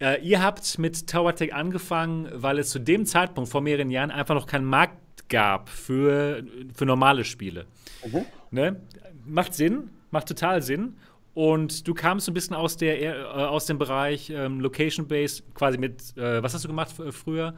[0.00, 4.10] äh, ihr habt mit Tower Tech angefangen, weil es zu dem Zeitpunkt vor mehreren Jahren
[4.10, 4.98] einfach noch keinen Markt
[5.30, 6.44] gab für,
[6.74, 7.64] für normale Spiele.
[8.04, 8.26] Mhm.
[8.50, 8.76] Ne?
[9.24, 10.94] Macht Sinn, macht total Sinn.
[11.32, 15.78] Und du kamst so ein bisschen aus, der, äh, aus dem Bereich ähm, Location-Based, quasi
[15.78, 17.54] mit, äh, was hast du gemacht früher?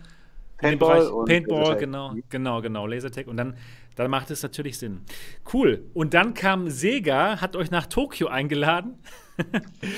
[0.59, 2.22] Paintball Paintball, genau, Mhm.
[2.28, 3.26] genau, genau, Lasertag.
[3.26, 3.57] Und dann,
[3.97, 5.03] dann macht es natürlich Sinn.
[5.53, 5.84] Cool.
[5.95, 8.99] Und dann kam Sega, hat euch nach Tokio eingeladen.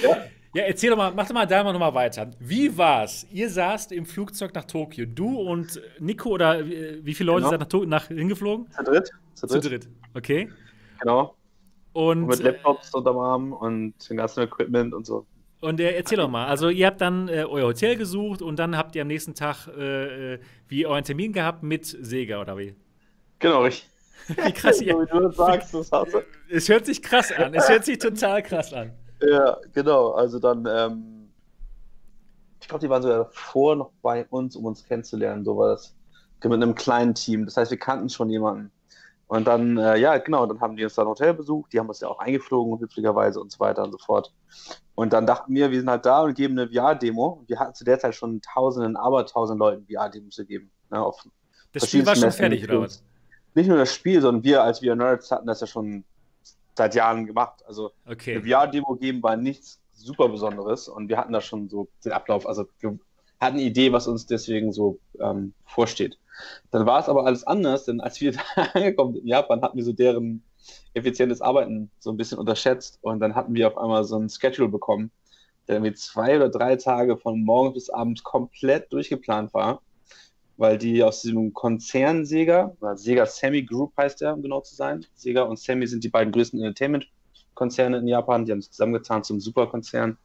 [0.03, 0.16] Ja.
[0.55, 2.30] Ja, erzähl doch mal, mach doch mal da mal noch mal weiter.
[2.40, 3.26] Wie war's?
[3.30, 5.05] Ihr saßt im Flugzeug nach Tokio.
[5.05, 7.51] Du und Nico oder äh, wie viele Leute Genau.
[7.51, 8.66] seid nach, To- nach hingeflogen?
[8.70, 9.11] Zu dritt.
[9.34, 9.84] Zu Zu dritt.
[9.84, 9.88] dritt.
[10.14, 10.49] Okay.
[11.03, 11.34] Genau.
[11.92, 15.26] Und, Und mit Laptops unterm Arm und dem ganzen Equipment und so.
[15.61, 18.78] Und äh, erzähl doch mal, also ihr habt dann äh, euer Hotel gesucht und dann
[18.78, 20.38] habt ihr am nächsten Tag äh, äh,
[20.68, 22.74] wie euren Termin gehabt mit Sega oder wie?
[23.39, 23.89] Genau, richtig.
[24.28, 24.99] Wie krass So ihr.
[24.99, 26.22] wie du das sagst, das hast du.
[26.49, 27.55] Es hört sich krass an.
[27.55, 28.93] Es hört sich total krass an.
[29.20, 30.12] Ja, genau.
[30.12, 31.30] Also dann, ähm,
[32.61, 35.45] ich glaube, die waren sogar davor noch bei uns, um uns kennenzulernen.
[35.45, 35.95] So war das.
[36.43, 37.45] Mit einem kleinen Team.
[37.45, 38.70] Das heißt, wir kannten schon jemanden.
[39.28, 41.72] Und dann, äh, ja, genau, dann haben die uns da ein Hotel besucht.
[41.72, 44.32] Die haben uns ja auch eingeflogen, höflicherweise und so weiter und so fort.
[44.95, 47.43] Und dann dachten wir, wir sind halt da und geben eine VR-Demo.
[47.49, 50.70] Wir hatten zu der Zeit schon tausenden, aber tausend Leuten VR-Demos gegeben.
[50.91, 51.26] Ne, auf
[51.72, 53.03] Das Spiel war schon fertig, oder was?
[53.57, 56.04] Nicht nur das Spiel, sondern wir als VR-Nerds hatten das ja schon
[56.76, 57.64] seit Jahren gemacht.
[57.66, 58.42] Also eine Okay.
[58.42, 62.66] VR-Demo geben war nichts super Besonderes und wir hatten da schon so den Ablauf, also
[62.80, 62.98] wir
[63.40, 66.18] hatten eine Idee, was uns deswegen so ähm, vorsteht.
[66.70, 69.78] Dann war es aber alles anders, denn als wir da angekommen sind in Japan, hatten
[69.78, 70.44] wir so deren
[70.92, 74.68] effizientes Arbeiten so ein bisschen unterschätzt und dann hatten wir auf einmal so ein Schedule
[74.68, 75.11] bekommen,
[75.66, 79.80] der irgendwie zwei oder drei Tage von morgens bis abends komplett durchgeplant war,
[80.57, 85.04] weil die aus diesem Konzern Sega, Sega Semi Group heißt der, um genau zu sein.
[85.14, 89.40] Sega und Semi sind die beiden größten Entertainment-Konzerne in Japan, die haben sich zusammengetan zum
[89.40, 90.16] Superkonzern.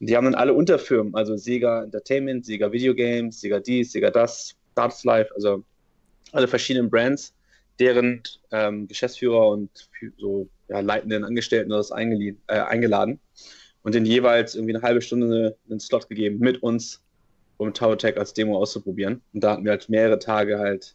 [0.00, 4.10] Und die haben dann alle Unterfirmen, also Sega Entertainment, Sega Video Games, Sega dies, Sega
[4.10, 5.62] das, Darts Life, also
[6.32, 7.34] alle verschiedenen Brands,
[7.78, 8.22] deren
[8.52, 9.70] ähm, Geschäftsführer und
[10.18, 13.20] so ja, leitenden Angestellten das äh, eingeladen
[13.82, 17.02] und denen jeweils irgendwie eine halbe Stunde einen Slot gegeben mit uns,
[17.58, 19.22] um Tower Tech als Demo auszuprobieren.
[19.32, 20.94] Und da hatten wir halt mehrere Tage halt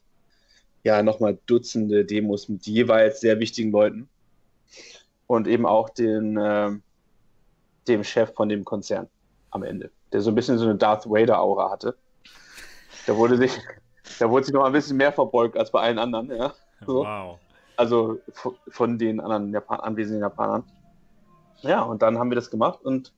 [0.84, 4.10] ja nochmal Dutzende Demos mit jeweils sehr wichtigen Leuten
[5.28, 6.82] und eben auch den, ähm,
[7.88, 9.08] dem Chef von dem Konzern
[9.52, 11.96] am Ende, der so ein bisschen so eine Darth Vader-Aura hatte.
[13.08, 13.58] Da wurde sich,
[14.20, 16.54] da wurde sich noch ein bisschen mehr verbeugt als bei allen anderen, ja.
[16.86, 17.06] So.
[17.06, 17.40] Wow.
[17.78, 18.20] Also
[18.70, 20.64] von den anderen Japan anwesenden Japanern.
[21.62, 23.14] Ja, und dann haben wir das gemacht und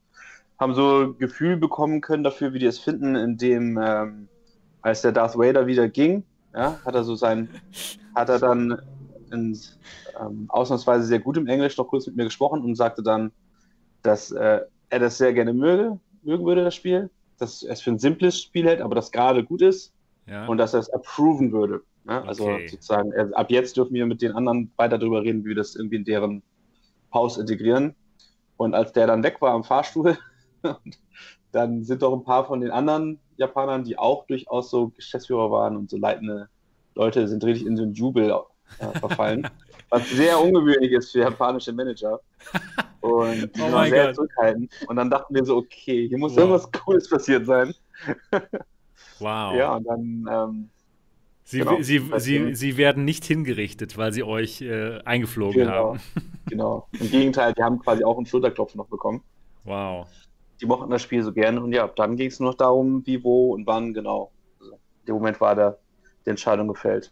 [0.59, 4.29] haben so ein Gefühl bekommen können dafür, wie die es finden, indem, ähm,
[4.81, 7.49] als der Darth Vader wieder ging, ja, hat er so sein,
[8.15, 8.77] hat er dann
[9.31, 9.57] in,
[10.19, 13.31] ähm, ausnahmsweise sehr gut im Englisch noch kurz mit mir gesprochen und sagte dann,
[14.03, 17.09] dass äh, er das sehr gerne möge, mögen würde, das Spiel,
[17.39, 19.93] dass er es für ein simples Spiel hält, aber das gerade gut ist
[20.27, 20.47] Ja.
[20.47, 21.81] und dass er es approven würde.
[22.03, 22.21] Ne?
[22.23, 22.67] Also Okay.
[22.67, 25.75] sozusagen, er, ab jetzt dürfen wir mit den anderen weiter darüber reden, wie wir das
[25.75, 26.43] irgendwie in deren
[27.13, 27.95] Haus integrieren.
[28.57, 30.17] Und als der dann weg war am Fahrstuhl,
[31.51, 35.75] dann sind doch ein paar von den anderen Japanern, die auch durchaus so Geschäftsführer waren
[35.77, 36.49] und so leitende
[36.95, 38.31] Leute, sind richtig in so einen Jubel
[38.79, 39.47] äh, verfallen.
[39.89, 42.19] was sehr ungewöhnlich ist für japanische Manager.
[43.01, 44.15] Und die Oh waren sehr Gott.
[44.15, 44.71] zurückhaltend.
[44.87, 46.39] Und dann dachten wir so, okay, hier muss Wow.
[46.39, 47.73] irgendwas Cooles passiert sein.
[49.19, 49.55] Wow.
[49.55, 50.69] Ja, und dann ähm,
[51.45, 51.81] Sie, genau.
[51.81, 55.71] sie, sie, sie werden nicht hingerichtet, weil sie euch äh, eingeflogen Genau.
[55.93, 55.99] haben.
[56.47, 56.87] Genau.
[56.99, 59.21] Im Gegenteil, die haben quasi auch einen Schulterklopfen noch bekommen.
[59.65, 60.07] Wow.
[60.61, 61.61] Die mochten das Spiel so gerne.
[61.61, 64.31] Und ja, dann ging es nur noch darum, wie, wo und wann genau.
[64.59, 64.77] Also,
[65.07, 65.77] der Moment war da
[66.25, 67.11] die Entscheidung gefällt.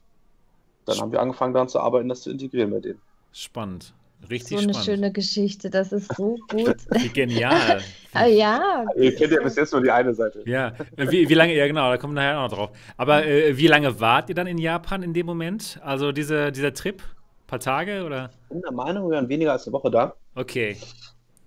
[0.86, 3.02] Dann haben wir angefangen daran zu arbeiten, das zu integrieren bei denen.
[3.32, 3.94] Spannend.
[4.30, 4.86] Richtig so eine spannend.
[4.86, 5.70] schöne Geschichte.
[5.70, 6.76] Das ist so gut.
[6.92, 7.82] Wie genial.
[8.14, 10.44] Ah, ja, Ihr kennt ja bis jetzt nur die eine Seite.
[10.46, 12.72] Ja, äh, wie, wie lange, ja genau, da kommen wir nachher auch noch drauf.
[12.98, 15.80] Aber äh, wie lange wart ihr dann in Japan in dem Moment?
[15.82, 17.02] Also diese, dieser Trip?
[17.02, 18.30] Ein paar Tage oder?
[18.44, 20.14] Ich bin der Meinung, wir waren weniger als eine Woche da.
[20.36, 20.76] Okay.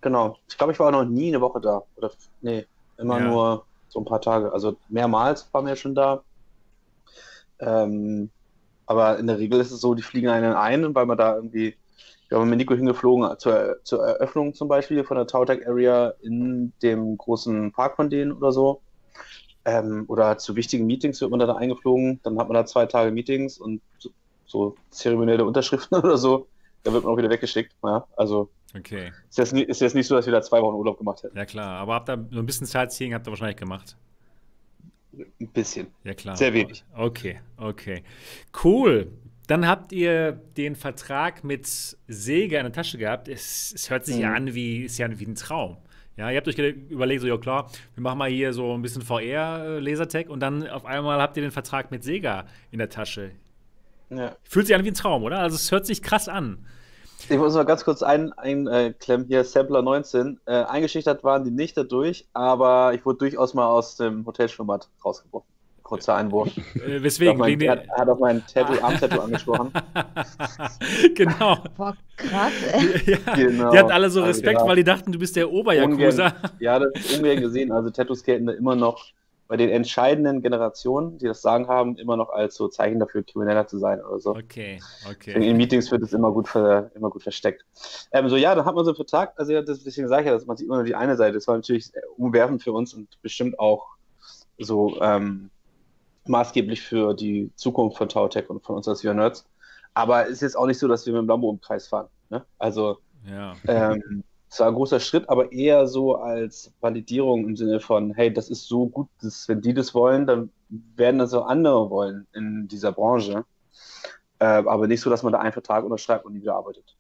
[0.05, 0.37] Genau.
[0.51, 1.83] Ich glaube, ich war auch noch nie eine Woche da.
[1.97, 2.11] Oder
[2.43, 2.67] nee,
[2.99, 3.25] immer Ja.
[3.31, 4.53] nur so ein paar Tage.
[4.53, 6.23] Also mehrmals waren wir schon da.
[7.59, 8.31] Ähm,
[8.87, 11.79] aber in der Regel ist es so, die fliegen einen ein, weil man da irgendwie,
[12.29, 16.75] wir haben mit Nico hingeflogen zur, zur Eröffnung zum Beispiel von der Tautech Area in
[16.83, 18.83] dem großen Park von denen oder so.
[19.65, 22.21] Ähm, oder zu wichtigen Meetings wird man da eingeflogen.
[22.23, 24.11] Dann hat man da zwei Tage Meetings und so,
[24.47, 26.51] so zeremonielle Unterschriften oder so.
[26.83, 27.75] Da wird man auch wieder weggeschickt.
[27.83, 29.13] Ja, also Okay.
[29.29, 31.37] ist jetzt, nicht, ist jetzt nicht so, dass wir da zwei Wochen Urlaub gemacht hätten.
[31.37, 31.79] Ja klar.
[31.79, 33.97] Aber habt ihr so ein bisschen Sightseeing habt ihr wahrscheinlich gemacht.
[35.41, 35.87] Ein bisschen.
[36.03, 36.37] Ja klar.
[36.37, 36.85] Sehr wenig.
[36.97, 38.03] Okay, okay.
[38.65, 39.13] Cool.
[39.47, 43.29] Dann habt ihr den Vertrag mit Sega in der Tasche gehabt.
[43.29, 44.37] Es, es hört sich ja Mhm.
[44.37, 45.77] an wie, ist ja wie ein Traum.
[46.17, 49.03] Ja, ihr habt euch überlegt, so, ja klar, wir machen mal hier so ein bisschen
[49.03, 53.33] VR-Lasertech und dann auf einmal habt ihr den Vertrag mit Sega in der Tasche.
[54.11, 54.37] Ja.
[54.45, 55.41] Fühlt sich an wie ein Traum, oder?
[55.41, 56.65] Also es hört sich krass an.
[57.29, 60.41] Ich muss mal ganz kurz einklemmen, ein, äh, hier, Sampler 19.
[60.47, 65.49] Äh, eingeschüchtert waren die nicht dadurch, aber ich wurde durchaus mal aus dem Hotelschwimmbad rausgeworfen.
[65.83, 66.49] Kurzer Einwurf.
[66.57, 67.37] Äh, Hat weswegen?
[67.39, 69.71] mein, er hat, hat auf mein Tattoo, Armtattoo angesprochen.
[71.15, 71.59] genau.
[71.77, 72.53] boah, krass.
[72.73, 73.03] Ey.
[73.27, 73.35] ja.
[73.35, 73.71] Genau.
[73.71, 74.67] Die hatten alle so Also, Respekt, ja.
[74.67, 76.27] weil die dachten, du bist der Oberjakuza.
[76.27, 77.71] Ungern, ja, das ist ungern gesehen.
[77.71, 79.05] Also Tattoos gelten da immer noch
[79.47, 83.67] bei den entscheidenden Generationen, die das Sagen haben, immer noch als so Zeichen dafür, Krimineller
[83.67, 84.31] zu sein oder so.
[84.31, 85.51] Okay, Deswegen okay.
[85.51, 87.65] In Meetings wird es immer gut, ver, immer gut versteckt.
[88.13, 90.27] Ähm, so, ja, dann hat man so einen Vertrag, also ja, das, deswegen sage ich
[90.29, 91.35] ja, dass man sieht immer nur die eine Seite.
[91.35, 93.87] Das war natürlich umwerfend für uns und bestimmt auch
[94.59, 95.51] so ähm,
[96.27, 99.47] maßgeblich für die Zukunft von Tautech und von uns als Wir Nerds.
[99.93, 102.09] Aber es ist jetzt auch nicht so, dass wir mit dem Lambo im Kreis fahren.
[102.31, 102.45] Ne?
[102.59, 103.55] Also Ja.
[103.67, 108.33] ähm, es war ein großer Schritt, aber eher so als Validierung im Sinne von, hey,
[108.33, 112.29] das ist so gut, dass, wenn die das wollen, dann werden das auch andere wollen
[112.35, 113.45] in dieser Branche.
[114.39, 116.97] Äh, aber nicht so, dass man da einen Vertrag unterschreibt und nie wieder arbeitet.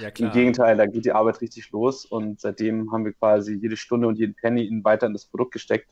[0.00, 0.30] Ja, Im.
[0.30, 4.16] Gegenteil, da geht die Arbeit richtig los und seitdem haben wir quasi jede Stunde und
[4.16, 5.90] jeden Penny in weiter in das Produkt gesteckt.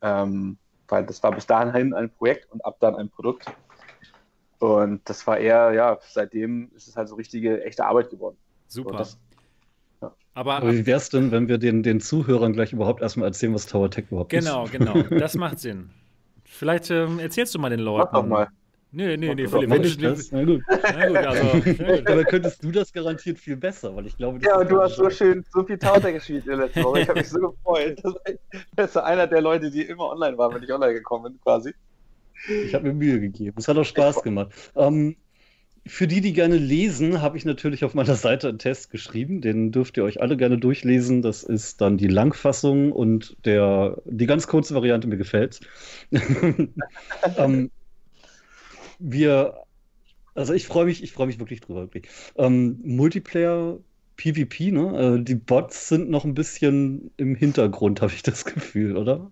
[0.00, 3.46] Ähm, weil das war bis dahin ein Projekt und ab dann ein Produkt.
[4.60, 8.36] Und das war eher, ja, seitdem ist es halt so richtige, echte Arbeit geworden.
[8.68, 8.90] Super.
[8.90, 9.18] Und das,
[10.34, 13.52] Aber Aber wie wäre es denn, wenn wir den, den Zuhörern gleich überhaupt erstmal erzählen,
[13.54, 14.72] was Tower Tech überhaupt genau, ist?
[14.72, 14.94] genau.
[15.02, 15.90] Das macht Sinn.
[16.44, 18.08] Vielleicht ähm, erzählst du mal den Leuten.
[18.12, 18.48] mach doch mal.
[18.92, 19.68] Nee, nee, nee, Philipp.
[19.70, 20.32] doch Wenn du, das?
[20.32, 20.62] Na gut.
[20.68, 21.44] na gut, also.
[21.78, 22.10] na gut.
[22.10, 24.96] Aber könntest du das garantiert viel besser, weil ich glaube, das Ja, und du hast
[24.96, 27.00] so schön so viel Tauter gespielt in der letzten Woche.
[27.02, 28.00] Ich habe mich so gefreut.
[28.02, 28.20] Das war-
[28.74, 31.72] Das ist einer der Leute, die immer online waren, wenn ich online gekommen bin, quasi.
[32.64, 33.54] Ich habe mir Mühe gegeben.
[33.58, 34.50] Es hat auch Spaß gemacht.
[34.74, 35.14] Ähm,
[35.86, 39.40] für die, die gerne lesen, habe ich natürlich auf meiner Seite einen Test geschrieben.
[39.40, 41.22] Den dürft ihr euch alle gerne durchlesen.
[41.22, 45.60] Das ist dann die Langfassung und der, die ganz kurze Variante, mir gefällt's.
[47.36, 47.70] ähm,
[48.98, 49.54] wir,
[50.34, 51.82] also ich freue mich, ich freue mich wirklich drüber.
[51.82, 52.08] Wirklich.
[52.36, 53.78] Ähm, Multiplayer,
[54.16, 55.16] PvP, ne?
[55.18, 59.30] Äh, die Bots sind noch ein bisschen im Hintergrund, habe ich das Gefühl, oder?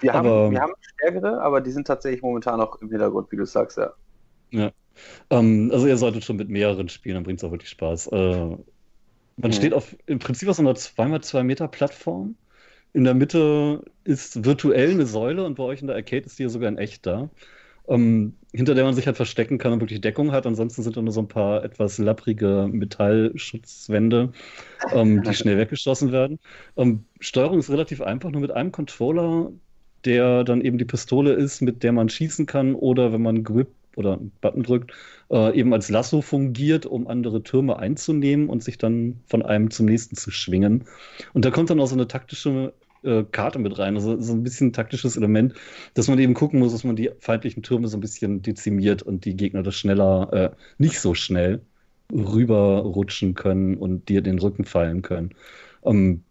[0.00, 3.36] Wir haben, Aber- wir haben stärkere, aber die sind tatsächlich momentan noch im Hintergrund, wie
[3.36, 3.94] du sagst, ja.
[5.30, 8.08] Ähm, also ihr solltet schon mit mehreren spielen, dann bringt es auch wirklich Spaß.
[8.08, 8.56] Äh,
[9.36, 9.52] man Mhm.
[9.52, 12.36] steht auf im Prinzip auf so einer 2x2 Meter Plattform.
[12.92, 16.44] In der Mitte ist virtuell eine Säule und bei euch in der Arcade ist die
[16.44, 17.30] ja sogar in echt da.
[17.88, 20.46] Ähm, hinter der man sich halt verstecken kann und wirklich Deckung hat.
[20.46, 24.32] Ansonsten sind da nur so ein paar etwas lapprige Metallschutzwände,
[24.90, 26.38] ähm, die schnell weggeschossen werden.
[26.76, 29.52] Ähm, Steuerung ist relativ einfach, nur mit einem Controller,
[30.04, 33.74] der dann eben die Pistole ist, mit der man schießen kann oder wenn man Grip
[33.96, 34.92] oder einen Button drückt,
[35.30, 39.86] äh, eben als Lasso fungiert, um andere Türme einzunehmen und sich dann von einem zum
[39.86, 40.84] nächsten zu schwingen.
[41.32, 44.42] Und da kommt dann auch so eine taktische äh, Karte mit rein, also so ein
[44.42, 45.54] bisschen ein taktisches Element,
[45.94, 49.24] dass man eben gucken muss, dass man die feindlichen Türme so ein bisschen dezimiert und
[49.24, 51.62] die Gegner das schneller, äh, nicht so schnell
[52.12, 55.30] rüberrutschen können und dir den Rücken fallen können.
[55.84, 56.22] Ähm,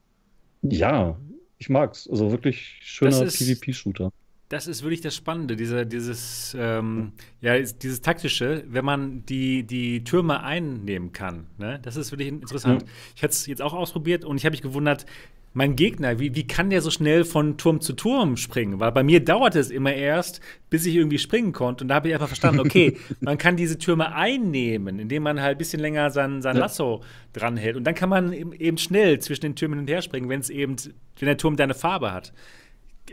[0.62, 1.18] ja,
[1.58, 2.08] ich mag's.
[2.10, 4.12] Also wirklich schöner PvP-Shooter.
[4.50, 10.04] Das ist wirklich das Spannende, diese, dieses, ähm, ja, dieses taktische, wenn man die, die
[10.04, 11.48] Türme einnehmen kann.
[11.58, 11.80] Ne?
[11.82, 12.84] Das ist wirklich interessant.
[12.84, 12.88] Ja.
[13.16, 15.08] Ich hatte es jetzt auch ausprobiert und ich habe mich gewundert,
[15.56, 18.82] mein Gegner, wie, wie kann der so schnell von Turm zu Turm springen?
[18.82, 21.86] Weil bei mir dauerte es immer erst, bis ich irgendwie springen konnte.
[21.86, 25.56] Und da habe ich einfach verstanden, okay, man kann diese Türme einnehmen, indem man halt
[25.56, 26.64] ein bisschen länger sein, sein Ja.
[26.64, 27.02] Lasso
[27.32, 27.78] dranhält.
[27.78, 30.42] Und dann kann man eben, eben schnell zwischen den Türmen hin und her springen, wenn
[30.42, 30.76] es eben,
[31.20, 32.34] wenn der Turm deine Farbe hat.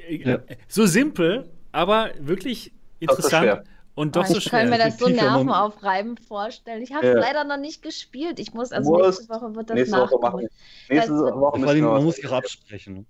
[0.09, 0.39] Ja.
[0.69, 3.45] So simpel, aber wirklich interessant.
[3.45, 3.65] schwer.
[3.95, 4.79] Und doch Oh, so ich kann schwer.
[4.79, 6.83] mir das so nervenaufreibend vorstellen.
[6.83, 7.21] Ich habe es Ja.
[7.21, 8.39] leider noch nicht gespielt.
[8.41, 9.19] Ich muss, also Muss.
[9.19, 10.23] nächste Woche wird das Nächste Woche machen.
[10.23, 10.53] nachgeholt.
[10.89, 12.95] Nächste Woche Vor allem, wir man muss sich auch absprechen.
[12.95, 13.05] ne?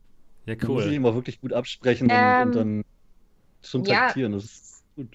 [0.47, 0.97] Ja, Man muss sich cool.
[0.97, 2.85] immer wirklich gut absprechen und, Ähm, und dann
[3.63, 4.07] schon ja.
[4.07, 4.33] taktieren.
[4.33, 5.09] Das ist gut.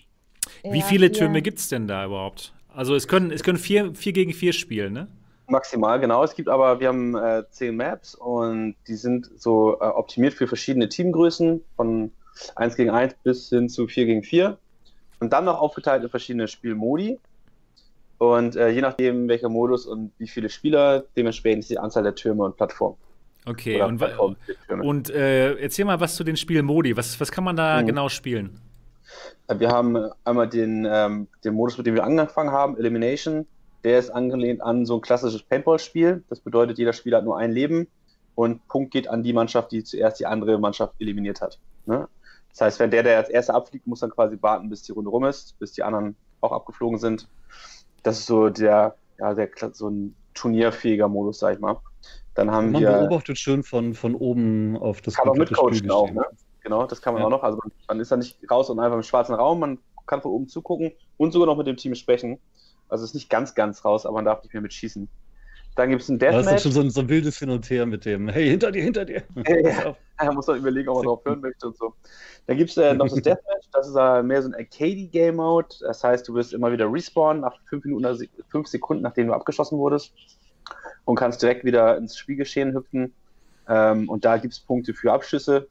[0.63, 1.11] Wie Ja, viele.
[1.11, 2.53] Türme gibt es denn da überhaupt?
[2.73, 5.07] Also es können, es können vier, vier gegen vier spielen, ne?
[5.47, 6.23] Maximal, genau.
[6.23, 10.47] Es gibt aber, wir haben äh, zehn Maps und die sind so äh, optimiert für
[10.47, 12.11] verschiedene Teamgrößen, von
[12.55, 14.57] 1 gegen 1 bis hin zu 4 gegen 4.
[15.19, 17.17] Und dann noch aufgeteilt in verschiedene Spielmodi.
[18.19, 22.15] Und äh, je nachdem, welcher Modus und wie viele Spieler, dementsprechend ist die Anzahl der
[22.15, 22.97] Türme und Plattformen.
[23.45, 24.35] Okay, Oder und, Plattformen
[24.81, 26.97] und äh, erzähl mal was zu den Spielmodi.
[26.97, 27.85] Was, was kann man da Mhm.
[27.87, 28.59] genau spielen?
[29.47, 33.47] Äh, Wir haben einmal den, ähm, den Modus, mit dem wir angefangen haben, Elimination.
[33.83, 36.23] Der ist angelehnt an so ein klassisches Paintball-Spiel.
[36.29, 37.87] Das bedeutet, jeder Spieler hat nur ein Leben
[38.35, 41.59] und Punkt geht an die Mannschaft, die zuerst die andere Mannschaft eliminiert hat.
[41.85, 42.07] Ne?
[42.49, 45.09] Das heißt, wenn der, der als erster abfliegt, muss dann quasi warten, bis die Runde
[45.09, 47.27] rum ist, bis die anderen auch abgeflogen sind.
[48.03, 51.79] Das ist so der, ja, der so ein turnierfähiger Modus, sag ich mal.
[52.35, 52.91] Dann haben Man wir.
[52.91, 56.23] beobachtet schön von, von oben auf das Kann auch mitcoachen auch, ne?
[56.61, 57.27] Genau, das kann man Ja.
[57.27, 57.43] auch noch.
[57.43, 60.31] Also man, man ist da nicht raus und einfach im schwarzen Raum, man kann von
[60.31, 62.39] oben zugucken und sogar noch mit dem Team sprechen.
[62.89, 65.07] Also es ist nicht ganz, ganz raus, aber man darf nicht mehr mitschießen.
[65.75, 66.63] Dann gibt es ein Da ist dann Deathmatch.
[66.63, 69.05] schon so ein, so ein wildes Hin und Her mit dem, hey, hinter dir, hinter
[69.05, 69.23] dir.
[69.63, 69.95] Ja.
[70.17, 71.93] Da muss man überlegen, ob man drauf hören möchte und so.
[72.47, 75.75] Dann gibt es äh, noch das Deathmatch, das ist äh, mehr so ein Arcade-Game-Mode.
[75.81, 79.77] Das heißt, du wirst immer wieder respawnen nach fünf Minuten, fünf Sekunden, nachdem du abgeschossen
[79.77, 80.13] wurdest
[81.05, 83.13] und kannst direkt wieder ins Spielgeschehen hüpfen.
[83.69, 85.67] Ähm, und da gibt es Punkte für Abschüsse.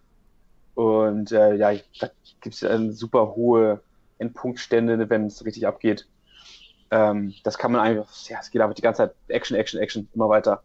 [0.77, 2.11] Und äh, ja, da
[2.41, 3.81] gibt es äh, super hohe
[4.19, 6.07] Endpunktstände, wenn es richtig abgeht.
[6.91, 10.09] Ähm, das kann man einfach, ja, es geht einfach die ganze Zeit Action, Action, Action,
[10.15, 10.63] immer weiter.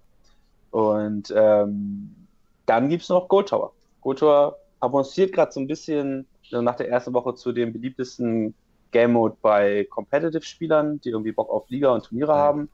[0.69, 2.27] Und ähm,
[2.65, 3.73] dann gibt es noch Gold Tower.
[4.01, 8.55] Gold Tower avanciert gerade so ein bisschen äh, nach der ersten Woche zu dem beliebtesten
[8.91, 12.37] Game Mode bei Competitive-Spielern, die irgendwie Bock auf Liga und Turniere Ja.
[12.37, 12.69] haben.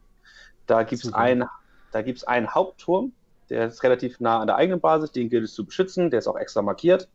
[0.66, 1.46] Da gibt es einen,
[1.92, 3.14] da gibt's einen Hauptturm,
[3.50, 6.28] der ist relativ nah an der eigenen Basis, den gilt es zu beschützen, der ist
[6.28, 7.10] auch extra markiert.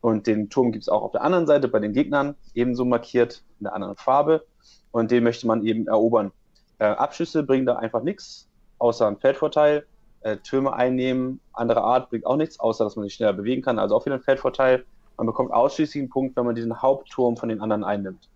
[0.00, 3.44] Und den Turm gibt es auch auf der anderen Seite bei den Gegnern, ebenso markiert
[3.58, 4.46] in der anderen Farbe.
[4.94, 6.30] Und den möchte man eben erobern.
[6.78, 8.46] Äh, Abschüsse bringen da einfach nichts,
[8.78, 9.84] außer einen Feldvorteil.
[10.20, 13.80] Äh, Türme einnehmen, andere Art bringt auch nichts, außer dass man sich schneller bewegen kann,
[13.80, 14.84] also auch wieder ein Feldvorteil.
[15.16, 18.28] Man bekommt ausschließlich einen Punkt, wenn man diesen Hauptturm von den anderen einnimmt.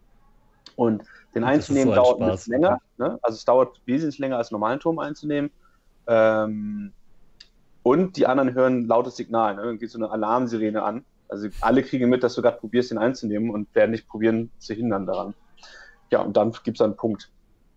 [0.75, 2.81] Und den Das einzunehmen so ein dauert Spaß, länger.
[2.97, 3.21] Ne?
[3.23, 5.53] Also es dauert wesentlich länger als einen normalen Turm einzunehmen.
[6.09, 6.93] Ähm,
[7.85, 9.55] und die anderen hören lautes Signal.
[9.55, 9.63] Ne?
[9.63, 11.05] Dann geht so eine Alarmsirene an.
[11.29, 14.75] Also alle kriegen mit, dass du gerade probierst, den einzunehmen und werden nicht probieren zu
[14.75, 15.35] hindern daran.
[16.11, 17.31] Ja, und dann gibt es einen Punkt.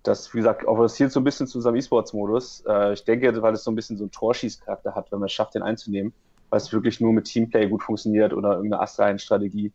[0.03, 2.63] Das, wie gesagt, avanciert so ein bisschen zu unserem E-Sports-Modus.
[2.67, 5.33] Äh, ich denke, weil es so ein bisschen so einen Torschießcharakter hat, wenn man es
[5.33, 6.13] schafft, den einzunehmen,
[6.49, 9.71] weil es wirklich nur mit Teamplay gut funktioniert oder irgendeine astreinen Strategie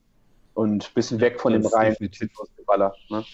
[0.54, 1.96] und ein bisschen weg von dem Das ist reinen.
[3.10, 3.24] Ne?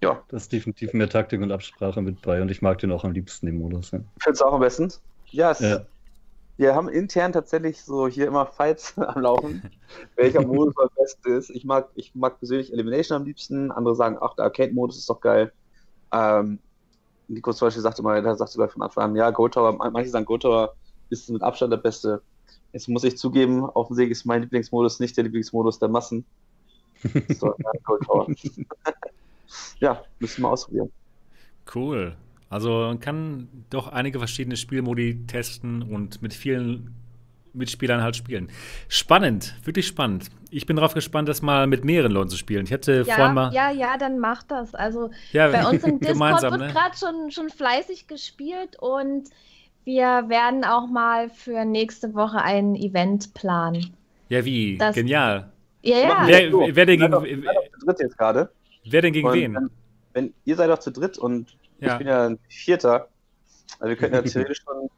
[0.00, 3.04] Ja, Da ist definitiv mehr Taktik und Absprache mit bei und ich mag den auch
[3.04, 3.90] am liebsten, den Modus.
[3.90, 3.98] Ja.
[4.20, 4.92] findest du auch am besten?
[5.30, 5.84] Ja, es, Ja.
[6.58, 9.62] Wir haben intern tatsächlich so hier immer Fights am Laufen,
[10.16, 11.50] welcher Modus am besten ist.
[11.50, 15.20] Ich mag, ich mag persönlich Elimination am liebsten, andere sagen, ach, der Arcade-Modus ist doch
[15.20, 15.52] geil.
[16.12, 16.58] Ähm,
[17.28, 20.10] Nico zum Beispiel sagte mal, der sagte sogar von Anfang an, ja, Gold Tower, manche
[20.10, 20.74] sagen, Gold Tower
[21.10, 22.22] ist mit Abstand der beste.
[22.72, 26.24] Jetzt muss ich zugeben, offensichtlich ist mein Lieblingsmodus nicht der Lieblingsmodus der Massen.
[27.38, 27.54] So,
[29.78, 30.90] ja, müssen wir ausprobieren.
[31.72, 32.16] Cool.
[32.50, 36.94] Also man kann doch einige verschiedene Spielmodi testen und mit vielen
[37.52, 38.48] Mitspielern halt spielen.
[38.88, 40.26] Spannend, wirklich spannend.
[40.50, 42.64] Ich bin darauf gespannt, das mal mit mehreren Leuten zu spielen.
[42.64, 43.52] Ich hätte vorhin Ja, mal.
[43.52, 44.74] ja, ja, dann mach das.
[44.74, 46.68] Also Ja, bei uns im Discord wird ne?
[46.68, 49.28] gerade schon, schon fleißig gespielt und
[49.84, 53.90] wir werden auch mal für nächste Woche ein Event planen.
[54.28, 54.76] Ja, wie?
[54.78, 55.50] Das- Genial.
[55.82, 56.22] Ja, ja.
[56.26, 57.22] Wer- wer denn gegen- seid
[57.56, 58.50] doch zu dritt jetzt gerade.
[58.84, 59.54] Wer denn gegen Und wen?
[59.54, 59.70] Wenn,
[60.12, 61.92] wenn ihr seid doch zu dritt und Ja.
[61.92, 63.08] ich bin ja ein Vierter,
[63.78, 64.90] also wir könnten ja theoretisch schon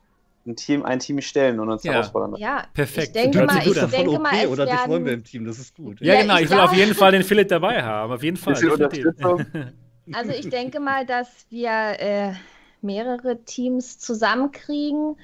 [0.47, 1.93] ein Team, ein Team stellen und uns Ja.
[1.93, 2.37] herausfordern.
[2.37, 3.09] Ja, Perfekt.
[3.09, 5.77] Ich denke mal, ich denke mal, es oder dich wollen wir im Team, das ist
[5.77, 6.01] gut.
[6.01, 6.37] Ja, Ja, genau.
[6.37, 8.13] ich Ich will auf jeden Fall den Philipp dabei haben.
[8.13, 8.55] Auf jeden Fall.
[10.13, 12.33] Also ich denke mal, dass wir äh,
[12.83, 15.17] mehrere Teams zusammenkriegen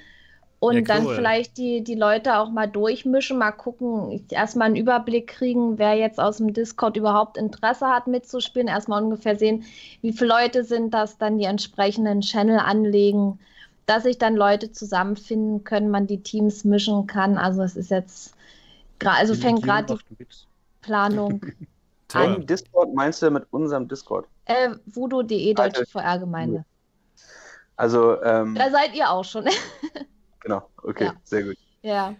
[0.58, 1.14] und Ja, dann cool.
[1.14, 6.18] vielleicht die, die Leute auch mal durchmischen, mal gucken, erstmal einen Überblick kriegen, wer jetzt
[6.18, 9.64] aus dem Discord überhaupt Interesse hat mitzuspielen, erstmal ungefähr sehen,
[10.00, 13.38] wie viele Leute sind das, dann die entsprechenden Channel anlegen,
[13.84, 17.36] dass sich dann Leute zusammenfinden können, man die Teams mischen kann.
[17.36, 18.34] Also es ist jetzt,
[19.04, 20.26] also fängt gerade die
[20.80, 21.40] Planung.
[22.14, 24.26] Im Discord meinst du mit unserem Discord?
[24.46, 25.84] äh, voodoo.de, Deutsche.
[25.86, 26.64] VR-Gemeinde.
[27.76, 29.44] Also, ähm, Da seid ihr auch schon.
[30.46, 31.14] genau, okay, Ja.
[31.24, 31.56] sehr gut.
[31.82, 32.14] ja.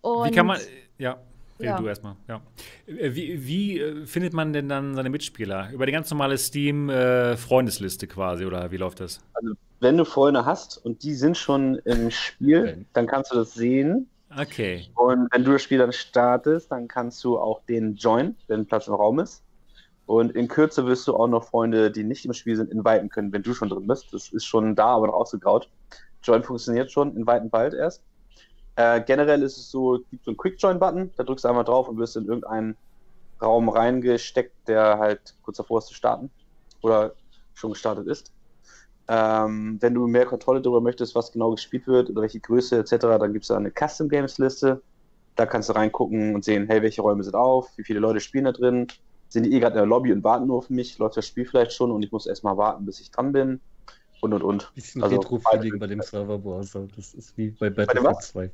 [0.00, 0.58] Und Wie kann man.
[0.98, 1.18] Ja.
[1.58, 1.78] ja.
[1.78, 2.40] du erstmal, ja.
[2.86, 5.70] Äh, wie, wie, äh, findet man denn dann seine Mitspieler?
[5.72, 9.20] Über die ganz normale Steam-Freundesliste äh, quasi, oder wie läuft das?
[9.34, 12.86] Also, wenn du Freunde hast und die sind schon im Spiel, okay.
[12.92, 14.08] dann kannst du das sehen.
[14.38, 14.88] Okay.
[14.94, 18.86] Und wenn du das Spiel dann startest, dann kannst du auch den joinen, wenn Platz
[18.86, 19.42] im Raum ist.
[20.06, 23.32] Und in Kürze wirst du auch noch Freunde, die nicht im Spiel sind, inviten können,
[23.32, 24.12] wenn du schon drin bist.
[24.12, 25.68] Das ist schon da, aber noch ausgegraut.
[26.22, 28.02] Join funktioniert schon, inviten bald erst.
[28.76, 31.98] Äh, generell ist es so, gibt so einen Quick-Join-Button, da drückst du einmal drauf und
[31.98, 32.76] wirst in irgendeinen
[33.42, 36.30] Raum reingesteckt, der halt kurz davor ist zu starten
[36.82, 37.14] oder
[37.54, 38.32] schon gestartet ist.
[39.08, 42.96] Ähm, wenn du mehr Kontrolle darüber möchtest, was genau gespielt wird oder welche Größe etc.,
[43.18, 44.82] dann gibt es da eine Custom Games Liste.
[45.36, 48.44] Da kannst du reingucken und sehen, hey, welche Räume sind auf, wie viele Leute spielen
[48.44, 48.86] da drin,
[49.28, 51.46] sind die eh gerade in der Lobby und warten nur auf mich, läuft das Spiel
[51.46, 53.60] vielleicht schon und ich muss erstmal warten, bis ich dran bin
[54.20, 54.74] und und und.
[54.74, 56.86] Bisschen also, Retro-Feeling bei dem Server-Browser.
[56.96, 58.50] Das ist wie bei Battlefield 2.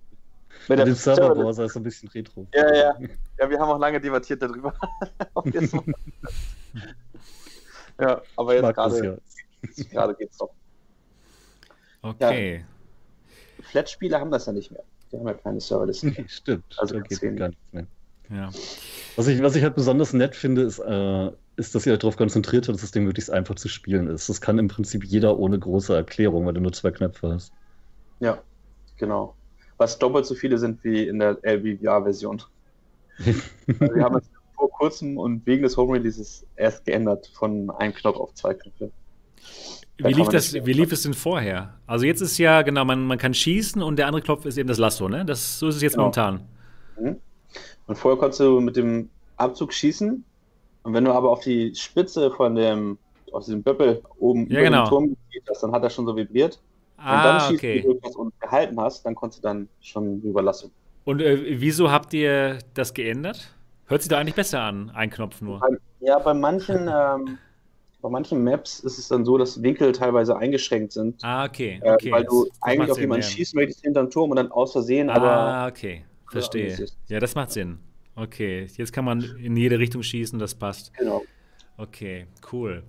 [0.69, 2.47] Bei, dem Server-Browser ist so ein bisschen Retro.
[2.55, 2.97] Ja, ja.
[3.39, 4.73] Ja, wir haben auch lange debattiert darüber.
[8.01, 9.21] ja, aber jetzt gerade
[9.93, 10.13] ja.
[10.13, 10.51] geht's doch.
[12.03, 12.59] Okay.
[12.59, 12.65] Ja,
[13.65, 14.85] Flat-Spiele haben das ja nicht mehr.
[15.11, 16.15] Die haben ja keine Serverlisten.
[16.17, 16.65] Nee, stimmt.
[16.79, 17.87] Also geht gar nichts mehr.
[18.31, 18.51] Ja.
[19.17, 22.69] Was ich, was ich halt besonders nett finde, ist, äh, ist, dass ihr darauf konzentriert
[22.69, 24.29] habt, dass das Ding möglichst einfach zu spielen ist.
[24.29, 27.53] Das kann im Prinzip jeder ohne große Erklärung, weil du nur zwei Knöpfe hast.
[28.21, 28.39] Ja,
[28.99, 29.35] genau.
[29.79, 32.43] Was doppelt so viele sind wie in der LBVR-Version.
[33.19, 34.25] also wir haben es
[34.55, 38.91] vor kurzem und wegen des Home Releases erst geändert von einem Knopf auf zwei Knöpfe.
[39.99, 41.75] Wie lief, das, wie lief es denn vorher?
[41.87, 44.69] Also jetzt ist ja, genau, man, man kann schießen und der andere Knopf ist eben
[44.69, 45.25] das Lasso, ne?
[45.25, 46.05] Das, so ist es jetzt genau.
[46.05, 46.43] momentan.
[47.01, 47.17] Mhm.
[47.87, 49.09] Und vorher konntest du mit dem
[49.39, 50.23] Abzug schießen
[50.87, 52.97] und wenn du aber auf die Spitze von dem,
[53.33, 54.85] aus diesem Böppel oben ja, über genau.
[54.85, 55.17] den Turm
[55.51, 56.61] hast, dann hat er schon so vibriert.
[56.97, 57.83] Ah, und dann schießt okay.
[57.83, 60.71] du das und gehalten hast, dann konntest du dann schon überlassen.
[61.05, 63.53] Und äh, wieso habt ihr das geändert?
[63.87, 65.61] Hört sich da eigentlich besser an, ein Knopf nur.
[65.99, 67.39] Ja, bei manchen, ähm,
[68.01, 71.19] bei manchen Maps ist es dann so, dass Winkel teilweise eingeschränkt sind.
[71.25, 71.81] Ah, okay.
[71.83, 72.11] okay.
[72.11, 75.11] Äh, weil du das, eigentlich auf jemanden schießen möchtest hinterm Turm und dann aus Versehen,
[75.11, 75.31] ah, aber.
[75.33, 76.05] Ah, okay.
[76.31, 76.87] Verstehe.
[77.09, 77.81] Ja, das macht Sinn.
[78.17, 80.93] Okay, jetzt kann man in jede Richtung schießen, das passt.
[80.95, 81.23] Genau.
[81.77, 82.83] Okay, cool.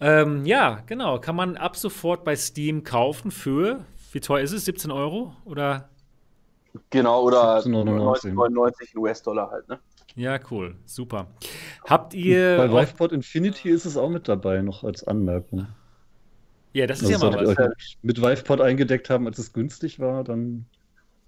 [0.00, 1.20] Ähm, ja, genau.
[1.20, 4.64] Kann man ab sofort bei Steam kaufen für, wie teuer ist es?
[4.64, 5.36] 17 Euro?
[5.44, 5.88] Oder?
[6.90, 9.78] Genau, oder 99 US-Dollar halt, ne?
[10.16, 10.74] Ja, cool.
[10.84, 11.28] Super.
[11.84, 12.56] Habt ihr.
[12.56, 15.68] Bei Viveport Infinity ist es auch mit dabei, noch als Anmerkung.
[16.72, 17.94] Ja, das ist also ja mal was.
[18.02, 20.66] Mit Viveport eingedeckt haben, als es günstig war, dann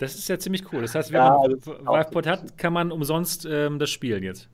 [0.03, 0.83] das ist ja ziemlich cool.
[0.83, 4.49] Das heißt, wenn ja, man Viveport hat, kann man umsonst ähm, das spielen jetzt.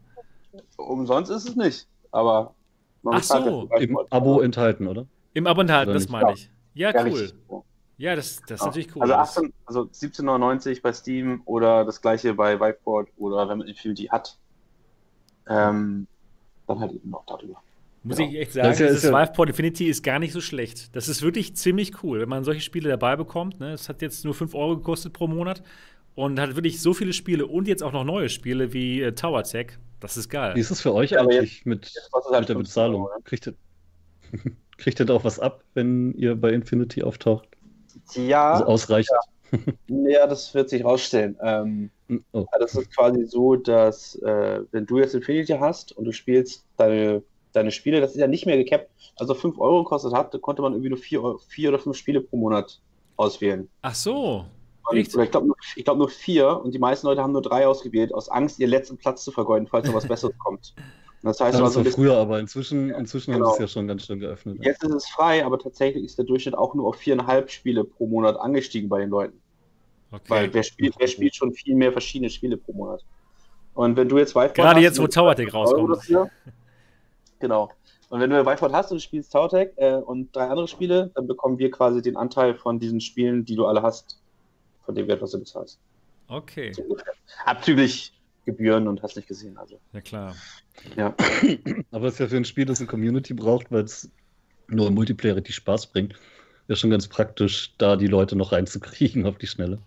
[0.77, 2.55] Umsonst ist es nicht, aber
[3.03, 3.69] man Ach so.
[3.79, 5.07] Im Abo enthalten, oder?
[5.35, 6.51] Im Abo enthalten, das meine ich.
[6.75, 7.33] Ja, ja cool.
[7.97, 9.03] Ja, das, das ist natürlich cool.
[9.03, 14.05] Also, 18, also 17,99 bei Steam oder das gleiche bei Viveport oder wenn man Infinity
[14.05, 14.39] hat,
[15.49, 16.07] ähm,
[16.69, 17.61] dann halt eben noch darüber.
[18.09, 20.95] Muss ich echt sagen, das, ja, das ja Viveport Infinity ist gar nicht so schlecht.
[20.97, 23.61] Das ist wirklich ziemlich cool, wenn man solche Spiele dabei bekommt.
[23.61, 23.73] Ne?
[23.73, 25.63] Es hat jetzt nur 5 Euro gekostet pro Monat
[26.15, 29.43] und hat wirklich so viele Spiele und jetzt auch noch neue Spiele wie äh, Tower
[29.45, 29.79] Tech.
[30.01, 30.55] Das ist geil.
[30.55, 33.03] Wie ist es für euch ja, eigentlich jetzt, mit, jetzt halt mit der Bezahlung?
[33.03, 33.23] Euro, ne?
[33.25, 33.55] kriegt, ihr,
[34.79, 37.49] kriegt ihr da auch was ab, wenn ihr bei Infinity auftaucht?
[38.15, 38.55] Ja.
[38.55, 39.19] Also ausreichend.
[39.53, 39.59] Ja.
[39.89, 41.37] ja, das wird sich rausstellen.
[41.43, 42.47] Ähm, hm, oh.
[42.59, 47.23] Das ist quasi so, dass äh, wenn du jetzt Infinity hast und du spielst deine
[47.59, 48.91] deine Spiele, das ist ja nicht mehr gecapped.
[49.17, 52.37] Also 5 Euro gekostet hat, konnte man irgendwie nur 4, vier oder 5 Spiele pro
[52.37, 52.81] Monat
[53.17, 53.69] auswählen.
[53.83, 54.45] Ach so.
[54.93, 58.31] Ich glaube nur, glaub nur vier und die meisten Leute haben nur drei ausgewählt, aus
[58.31, 60.75] Angst, ihren letzten Platz zu vergeuden, falls noch was Besseres kommt.
[61.23, 63.49] das heißt, ja, das war so früher, aber inzwischen, inzwischen genau.
[63.49, 64.59] haben sie es ja schon ganz schön geöffnet.
[64.63, 68.07] Jetzt ist es frei, aber tatsächlich ist der Durchschnitt auch nur auf viereinhalb Spiele pro
[68.07, 69.39] Monat angestiegen bei den Leuten.
[70.11, 70.25] Okay.
[70.29, 73.05] Weil wer spielt, wer spielt schon viel mehr verschiedene Spiele pro Monat?
[73.75, 75.99] Und wenn du jetzt Wi-Fi Gerade jetzt, wo Tower Deck rauskommt.
[77.39, 77.71] Genau.
[78.11, 81.27] Und wenn du Whiteboard hast und du spielst Tautec äh, und drei andere Spiele, dann
[81.27, 84.19] bekommen wir quasi den Anteil von diesen Spielen, die du alle hast,
[84.85, 85.79] von dem Wert, was du bezahlst.
[86.29, 86.73] Okay.
[86.73, 86.97] So
[87.45, 88.13] Abzüglich
[88.49, 89.59] Gebühren und hast nicht gesehen.
[89.59, 89.79] Also.
[89.93, 90.35] Ja, klar.
[90.97, 91.15] Ja.
[91.91, 94.11] Aber es ist ja für ein Spiel, das eine Community braucht, weil es
[94.69, 96.15] nur im Multiplayer richtig Spaß bringt,
[96.67, 99.79] wäre schon ganz praktisch, da die Leute noch reinzukriegen auf die Schnelle.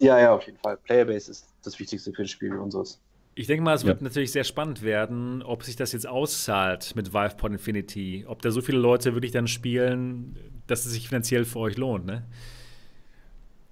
[0.00, 0.76] Ja, ja, auf jeden Fall.
[0.76, 3.00] Playerbase ist das Wichtigste für ein Spiel wie unseres.
[3.34, 4.04] Ich denke mal, es wird ja.
[4.04, 8.24] natürlich sehr spannend werden, ob sich das jetzt auszahlt mit Vivepod Infinity.
[8.26, 10.36] Ob da so viele Leute wirklich dann spielen,
[10.66, 12.26] dass es sich finanziell für euch lohnt, ne?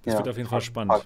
[0.03, 1.05] Das ja, wird auf jeden Fall spannend.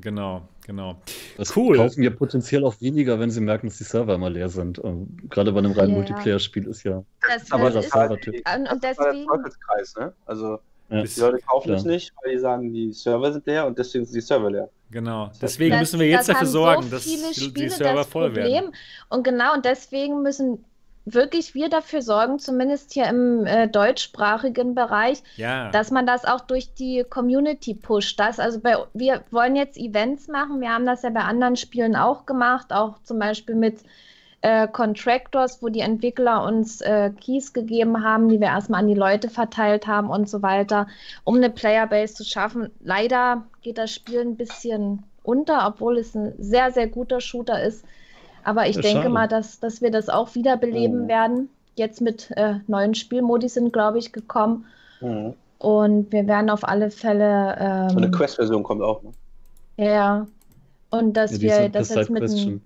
[0.00, 1.02] Genau, genau.
[1.36, 1.76] Das cool.
[1.76, 4.78] kaufen ja potenziell auch weniger, wenn sie merken, dass die Server immer leer sind.
[4.78, 5.96] Und gerade bei einem reinen ja.
[5.96, 8.34] Multiplayer-Spiel ist ja das, aber das, das Server-Typ.
[8.54, 9.26] Und, und deswegen.
[9.26, 10.12] Das Teufelskreis, ne?
[10.26, 11.02] Also Ja.
[11.02, 14.14] Die Leute kaufen es nicht, weil die sagen, die Server sind leer und deswegen sind
[14.16, 14.68] die Server leer.
[14.90, 15.30] Genau.
[15.42, 18.52] Deswegen Das- müssen wir jetzt dafür sorgen, so dass die, die Server das voll Problem.
[18.52, 18.72] werden.
[19.10, 20.64] Und genau, und deswegen müssen
[21.04, 25.70] wirklich wir dafür sorgen, zumindest hier im äh, deutschsprachigen Bereich, Ja.
[25.70, 28.18] dass man das auch durch die Community pusht.
[28.20, 30.60] Das, also bei, wir wollen jetzt Events machen.
[30.60, 33.78] Wir haben das ja bei anderen Spielen auch gemacht, auch zum Beispiel mit
[34.42, 38.94] äh, Contractors, wo die Entwickler uns äh, Keys gegeben haben, die wir erstmal an die
[38.94, 40.86] Leute verteilt haben und so weiter,
[41.24, 42.70] um eine Playerbase zu schaffen.
[42.80, 47.84] Leider geht das Spiel ein bisschen unter, obwohl es ein sehr, sehr guter Shooter ist.
[48.44, 49.08] Aber ich Ja, denke schade.
[49.10, 51.08] mal, dass, dass wir das auch wiederbeleben Mhm.
[51.08, 51.48] werden.
[51.74, 54.64] Jetzt mit äh, neuen Spielmodi sind, glaube ich, gekommen.
[55.00, 55.34] Mhm.
[55.58, 57.56] Und wir werden auf alle Fälle.
[57.58, 59.02] Ähm, Und eine Quest-Version kommt auch.
[59.02, 59.10] Ne?
[59.76, 60.26] Ja.
[60.90, 62.60] Und dass Ja, wir das jetzt mit, dem- Side-Question.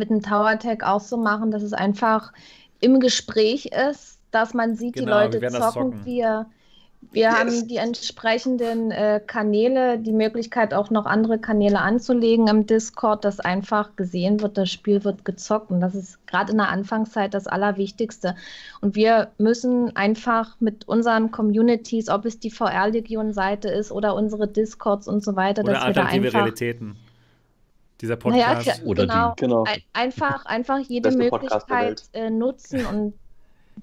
[0.00, 2.32] Mit dem Tower Tag auch so machen, dass es einfach
[2.80, 5.92] im Gespräch ist, dass man sieht, Genau, die wir Leute das zocken.
[5.92, 6.04] zocken.
[6.06, 6.46] Wir,
[7.12, 7.34] wir Yes.
[7.34, 13.40] haben die entsprechenden äh, Kanäle, die Möglichkeit auch noch andere Kanäle anzulegen im Discord, dass
[13.40, 15.70] einfach gesehen wird, das Spiel wird gezockt.
[15.70, 18.34] Und das ist gerade in der Anfangszeit das Allerwichtigste.
[18.80, 25.08] Und wir müssen einfach mit unseren Communities, ob es die VR-Legion-Seite ist oder unsere Discords
[25.08, 26.34] und so weiter, Oder dass wir da einfach.
[26.34, 26.96] Realitäten.
[28.00, 28.80] Dieser Naja, Podcast.
[28.80, 29.34] klar, Oder genau.
[29.36, 29.64] Genau.
[29.64, 33.14] Ein, einfach, einfach jede Möglichkeit äh, nutzen und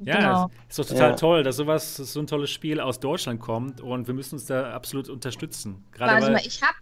[0.03, 0.51] Ja, genau.
[0.69, 1.15] ist doch total Ja.
[1.15, 4.71] toll, dass sowas, so ein tolles Spiel aus Deutschland kommt und wir müssen uns da
[4.71, 5.83] absolut unterstützen.
[5.91, 6.75] Gerade Warte weil mal, ich habe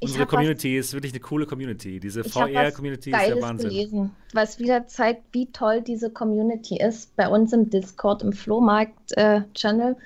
[0.00, 2.00] unsere hab was Community ist wirklich eine coole Community.
[2.00, 3.68] Diese VR-Community ist der Wahnsinn.
[3.70, 7.14] gelesen, was wieder zeigt, wie toll diese Community ist.
[7.14, 9.96] Bei uns im Discord, im Flohmarkt-Channel,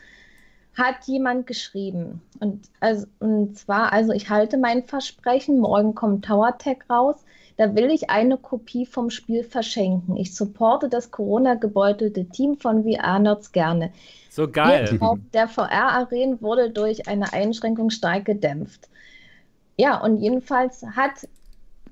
[0.81, 2.23] hat jemand geschrieben.
[2.41, 7.17] Und, also, und zwar, also ich halte mein Versprechen, morgen kommt Tower Tech raus.
[7.59, 10.17] Da will ich eine Kopie vom Spiel verschenken.
[10.17, 13.93] Ich supporte das Corona-gebeutelte Team von VR-Nerds gerne.
[14.31, 14.99] So geil.
[15.35, 18.89] Der VR-Arenen wurde durch eine Einschränkung stark gedämpft.
[19.77, 21.29] Ja, und jedenfalls hat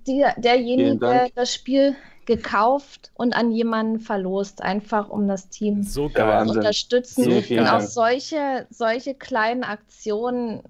[0.06, 1.94] die, derjenige das Spiel
[2.28, 6.46] gekauft und an jemanden verlost, einfach um das Team So geil.
[6.46, 7.24] zu unterstützen.
[7.24, 10.60] So und auch solche, solche kleinen Aktionen,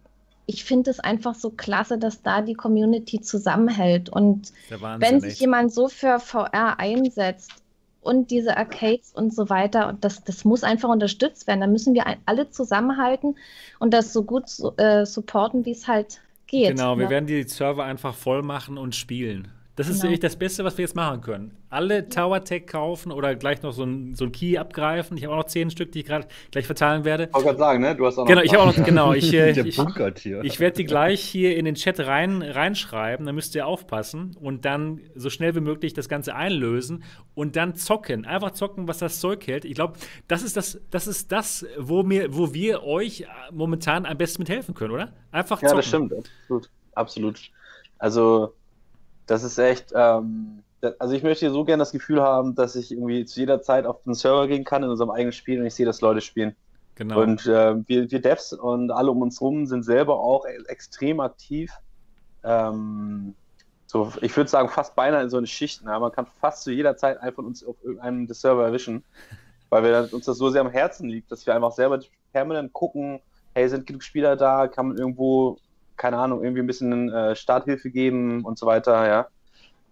[0.47, 4.09] ich finde es einfach so klasse, dass da die Community zusammenhält.
[4.09, 5.41] Und Wahnsinn, wenn sich echt.
[5.41, 7.51] jemand so für VR einsetzt
[8.03, 11.61] und diese Arcades und so weiter, und das, das muss einfach unterstützt werden.
[11.61, 13.35] Da müssen wir alle zusammenhalten
[13.81, 14.45] und das so gut
[14.77, 16.69] äh, supporten, wie es halt geht.
[16.69, 17.11] Genau, wir ne?
[17.11, 19.49] werden die Server einfach voll machen und spielen.
[19.79, 20.17] Das ist Genau.
[20.17, 21.57] das Beste, was wir jetzt machen können.
[21.71, 25.17] Alle Tower Tech kaufen oder gleich noch so ein, so ein Key abgreifen.
[25.17, 27.25] Ich habe auch noch zehn Stück, die ich gerade gleich verteilen werde.
[27.29, 27.95] Ich wollte gerade sagen, ne?
[27.95, 28.27] Du hast auch noch.
[28.27, 30.43] Genau, ich habe auch noch, genau, ich, äh, Der ich, bunkert hier.
[30.43, 34.65] ich werde die gleich hier in den Chat rein, reinschreiben, da müsst ihr aufpassen und
[34.65, 38.25] dann so schnell wie möglich das Ganze einlösen und dann zocken.
[38.27, 39.65] Einfach zocken, was das Zeug hält.
[39.65, 39.93] Ich glaube,
[40.27, 44.43] das ist das, das ist das, wo, mir, wo wir euch äh, momentan am besten
[44.43, 45.13] mithelfen können, oder?
[45.31, 45.79] Einfach Ja, zocken.
[45.79, 46.71] das stimmt, absolut.
[46.95, 47.41] Absolut.
[48.01, 48.55] Also,
[49.29, 52.93] das ist echt, ähm, da- also ich möchte so gerne das Gefühl haben, dass ich
[52.93, 55.75] irgendwie zu jeder Zeit auf den Server gehen kann in unserem eigenen Spiel und ich
[55.77, 56.57] sehe, dass Leute spielen.
[56.97, 57.21] Genau.
[57.21, 61.21] Und äh, wir, wir Devs und alle um uns rum sind selber auch e- extrem
[61.21, 61.73] aktiv.
[62.45, 63.37] Ähm,
[63.87, 65.83] so, ich würde sagen, fast beinahe in so eine Schicht.
[65.85, 65.99] Ne?
[65.99, 69.05] Man kann fast zu jeder Zeit einfach uns auf irgendeinem des Server erwischen,
[69.71, 72.01] weil wir uns das so sehr am Herzen liegt, dass wir einfach selber
[72.33, 73.21] permanent gucken,
[73.55, 75.61] hey, sind genug Spieler da, kann man irgendwo,
[75.99, 79.27] keine Ahnung, irgendwie ein bisschen äh, Starthilfe geben und so weiter, ja.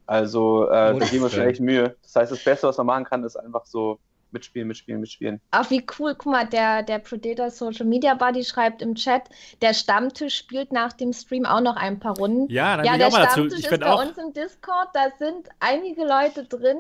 [0.07, 1.97] Also, äh, da geben wir schon echt Mühe.
[2.03, 3.99] Das heißt, das Beste, was man machen kann, ist einfach so
[4.31, 5.41] mitspielen, mitspielen, mitspielen.
[5.51, 6.15] Ach, wie cool.
[6.17, 9.23] Guck mal, der, der Predator Social Media Buddy schreibt im Chat,
[9.63, 12.53] der Stammtisch spielt nach dem Stream auch noch ein paar Runden.
[12.53, 13.33] ja, dann Ja, der auch mal dazu.
[13.41, 14.07] Stammtisch Ich ist werde bei auch.
[14.07, 14.89] uns im Discord.
[14.95, 16.79] Da sind einige Leute drin,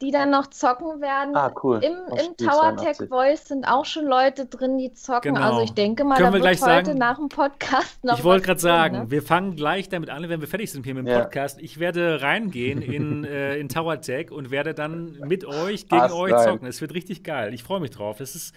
[0.00, 1.34] die dann noch zocken werden.
[1.36, 1.80] Ah, cool.
[1.82, 2.98] Im, im Tower 82.
[2.98, 5.34] Tech Voice sind auch schon Leute drin, die zocken.
[5.34, 5.46] Genau.
[5.46, 8.18] Also ich denke mal, Können da wir wird gleich heute sagen- nach dem Podcast noch
[8.18, 9.10] Ich wollte gerade sagen, ne?
[9.10, 11.20] wir fangen gleich damit an, wenn wir fertig sind hier mit dem Ja.
[11.20, 11.60] Podcast.
[11.60, 16.14] Ich werde reingehen in, äh, in Tower Tech und werde dann mit euch gegen Ast
[16.14, 16.66] euch zocken.
[16.68, 17.54] Es wird richtig geil.
[17.54, 18.20] Ich freue mich drauf.
[18.20, 18.54] Es ist,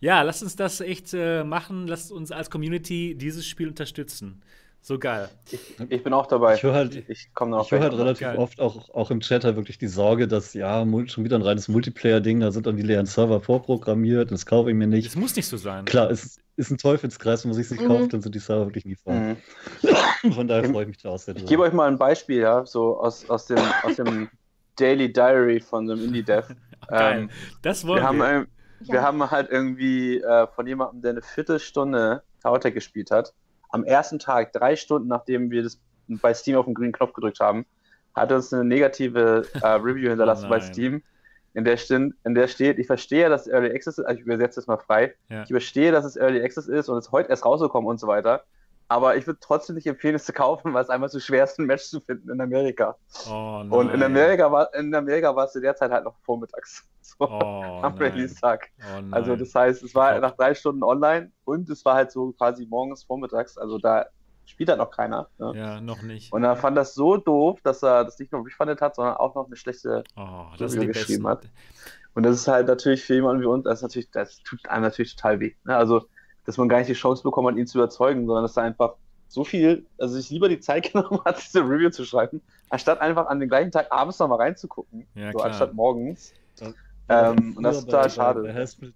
[0.00, 1.86] ja, lasst uns das echt äh, machen.
[1.86, 4.42] Lasst uns als Community dieses Spiel unterstützen.
[4.86, 5.30] So geil.
[5.88, 6.56] Ich bin auch dabei.
[6.56, 8.36] Ich höre halt, Ich ich höre halt relativ Geil.
[8.36, 11.68] oft auch, auch im Chat halt wirklich die Sorge, dass ja, schon wieder ein reines
[11.68, 15.16] Multiplayer-Ding, da sind dann die leeren Server vorprogrammiert, das kaufe ich mir Es nicht.
[15.16, 15.86] muss nicht so sein.
[15.86, 17.88] Klar, es ist ein Teufelskreis, wenn man sich nicht Mhm.
[17.88, 19.14] kauft, dann sind die Server wirklich nie voll.
[19.14, 19.36] Mhm.
[20.34, 22.40] Von daher Ich- freue ich mich da auch sehr Ich gebe euch mal ein Beispiel,
[22.42, 24.28] ja, so aus, aus, dem, aus dem
[24.76, 26.48] Daily Diary von dem Indie-Dev.
[26.88, 27.20] Geil.
[27.20, 27.30] Ähm,
[27.62, 28.28] Das wollen wir, haben, wir.
[28.30, 28.46] ähm,
[28.80, 29.02] wir Ja.
[29.02, 33.32] haben halt irgendwie äh, von jemandem, der eine Viertelstunde Tower Tech gespielt hat,
[33.74, 37.40] am ersten Tag, drei Stunden nachdem wir das bei Steam auf den grünen Knopf gedrückt
[37.40, 37.66] haben,
[38.14, 40.60] hat uns eine negative äh, Review hinterlassen Oh bei.
[40.60, 41.02] Steam,
[41.54, 44.24] in der, steht, in der steht, ich verstehe, dass es Early Access ist, also ich
[44.26, 45.42] übersetze das mal frei, Ja.
[45.42, 48.44] ich verstehe, dass es Early Access ist und es heute erst rausgekommen und so weiter,
[48.88, 51.58] aber ich würde trotzdem nicht empfehlen, es zu kaufen, weil es einfach zu schwer ist,
[51.58, 52.96] ein Match zu finden in Amerika.
[53.28, 53.70] Oh, nein.
[53.70, 57.16] Und in Amerika war in Amerika war es zu der Zeit halt noch vormittags, so
[57.20, 57.94] Oh, am.
[57.94, 58.70] Release-Tag.
[58.80, 59.14] Oh.
[59.14, 62.66] Also das heißt, es war nach drei Stunden online und es war halt so quasi
[62.66, 64.06] morgens, vormittags, also da
[64.46, 65.28] spielt halt noch keiner.
[65.38, 65.52] Ne?
[65.56, 66.32] Ja, noch nicht.
[66.32, 69.34] Und er fand das so doof, dass er das nicht nur refundet hat, sondern auch
[69.34, 70.04] noch eine schlechte.
[70.16, 71.50] Oh, so die geschrieben besten.
[72.14, 74.84] Und das ist halt natürlich für jemanden wie uns, das ist natürlich, das tut einem
[74.84, 75.54] natürlich total weh.
[75.64, 75.76] Ne?
[75.76, 76.06] Also,
[76.44, 78.94] dass man gar nicht die Chance bekommen hat, ihn zu überzeugen, sondern dass er einfach
[79.28, 82.40] so viel, also sich lieber die Zeit genommen hat, diese Review zu schreiben,
[82.70, 85.06] anstatt einfach an den gleichen Tag abends nochmal reinzugucken.
[85.14, 85.46] Ja, so klar.
[85.46, 86.32] anstatt morgens.
[86.60, 86.72] Ja,
[87.32, 88.42] Ähm, und das ist total bei- schade.
[88.42, 88.94] Bei, Hellsplit,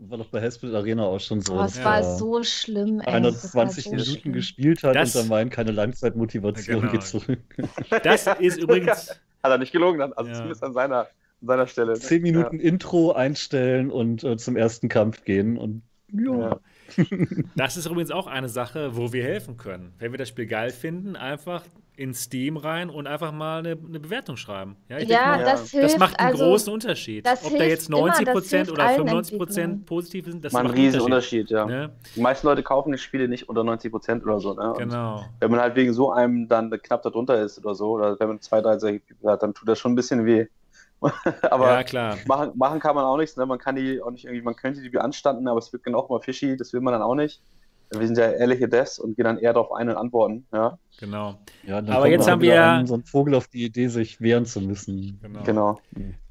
[0.00, 1.54] war doch bei Hellsplit Arena auch schon so.
[1.54, 3.14] Oh, es war so schlimm, ey.
[3.14, 4.32] einer Das war 20 so Minuten schlimm.
[4.34, 6.92] gespielt hat Das- und dann meint, keine Langzeitmotivation Genau.
[6.92, 7.38] geht zurück.
[8.02, 9.08] Das ist übrigens.
[9.42, 10.34] Hat er nicht gelogen, dann, also Ja.
[10.36, 11.06] zumindest an seiner, an
[11.46, 11.94] seiner Stelle.
[11.94, 16.58] 10 Minuten Intro einstellen und äh, zum ersten Kampf gehen und ja.
[17.56, 19.92] Das ist übrigens auch eine Sache, wo wir helfen können.
[19.98, 21.64] Wenn wir das Spiel geil finden, einfach
[21.98, 24.76] in Steam rein und einfach mal eine, eine Bewertung schreiben.
[24.88, 25.44] Ja, Ja, mal, Ja.
[25.50, 25.84] das hilft.
[25.84, 27.26] das macht einen also, großen Unterschied.
[27.26, 29.84] das Ob da jetzt immer, 90% das hilft oder allen 95% Entwicklern.
[29.84, 31.66] positiv sind, das macht einen riesen Unterschied, ja.
[31.66, 31.90] Ne?
[32.14, 34.54] Die meisten Leute kaufen die Spiele nicht unter 90% oder so.
[34.54, 34.74] Ne?
[34.78, 35.24] Genau.
[35.40, 38.40] wenn man halt wegen so einem dann knapp darunter ist oder so, oder wenn man
[38.40, 40.46] zwei, drei hat, dann tut das schon ein bisschen weh.
[41.50, 42.16] aber ja, klar.
[42.26, 43.46] machen, machen kann man auch nichts, ne?
[43.46, 46.08] Man kann die auch nicht irgendwie, man könnte die beanstanden, aber es wird dann auch
[46.08, 47.40] mal fishy, das will man dann auch nicht.
[47.90, 50.78] Wir sind ja ehrliche Devs und gehen dann eher darauf ein und antworten, ja.
[50.98, 51.38] Genau.
[51.66, 54.20] Ja, dann Aber kommt jetzt haben wir- ein- so ein Vogel auf die Idee, sich
[54.20, 55.18] wehren zu müssen.
[55.22, 55.42] genau.
[55.44, 55.80] Genau.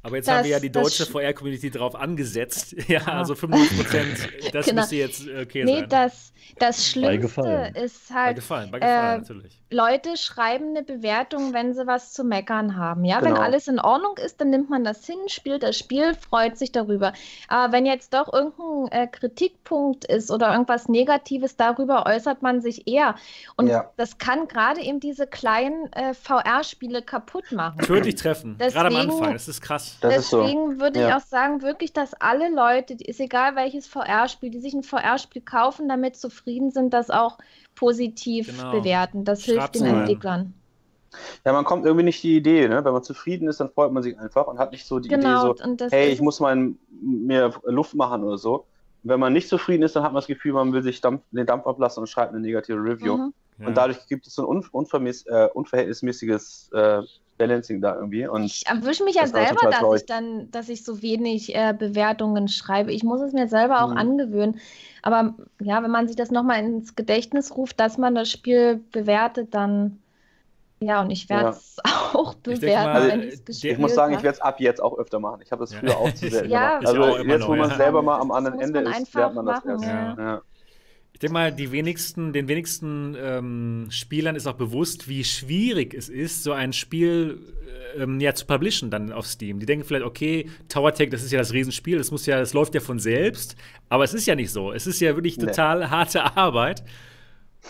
[0.07, 2.75] Aber jetzt Das- haben wir ja die deutsche sch- VR-Community drauf angesetzt.
[2.87, 4.81] Ja, also 95%, das Genau.
[4.81, 5.89] müsste jetzt okay Nee, sein.
[5.89, 9.61] das, das Schlimmste ist bei halt, Gefallen, bei Gefallen äh, natürlich.
[9.69, 13.03] Leute schreiben eine Bewertung, wenn sie was zu meckern haben.
[13.03, 13.41] Ja, wenn Genau.
[13.41, 17.11] alles in Ordnung ist, dann nimmt man das hin, spielt das Spiel, freut sich darüber.
[17.49, 22.87] Aber wenn jetzt doch irgendein äh, Kritikpunkt ist oder irgendwas Negatives, darüber äußert man sich
[22.87, 23.15] eher.
[23.57, 23.91] Und Ja.
[23.97, 27.79] das kann gerade eben diese kleinen äh, VR-Spiele kaputt machen.
[27.79, 29.96] Tödlich treffen, gerade am Deswegen- Anfang, das ist krass.
[30.01, 30.41] Das ist so.
[30.41, 31.17] Deswegen würde ich Ja.
[31.17, 35.41] auch sagen, wirklich, dass alle Leute, die- ist egal welches VR-Spiel, die sich ein VR-Spiel
[35.41, 37.37] kaufen, damit zufrieden sind, das auch
[37.75, 38.71] positiv Genau.
[38.71, 39.25] bewerten.
[39.25, 39.99] Das hilft Schreibt's den rein.
[40.01, 40.53] Entwicklern.
[41.45, 42.83] Ja, man kommt irgendwie nicht die Idee, ne?
[42.83, 45.51] Wenn man zufrieden ist, dann freut man sich einfach und hat nicht so die Genau,
[45.53, 48.65] Idee so, das hey, ich muss mal mir Luft machen oder so.
[49.03, 51.23] Und wenn man nicht zufrieden ist, dann hat man das Gefühl, man will sich Dampf,
[51.31, 53.17] den Dampf ablassen und schreibt eine negative Review.
[53.17, 53.33] Mhm.
[53.59, 53.67] Ja.
[53.67, 57.01] Und dadurch gibt es so ein un äh, unverhältnismäßiges äh,
[57.37, 58.27] Balancing da irgendwie.
[58.27, 60.01] Und Ich erwische mich ja selber, dass traurig.
[60.01, 62.91] ich dann, dass ich so wenig äh, Bewertungen schreibe.
[62.93, 63.97] Ich muss es mir selber auch Mhm.
[63.97, 64.59] angewöhnen.
[65.01, 69.53] Aber ja, wenn man sich das nochmal ins Gedächtnis ruft, dass man das Spiel bewertet,
[69.55, 69.99] dann
[70.81, 71.51] ja, und ich werde Ja.
[71.51, 71.77] es
[72.13, 74.23] auch denk bewerten, mal, wenn äh, ich ich muss sagen, ich habe.
[74.23, 75.41] werde es ab jetzt auch öfter machen.
[75.41, 75.79] Ich habe das Ja.
[75.79, 76.53] früher auch zu selten Ja.
[76.53, 76.81] gemacht.
[76.81, 77.77] Ist ja Also auch immer jetzt, wo man ja.
[77.77, 80.17] selber mal am anderen Ende ist, einfach lernt man das machen, erst.
[81.17, 86.09] Ich denke mal, die wenigsten, den wenigsten ähm, Spielern ist auch bewusst, wie schwierig es
[86.09, 87.39] ist, so ein Spiel
[87.97, 89.57] äh, ähm, ja, zu publishen dann auf Steam.
[89.59, 92.53] Die denken vielleicht, okay, Tower Tech, das ist ja das Riesenspiel, das muss ja, das
[92.53, 93.55] läuft ja von selbst.
[93.89, 94.71] Aber es ist ja nicht so.
[94.71, 95.47] Es ist ja wirklich Nee.
[95.47, 96.83] total harte Arbeit.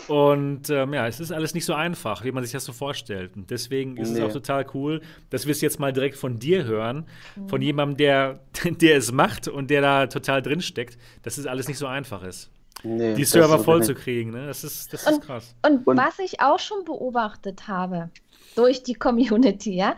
[0.10, 3.38] Und ähm, ja, es ist alles nicht so einfach, wie man sich das so vorstellt.
[3.38, 4.20] Und deswegen ist Nee.
[4.20, 5.00] es auch total cool,
[5.30, 7.06] dass wir es jetzt mal direkt von dir hören,
[7.38, 7.48] Mhm.
[7.48, 8.40] von jemandem, der,
[8.82, 12.24] der es macht und der da total drin steckt, dass es alles nicht so einfach
[12.24, 12.52] ist
[12.84, 14.32] Nee, die Server voll zu kriegen.
[14.32, 14.48] Ne?
[14.48, 15.56] Das ist, das ist krass.
[15.66, 18.10] Und, Und- was ich auch schon beobachtet habe
[18.56, 19.96] durch die Community, ja,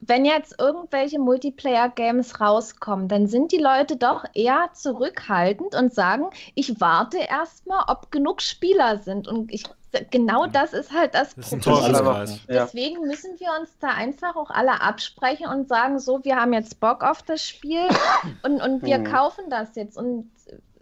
[0.00, 6.24] wenn jetzt irgendwelche Multiplayer-Games rauskommen, dann sind die Leute doch eher zurückhaltend und sagen,
[6.54, 9.28] ich warte erstmal, ob genug Spieler sind.
[9.28, 9.64] Und ich,
[10.10, 12.38] genau das ist halt das, Das ist ein Problem.
[12.48, 16.80] Deswegen müssen wir uns da einfach auch alle absprechen und sagen, so, wir haben jetzt
[16.80, 17.82] Bock auf das Spiel
[18.42, 19.04] und, und wir Mhm.
[19.04, 19.98] kaufen das jetzt.
[19.98, 20.30] Und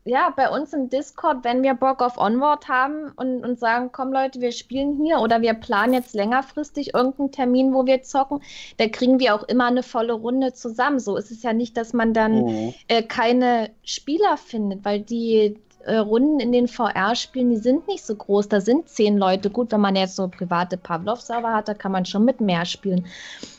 [0.04, 4.12] ja, bei uns im Discord, wenn wir Bock auf Onward haben und, und sagen, komm
[4.12, 8.40] Leute, wir spielen hier oder wir planen jetzt längerfristig irgendeinen Termin, wo wir zocken,
[8.78, 10.98] da kriegen wir auch immer eine volle Runde zusammen.
[10.98, 12.74] So ist es ja nicht, dass man dann Mhm.
[12.88, 18.14] äh, keine Spieler findet, weil die äh, Runden in den VR-Spielen, die sind nicht so
[18.14, 18.48] groß.
[18.48, 19.50] Da sind zehn Leute.
[19.50, 23.06] Gut, wenn man jetzt so private Pavlov-Server hat, da kann man schon mit mehr spielen.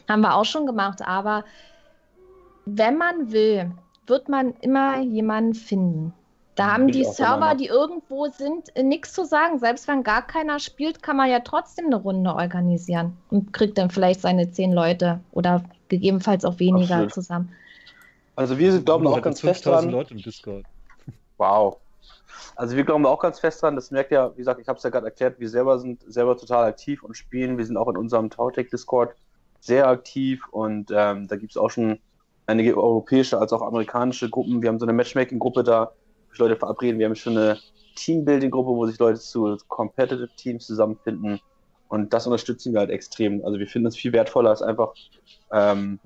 [0.08, 1.02] Haben wir auch schon gemacht.
[1.06, 1.44] Aber
[2.66, 3.72] wenn man will,
[4.08, 6.14] wird man immer jemanden finden.
[6.60, 9.60] Da haben Bin ich die Server, die irgendwo sind, äh, nichts zu sagen.
[9.60, 13.90] Selbst wenn gar keiner spielt, kann man ja trotzdem eine Runde organisieren und kriegt dann
[13.90, 17.14] vielleicht seine zehn Leute oder gegebenenfalls auch weniger Absolut.
[17.14, 17.56] zusammen.
[18.36, 20.00] Also wir sind, glauben auch ganz fest 5000 dran.
[20.00, 20.66] Leute im Discord.
[21.38, 21.78] Wow.
[22.58, 24.84] Also wir glauben auch ganz fest dran, das merkt ja, wie gesagt, ich habe es
[24.84, 27.58] ja gerade erklärt, wir selber sind selber total aktiv und spielen.
[27.58, 29.16] Wir sind auch in unserem Tautech Discord
[29.62, 32.00] sehr aktiv und ähm, da gibt es auch schon
[32.48, 34.62] einige europäische als auch amerikanische Gruppen.
[34.62, 35.94] Wir haben so eine Matchmaking-Gruppe da,
[36.40, 37.00] Leute verabreden.
[37.00, 37.60] Wir haben schon eine
[37.96, 41.40] Teambuilding-Gruppe, wo sich Leute zu Competitive Teams zusammenfinden.
[41.88, 43.44] Und das unterstützen wir halt extrem.
[43.44, 44.94] Also wir finden es viel wertvoller, als einfach
[45.52, 46.00] ähm,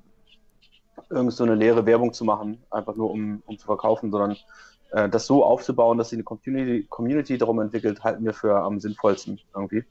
[1.10, 4.36] irgend so eine leere Werbung zu machen, einfach nur um, um zu verkaufen, sondern
[4.92, 8.80] äh, das so aufzubauen, dass sich eine Community, Community darum entwickelt, halten wir für am
[8.80, 9.84] sinnvollsten irgendwie.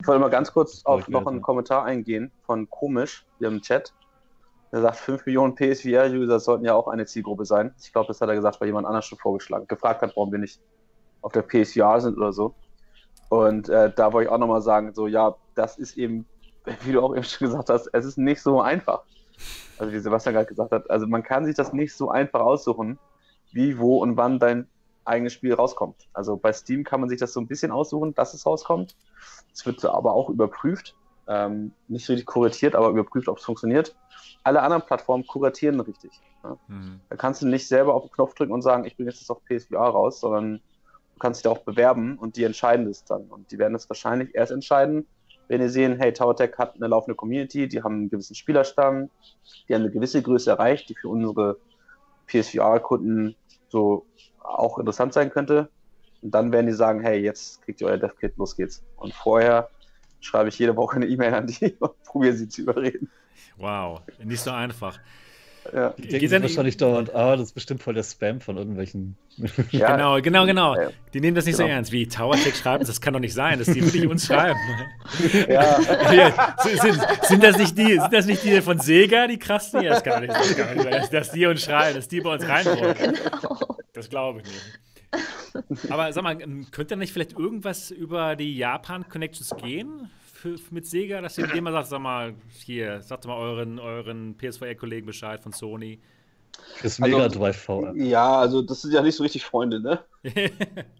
[0.00, 3.92] Ich wollte mal ganz kurz auf noch einen Kommentar eingehen von Komisch hier im Chat.
[4.72, 7.74] Er sagt, 5 Millionen PSVR-User sollten ja auch eine Zielgruppe sein.
[7.82, 10.38] Ich glaube, das hat er gesagt, weil jemand anders schon vorgeschlagen, gefragt hat, warum wir
[10.38, 10.60] nicht
[11.20, 12.54] auf der PSVR sind oder so.
[13.28, 16.26] Und äh, da wollte ich auch nochmal sagen, so, ja, das ist eben,
[16.84, 19.02] wie du auch eben schon gesagt hast, es ist nicht so einfach.
[19.78, 22.98] Also wie Sebastian gerade gesagt hat, also man kann sich das nicht so einfach aussuchen,
[23.52, 24.68] wie, wo und wann dein
[25.04, 26.08] eigenes Spiel rauskommt.
[26.14, 28.96] Also bei Steam kann man sich das so ein bisschen aussuchen, dass es rauskommt.
[29.52, 30.94] Es wird aber auch überprüft,
[31.28, 33.96] ähm, nicht richtig kuratiert, aber überprüft, ob es funktioniert.
[34.44, 36.12] Alle anderen Plattformen kuratieren richtig.
[36.42, 36.58] Ja.
[36.68, 37.00] Mhm.
[37.08, 39.30] Da kannst du nicht selber auf den Knopf drücken und sagen, ich bringe jetzt das
[39.30, 43.24] auf PSVR raus, sondern du kannst dich da auch bewerben und die entscheiden das dann.
[43.24, 45.06] Und die werden das wahrscheinlich erst entscheiden,
[45.48, 49.10] wenn ihr sehen, hey, TowerTech hat eine laufende Community, die haben einen gewissen Spielerstamm,
[49.68, 51.58] die haben eine gewisse Größe erreicht, die für unsere
[52.26, 53.36] PSVR-Kunden
[53.68, 54.06] so
[54.40, 55.68] auch interessant sein könnte.
[56.22, 58.82] Und dann werden die sagen, hey, jetzt kriegt ihr euer DevKit, los geht's.
[58.96, 59.68] Und vorher
[60.20, 63.10] schreibe ich jede Woche eine E-Mail an die und probiere sie zu überreden.
[63.56, 64.98] Wow, nicht so einfach.
[65.72, 65.94] Ja.
[65.96, 69.16] Die denken sich wahrscheinlich dauernd, ah, das ist bestimmt voll der Spam von irgendwelchen.
[69.70, 69.92] Ja.
[69.92, 70.76] Genau, genau, genau.
[71.14, 71.68] Die nehmen das nicht genau.
[71.68, 71.92] so ernst.
[71.92, 74.58] Wie TowerTech schreiben, das kann doch nicht sein, dass die wirklich uns schreiben.
[75.48, 75.80] Ja.
[76.12, 79.82] ja sind, sind, das nicht die, sind das nicht die von Sega, die krassen?
[79.82, 82.08] Ja, das kann doch nicht, das kann nicht sein, dass, dass die uns schreiben, dass
[82.08, 82.94] die bei uns rein wollen.
[82.94, 83.76] Genau.
[83.92, 85.90] Das glaube ich nicht.
[85.90, 86.36] Aber sag mal,
[86.70, 90.10] könnt ihr nicht vielleicht irgendwas über die Japan-Connections gehen?
[90.42, 94.36] Für, mit Sega, dass ihr dem mal sagt, sag mal, hier, sagt mal euren, euren
[94.36, 96.00] PSVR-Kollegen Bescheid von Sony.
[96.76, 97.94] Fürs Mega Drive VR.
[97.94, 100.00] Ja, also das sind ja nicht so richtig Freunde, ne?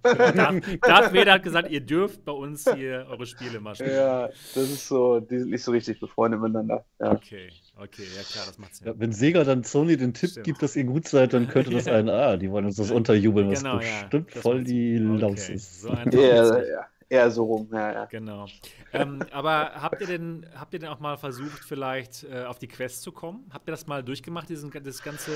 [0.03, 3.95] Darth, Darth Vader hat gesagt, ihr dürft bei uns hier eure Spiele mal spielen.
[3.95, 6.87] Ja, das ist so, die sind nicht so richtig befreundet miteinander.
[7.01, 7.13] Ja.
[7.13, 8.87] Okay, okay, ja klar, das macht Sinn.
[8.87, 10.47] Ja, wenn Sega dann Sony den Tipp Stimmt.
[10.47, 13.51] gibt, dass ihr gut seid, dann könnte das ein, ah, die wollen uns das unterjubeln,
[13.51, 15.55] was genau, bestimmt voll die Laus okay.
[15.55, 15.83] ist.
[15.83, 18.05] So ja, ja eher so rum, ja, ja.
[18.07, 18.47] Genau.
[18.93, 22.69] ähm, aber habt ihr denn, habt ihr denn auch mal versucht, vielleicht äh, auf die
[22.69, 23.51] Quest zu kommen?
[23.53, 25.31] Habt ihr das mal durchgemacht, diesen, das ganze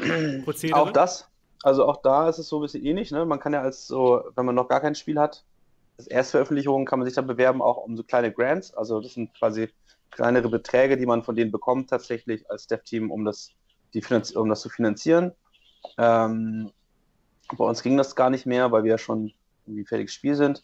[0.00, 0.80] ähm, Prozedere?
[0.80, 1.28] Auch das.
[1.64, 3.24] Also auch da ist es so ein bisschen ähnlich, ne?
[3.24, 5.44] Man kann ja als so, wenn man noch gar kein Spiel hat,
[5.98, 8.72] als Erstveröffentlichung kann man sich dann bewerben, auch um so kleine Grants.
[8.74, 9.68] Also das sind quasi
[10.10, 13.50] kleinere Beträge, die man von denen bekommt, tatsächlich als Dev-Team, um das,
[13.94, 14.02] die
[14.36, 15.32] um das zu finanzieren.
[15.98, 16.70] Ähm,
[17.56, 19.32] bei uns ging das gar nicht mehr, weil wir ja schon
[19.66, 20.62] irgendwie fertiges Spiel sind.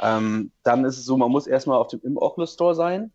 [0.00, 3.12] Ähm, dann ist es so, man muss erstmal auf dem im Oculus Store sein.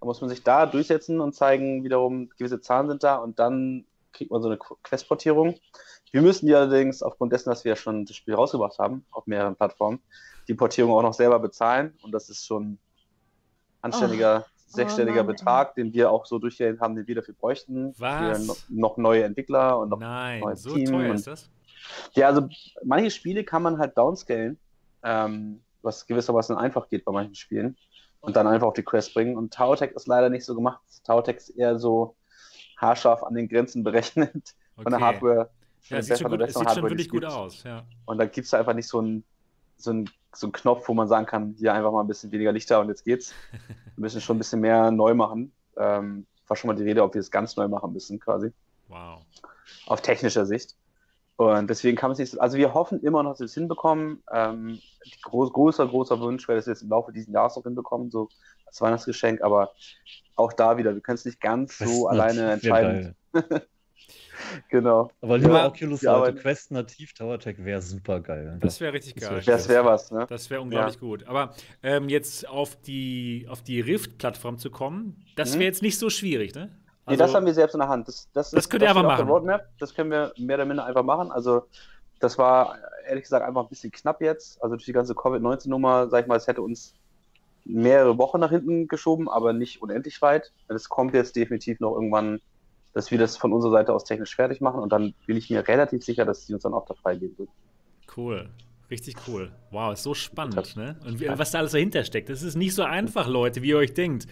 [0.00, 3.84] Da muss man sich da durchsetzen und zeigen, wiederum, gewisse Zahlen sind da und dann
[4.12, 5.56] kriegt man so eine Quest-Portierung.
[6.12, 9.26] Wir müssen die allerdings, aufgrund dessen, dass wir ja schon das Spiel rausgebracht haben, auf
[9.26, 10.00] mehreren Plattformen,
[10.46, 12.78] die Portierung auch noch selber bezahlen und das ist schon ein
[13.82, 14.50] anständiger, oh.
[14.66, 17.94] sechsstelliger oh Betrag, den wir auch so durchgehend haben, den wir dafür bräuchten.
[17.98, 18.46] Was?
[18.46, 20.90] Für noch neue Entwickler und noch Nein, neues so Team.
[20.90, 21.50] teuer ist das?
[22.12, 22.48] Ja, also
[22.84, 24.58] manche Spiele kann man halt downscalen.
[25.02, 27.76] Ähm, was gewissermaßen einfach geht bei manchen Spielen.
[28.20, 29.36] Und dann einfach auf die Quest bringen.
[29.36, 30.80] Und Tautech ist leider nicht so gemacht.
[31.04, 32.16] Tautech ist eher so
[32.76, 34.82] haarscharf an den Grenzen berechnet okay.
[34.82, 35.50] von der Hardware.
[35.84, 37.62] Ja, es sieht schon, gut, es sieht schon wirklich gut aus.
[37.62, 37.84] Ja.
[38.06, 39.24] Und da gibt es einfach nicht so einen
[39.76, 42.80] so so ein Knopf, wo man sagen kann, hier einfach mal ein bisschen weniger Lichter
[42.80, 43.32] und jetzt geht's.
[43.96, 45.52] Wir müssen schon ein bisschen mehr neu machen.
[45.76, 48.52] Ähm, war schon mal die Rede, ob wir es ganz neu machen müssen, quasi.
[48.88, 49.20] Wow.
[49.86, 50.76] Auf technischer Sicht.
[51.38, 53.54] Und deswegen kann man es nicht so, also wir hoffen immer noch, dass wir es
[53.54, 54.24] hinbekommen.
[54.32, 54.80] Ähm,
[55.22, 58.28] groß, großer, großer Wunsch wäre, dass wir es im Laufe dieses Jahres noch hinbekommen, so
[58.66, 59.70] als Weihnachtsgeschenk, aber
[60.34, 63.14] auch da wieder, wir können es nicht ganz so alleine entscheiden.
[64.68, 65.12] genau.
[65.20, 68.58] Aber lieber ja, Oculus Auto Quest nativ Tower Tech wäre super geil.
[68.60, 69.40] Das wäre richtig geil.
[69.46, 70.26] Das wäre was, ne?
[70.28, 71.00] Das wäre unglaublich ja.
[71.00, 71.24] gut.
[71.28, 71.54] Aber
[71.84, 75.66] ähm, jetzt auf die, auf die Rift-Plattform zu kommen, das wäre mhm.
[75.66, 76.76] jetzt nicht so schwierig, ne?
[77.08, 78.08] Also, nee, das haben wir selbst in der Hand.
[78.08, 79.28] Das, das, das könnt ihr einfach machen.
[79.28, 79.68] Roadmap.
[79.78, 81.30] Das können wir mehr oder minder einfach machen.
[81.30, 81.66] Also,
[82.20, 82.76] das war
[83.06, 84.62] ehrlich gesagt einfach ein bisschen knapp jetzt.
[84.62, 86.94] Also, durch die ganze Covid-19-Nummer, sag ich mal, es hätte uns
[87.64, 90.52] mehrere Wochen nach hinten geschoben, aber nicht unendlich weit.
[90.68, 92.40] Es kommt jetzt definitiv noch irgendwann,
[92.94, 95.68] dass wir das von unserer Seite aus technisch fertig machen und dann bin ich mir
[95.68, 97.50] relativ sicher, dass sie uns dann auch da freigeben wird.
[98.16, 98.48] Cool.
[98.90, 99.52] Richtig cool.
[99.70, 100.96] Wow, ist so spannend, ne?
[101.04, 102.30] Und wie, was da alles dahinter steckt.
[102.30, 104.26] Das ist nicht so einfach, Leute, wie ihr euch denkt.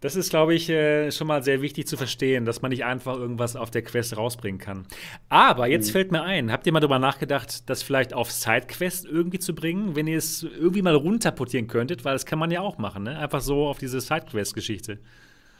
[0.00, 3.16] Das ist, glaube ich, äh, schon mal sehr wichtig zu verstehen, dass man nicht einfach
[3.16, 4.86] irgendwas auf der Quest rausbringen kann.
[5.30, 5.92] Aber jetzt mhm.
[5.92, 9.96] fällt mir ein, habt ihr mal darüber nachgedacht, das vielleicht auf Sidequest irgendwie zu bringen,
[9.96, 13.18] wenn ihr es irgendwie mal runterportieren könntet, weil das kann man ja auch machen, ne?
[13.18, 14.98] Einfach so auf diese Sidequest-Geschichte.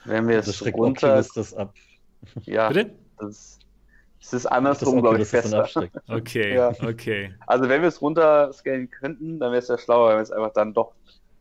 [0.04, 1.24] Wenn wir es runter...
[1.34, 1.74] das ab.
[2.44, 2.68] Ja.
[2.68, 2.92] Bitte?
[3.18, 3.58] Das,
[4.20, 5.68] das ist andersrum, glaube ich, besser.
[6.08, 6.72] Okay, ja.
[6.82, 7.32] okay.
[7.46, 10.52] Also wenn wir es runterscalen könnten, dann wäre es ja schlauer, wenn wir es einfach
[10.52, 10.92] dann doch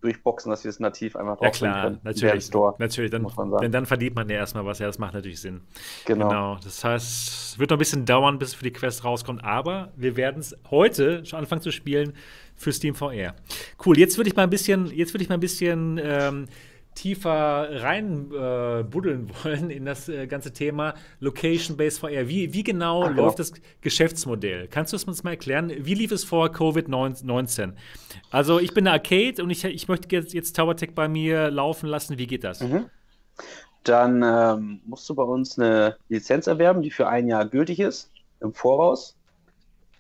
[0.06, 2.46] durchboxen, dass wir es nativ einfach drauf Ja klar, natürlich.
[2.46, 3.28] Store, natürlich, dann,
[3.62, 5.62] denn dann verdient man ja erstmal was, ja, das macht natürlich Sinn.
[6.06, 6.30] Genau.
[6.30, 6.58] genau.
[6.64, 9.92] Das heißt, es wird noch ein bisschen dauern, bis es für die Quest rauskommt, aber
[9.96, 12.14] wir werden es heute schon anfangen zu spielen
[12.56, 13.36] für Steam VR.
[13.86, 16.48] Cool, jetzt würde ich mal ein bisschen, jetzt würde ich mal ein bisschen ähm,
[16.96, 22.28] tiefer rein äh, buddeln wollen in das äh, ganze Thema Location-Based VR.
[22.28, 24.68] Wie, wie genau Ach, läuft das Geschäftsmodell?
[24.68, 25.72] Kannst du es uns mal erklären?
[25.78, 27.74] Wie lief es vor Covid-19?
[28.32, 31.88] Also ich bin eine Arcade und ich, ich möchte jetzt, jetzt TowerTech bei mir laufen
[31.88, 32.18] lassen.
[32.18, 32.62] Wie geht das?
[32.62, 32.86] Mhm.
[33.84, 38.10] Dann ähm, musst du bei uns eine Lizenz erwerben, die für ein Jahr gültig ist,
[38.40, 39.16] im Voraus.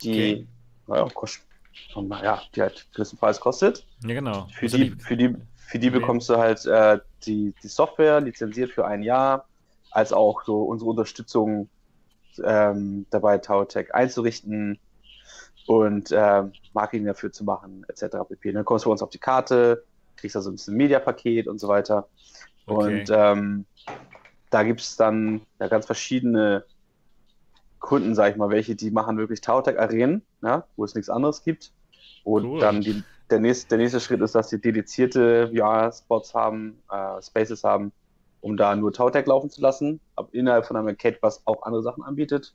[0.01, 0.47] Die, okay.
[0.87, 1.43] naja, kostet,
[2.23, 3.85] ja, die halt gewissen Preis kostet.
[4.03, 4.47] Ja, genau.
[4.53, 5.35] Für, also die, für die
[5.67, 9.47] für die bekommst du halt äh, die, die Software lizenziert für ein Jahr,
[9.91, 11.69] als auch so unsere Unterstützung
[12.43, 14.79] ähm, dabei, TowerTech einzurichten
[15.67, 16.43] und äh,
[16.73, 18.17] Marketing dafür zu machen, etc.
[18.27, 18.51] pp.
[18.51, 19.83] Dann kommst du bei uns auf die Karte,
[20.17, 22.07] kriegst da so ein bisschen Mediapaket und so weiter.
[22.67, 23.01] Okay.
[23.01, 23.65] Und ähm,
[24.49, 26.65] da gibt es dann ja, ganz verschiedene
[27.79, 31.71] Kunden, sag ich mal, welche, die machen wirklich TowerTech-Arenen, ja, wo es nichts anderes gibt.
[32.23, 32.59] Und cool.
[32.59, 37.63] dann die, der nächste, der nächste Schritt ist, dass sie dedizierte VR-Spots haben, äh, Spaces
[37.63, 37.91] haben,
[38.41, 41.81] um da nur Tautech laufen zu lassen, aber innerhalb von einem Arcade, was auch andere
[41.81, 42.53] Sachen anbietet.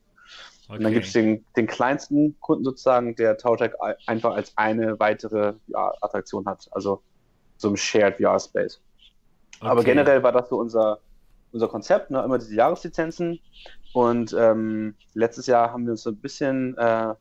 [0.69, 0.77] Okay.
[0.77, 3.73] Und dann gibt es den, den, kleinsten Kunden sozusagen, der Tautech
[4.07, 7.03] einfach als eine weitere VR-Attraktion hat, also
[7.57, 8.81] so ein Shared VR-Space.
[9.59, 9.69] Okay.
[9.69, 11.01] Aber generell war das so unser,
[11.53, 12.23] unser Konzept, ne?
[12.23, 13.41] immer diese Jahreslizenzen.
[13.93, 17.15] Und ähm, letztes Jahr haben wir uns so ein bisschen äh,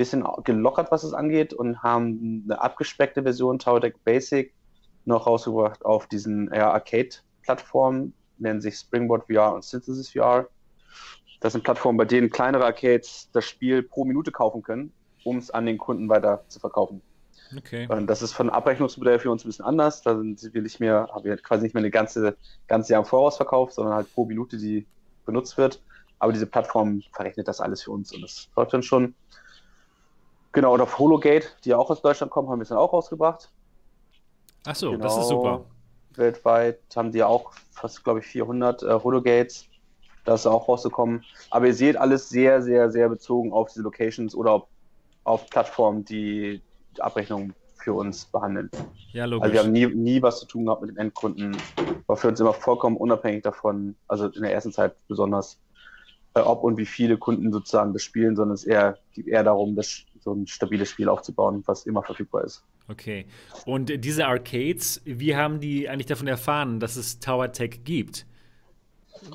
[0.00, 4.54] bisschen gelockert, was es angeht und haben eine abgespeckte Version Towerdeck Basic
[5.04, 10.48] noch rausgebracht auf diesen ja, Arcade-Plattformen, nennen sich Springboard VR und Synthesis VR.
[11.40, 14.92] Das sind Plattformen, bei denen kleinere Arcades das Spiel pro Minute kaufen können,
[15.24, 17.02] um es an den Kunden weiter zu verkaufen.
[17.56, 17.86] Okay.
[17.88, 20.02] Und das ist von Abrechnungsmodell für uns ein bisschen anders.
[20.02, 22.36] Da sind wir nicht mehr, haben wir quasi nicht mehr eine ganze,
[22.68, 24.86] ganze Jahr im Voraus verkauft, sondern halt pro Minute, die
[25.26, 25.82] benutzt wird.
[26.18, 29.14] Aber diese Plattform verrechnet das alles für uns und das läuft dann schon.
[30.52, 33.50] Genau, auf Hologate, die auch aus Deutschland kommen, haben wir es dann auch rausgebracht.
[34.66, 35.42] Ach so, genau, das ist genau.
[35.42, 35.64] super.
[36.16, 39.66] Weltweit haben die auch fast, glaube ich, 400 äh, Hologates.
[40.24, 41.24] Das ist auch rausgekommen.
[41.50, 44.66] Aber ihr seht alles sehr, sehr, sehr bezogen auf diese Locations oder
[45.24, 46.60] auf, Plattformen, die,
[46.96, 48.70] die Abrechnung für uns behandeln.
[49.12, 49.44] Ja, logisch.
[49.44, 51.56] Also wir haben nie, nie was zu tun gehabt mit dem Endkunden.
[52.06, 55.58] War für uns immer vollkommen unabhängig davon, also in der ersten Zeit besonders,
[56.34, 59.76] äh, ob und wie viele Kunden sozusagen das spielen, sondern es eher, geht eher darum,
[59.76, 62.64] das so ein stabiles Spiel aufzubauen, was immer verfügbar ist.
[62.88, 63.26] Okay.
[63.66, 68.26] Und diese Arcades, wie haben die eigentlich davon erfahren, dass es Tower Tech gibt?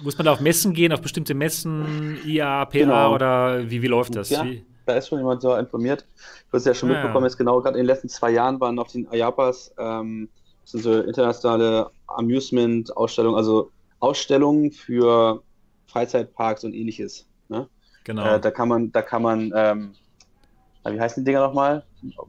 [0.03, 3.13] Muss man da auf Messen gehen, auf bestimmte Messen, IA, PA genau.
[3.13, 4.29] oder wie, wie läuft das?
[4.29, 4.65] Ja, wie?
[4.85, 6.05] da ist schon jemand so informiert.
[6.51, 8.79] Du hast ja schon ah, mitbekommen, jetzt genau gerade in den letzten zwei Jahren waren
[8.79, 10.29] auf den IAPAs, ähm,
[10.61, 15.43] das sind so internationale Amusement-Ausstellungen, also Ausstellungen für
[15.87, 17.27] Freizeitparks und ähnliches.
[17.49, 17.67] Ne?
[18.03, 18.35] Genau.
[18.35, 19.93] Äh, da kann man, da kann man ähm,
[20.93, 21.83] wie heißen die Dinger nochmal?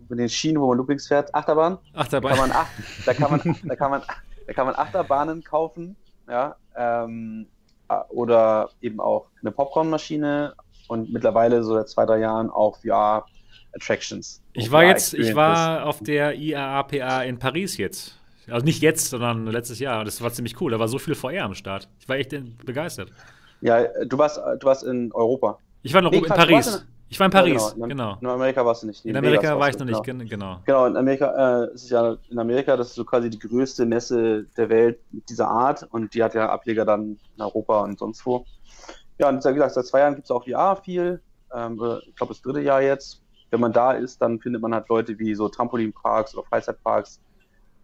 [0.08, 1.34] Mit den Schienen, wo man Loopings fährt?
[1.34, 1.78] Achterbahn?
[1.94, 2.32] Achterbahn.
[2.34, 2.56] Da kann man,
[3.04, 4.02] da kann man, da kann man,
[4.46, 5.96] da kann man Achterbahnen kaufen,
[6.28, 7.46] ja, ähm,
[8.08, 10.54] oder eben auch eine Popcornmaschine
[10.88, 13.26] und mittlerweile so seit zwei, drei Jahren auch VR
[13.74, 14.42] Attractions.
[14.52, 18.18] Ich war jetzt, ich war auf der IAAPA in Paris jetzt.
[18.48, 20.04] Also nicht jetzt, sondern letztes Jahr.
[20.04, 20.70] Das war ziemlich cool.
[20.70, 21.88] Da war so viel VR am Start.
[22.00, 22.34] Ich war echt
[22.64, 23.10] begeistert.
[23.60, 25.58] Ja, du warst, du warst in Europa.
[25.82, 26.86] Ich war noch nee, in Paris.
[27.08, 28.16] Ich war in Paris, ja, genau.
[28.16, 28.18] genau.
[28.20, 29.04] In Amerika warst du nicht.
[29.04, 30.24] In, in Amerika war ich noch nicht, genau.
[30.24, 30.60] genau.
[30.64, 33.86] Genau, in Amerika äh, ist es ja in Amerika, das ist so quasi die größte
[33.86, 38.26] Messe der Welt dieser Art und die hat ja Ableger dann in Europa und sonst
[38.26, 38.44] wo.
[39.18, 41.20] Ja, und wie gesagt, seit zwei Jahren gibt es auch VR viel.
[41.54, 43.22] Ähm, ich glaube, das dritte Jahr jetzt.
[43.50, 47.20] Wenn man da ist, dann findet man halt Leute wie so Trampolinparks oder Freizeitparks,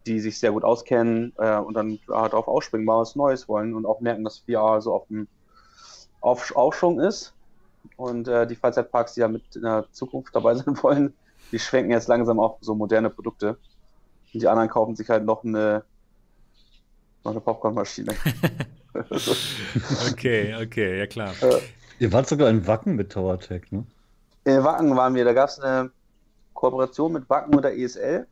[0.07, 3.74] die sich sehr gut auskennen äh, und dann ja, darauf ausspringen, mal was Neues wollen
[3.74, 5.28] und auch merken, dass VR so auf dem
[6.20, 7.35] auf Aufschwung ist.
[7.96, 11.14] Und äh, die Freizeitparks, die ja mit in der Zukunft dabei sein wollen,
[11.50, 13.59] die schwenken jetzt langsam auf so moderne Produkte.
[14.32, 15.84] Und die anderen kaufen sich halt noch eine,
[17.24, 18.14] noch eine Popcornmaschine.
[20.10, 21.34] okay, okay, ja klar.
[21.42, 21.60] Äh,
[21.98, 23.84] Ihr wart sogar in Wacken mit TowerTech, ne?
[24.44, 25.24] In Wacken waren wir.
[25.24, 25.90] Da gab es eine
[26.54, 28.26] Kooperation mit Wacken und der ESL.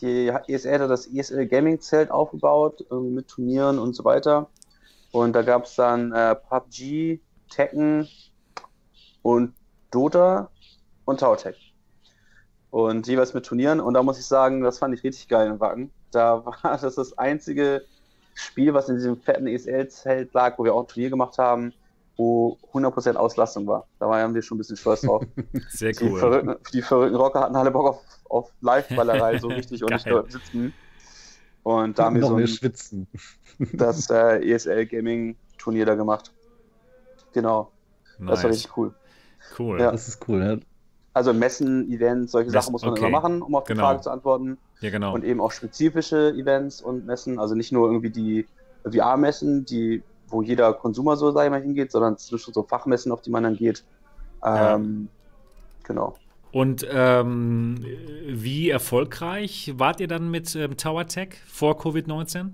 [0.00, 4.48] Die ESL hat das ESL Gaming Zelt aufgebaut, mit Turnieren und so weiter.
[5.12, 7.20] Und da gab es dann äh, PUBG,
[7.50, 8.08] Tekken,
[9.26, 9.54] und
[9.90, 10.50] Dota
[11.04, 11.74] und Tautech.
[12.70, 13.80] Und jeweils mit Turnieren.
[13.80, 15.90] Und da muss ich sagen, das fand ich richtig geil in Wacken.
[16.12, 17.82] Da war das das einzige
[18.34, 21.72] Spiel, was in diesem fetten ESL-Zelt lag, wo wir auch ein Turnier gemacht haben,
[22.16, 23.88] wo 100% Auslastung war.
[23.98, 25.24] Da waren wir schon ein bisschen stolz drauf.
[25.70, 26.20] Sehr Die cool.
[26.20, 30.30] verrückten, die verrückten Rocker hatten alle Bock auf, auf Live-Ballerei, so richtig und nicht dort
[30.30, 30.72] sitzen.
[31.64, 33.08] Und da haben wir so ein, schwitzen.
[33.72, 36.32] das äh, ESL Gaming Turnier da gemacht.
[37.32, 37.72] Genau,
[38.20, 38.58] das war Nice.
[38.58, 38.94] richtig cool.
[39.58, 39.80] Cool.
[39.80, 39.90] Ja.
[39.90, 40.56] Das ist cool, ja.
[41.12, 43.00] Also Messen, Events, solche Messen, Sachen muss man okay.
[43.00, 43.84] immer machen, um auf die Genau.
[43.84, 44.58] Frage zu antworten.
[44.80, 45.14] Ja, genau.
[45.14, 48.46] Und eben auch spezifische Events und Messen, also nicht nur irgendwie die
[48.84, 53.22] VR-Messen, die, wo jeder Konsumer so, sag ich mal, hingeht, sondern zwischen so Fachmessen, auf
[53.22, 53.84] die man dann geht.
[54.42, 54.74] Ja.
[54.74, 55.08] Ähm,
[55.86, 56.16] Genau.
[56.52, 57.84] Und ähm,
[58.28, 62.52] wie erfolgreich wart ihr dann mit ähm, Tower Tech vor Covid-19?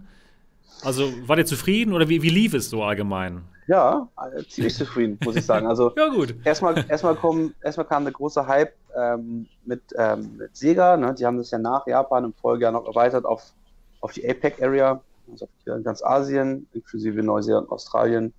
[0.83, 3.43] Also wart ihr zufrieden oder wie, wie lief es so allgemein?
[3.69, 5.67] Ja, äh, ziemlich zufrieden, muss ich sagen.
[5.67, 6.35] Also Ja, gut.
[6.45, 10.97] erstmal, erstmal, kommen, erstmal kam der große Hype ähm, mit, ähm, mit Sega.
[10.97, 11.15] Ne?
[11.15, 13.53] Die haben das ja nach Japan im Folgejahr noch erweitert auf,
[14.01, 18.35] auf die APEC-Area, also auf ganz Asien, inklusive Neuseeland und Australien.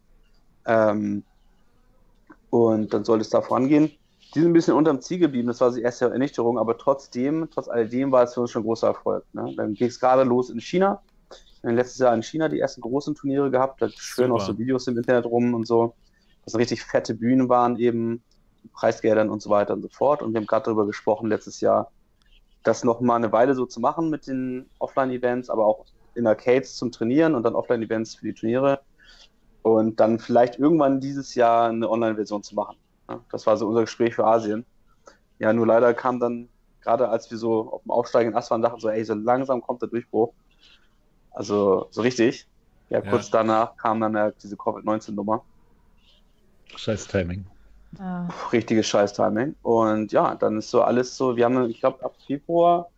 [0.66, 1.24] Ähm,
[2.50, 3.92] und dann soll es da vorangehen.
[4.36, 7.68] Die sind ein bisschen unterm Ziel geblieben, das war die erste Ernüchterung, aber trotzdem, trotz
[7.68, 9.24] alledem war es für uns schon ein großer Erfolg.
[9.34, 9.54] Ne?
[9.56, 11.02] Dann ging es gerade los in China.
[11.64, 14.58] Wir haben letztes Jahr in China die ersten großen Turniere gehabt, da schwören auch so
[14.58, 15.96] Videos im Internet rum und so.
[16.44, 18.22] Das richtig fette Bühnen waren eben,
[18.74, 20.22] Preisgeldern und so weiter und so fort.
[20.22, 21.92] Und wir haben gerade darüber gesprochen letztes Jahr,
[22.64, 25.86] das noch mal eine Weile so zu machen mit den Offline-Events, aber auch
[26.16, 28.82] in Arcades zum Trainieren und dann Offline-Events für die Turniere.
[29.62, 32.76] Und dann vielleicht irgendwann dieses Jahr eine Online-Version zu machen.
[33.32, 34.66] Das war so unser Gespräch für Asien.
[35.40, 36.50] Ja, nur leider kam dann,
[36.82, 39.82] gerade als wir so auf dem aufsteigenden Ast waren, dachten so, ey, so langsam kommt
[39.82, 40.34] der Durchbruch.
[41.34, 42.48] Also so richtig.
[42.90, 43.10] Ja, Ja.
[43.10, 45.44] kurz danach kam dann ja diese Covid-19-Nummer.
[46.76, 47.46] Scheiß Timing.
[48.00, 48.28] Ja.
[48.52, 49.56] richtiges Scheiß-Timing.
[49.62, 52.90] Und ja, dann ist so alles so, wir haben, ich glaube, ab Februar,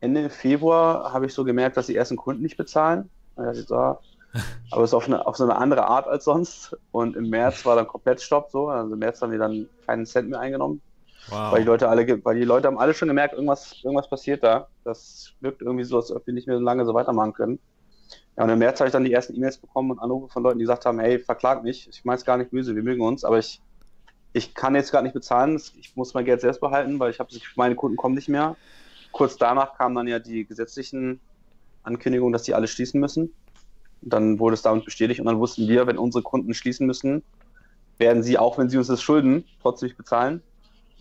[0.00, 3.10] Ende Februar habe ich so gemerkt, dass die ersten Kunden nicht bezahlen.
[3.36, 3.98] Ja, ah.
[4.70, 6.76] aber es ist auf, eine, auf so eine andere Art als sonst.
[6.92, 8.68] Und im März war dann komplett Stopp so.
[8.68, 10.80] Also im März haben wir dann keinen Cent mehr eingenommen.
[11.28, 11.52] Wow.
[11.52, 14.68] Weil die Leute alle, weil die Leute haben alle schon gemerkt, irgendwas, irgendwas passiert da.
[14.84, 17.58] Das wirkt irgendwie so, als ob wir nicht mehr so lange so weitermachen können.
[18.36, 20.58] Ja, und im März habe ich dann die ersten E-Mails bekommen und Anrufe von Leuten,
[20.58, 23.24] die gesagt haben, hey, verklag mich, ich meine es gar nicht böse, wir mögen uns,
[23.24, 23.60] aber ich,
[24.32, 27.30] ich kann jetzt gerade nicht bezahlen, ich muss mein Geld selbst behalten, weil ich habe
[27.56, 28.56] meine Kunden kommen nicht mehr.
[29.12, 31.20] Kurz danach kamen dann ja die gesetzlichen
[31.84, 33.32] Ankündigungen, dass die alle schließen müssen.
[34.02, 37.22] Und dann wurde es damit bestätigt und dann wussten wir, wenn unsere Kunden schließen müssen,
[37.98, 40.42] werden sie, auch wenn sie uns das schulden, trotzdem nicht bezahlen.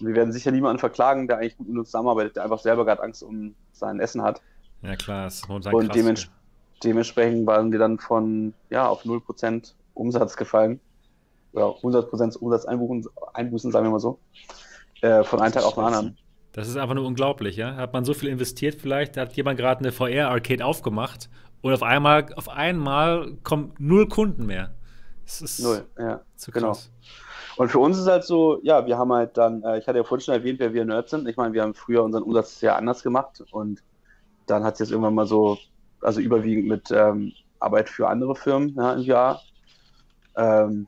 [0.05, 3.01] Wir werden sicher niemanden verklagen, der eigentlich gut mit uns zusammenarbeitet, der einfach selber gerade
[3.03, 4.41] Angst um sein Essen hat.
[4.81, 5.73] ja, klar, ist Und krass.
[5.95, 6.29] dements-
[6.83, 10.81] Dementsprechend waren wir dann von ja, auf 0% Umsatz gefallen.
[11.53, 14.19] Oder 100% Umsatz einbuchen, einbußen, sagen wir mal so.
[15.01, 16.17] Äh, von einem Tag auf den anderen.
[16.51, 17.75] Das ist einfach nur unglaublich, ja.
[17.75, 21.29] Hat man so viel investiert vielleicht, da hat jemand gerade eine VR-Arcade aufgemacht
[21.61, 24.73] und auf einmal, auf einmal kommen null Kunden mehr.
[25.25, 26.21] Das ist Null, ja.
[26.35, 26.77] zu genau.
[27.55, 30.03] Und für uns ist halt so, ja, wir haben halt dann, äh, ich hatte ja
[30.03, 31.27] vorhin schon erwähnt, wer wir Nerds sind.
[31.27, 33.83] Ich meine, wir haben früher unseren Umsatz sehr anders gemacht und
[34.47, 35.57] dann hat es jetzt irgendwann mal so,
[36.01, 39.41] also überwiegend mit ähm, Arbeit für andere Firmen ja, im Jahr,
[40.35, 40.87] ähm,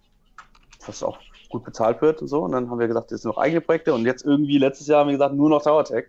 [0.86, 2.42] was auch gut bezahlt wird und so.
[2.44, 5.02] Und dann haben wir gesagt, jetzt sind noch eigene Projekte und jetzt irgendwie letztes Jahr
[5.02, 6.08] haben wir gesagt, nur noch TowerTech.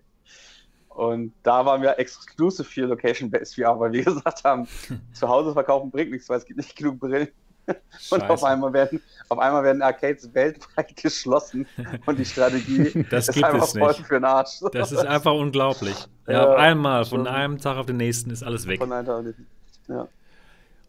[0.89, 4.67] Und da waren wir exclusive für Location-Based VR, weil wir gesagt haben,
[5.13, 7.29] zu Hause verkaufen bringt nichts, weil es gibt nicht genug Brillen.
[8.11, 11.67] Und auf einmal werden, auf einmal werden Arcades weltweit geschlossen
[12.07, 14.07] und die Strategie Das ist einfach es voll nicht.
[14.07, 14.61] für den Arsch.
[14.73, 15.97] Das ist einfach unglaublich.
[16.27, 17.27] Ja, Ja, auf einmal, von schon.
[17.27, 18.79] einem Tag auf den nächsten ist alles weg.
[18.79, 19.47] Von einem Tag auf den-
[19.89, 20.09] Ja.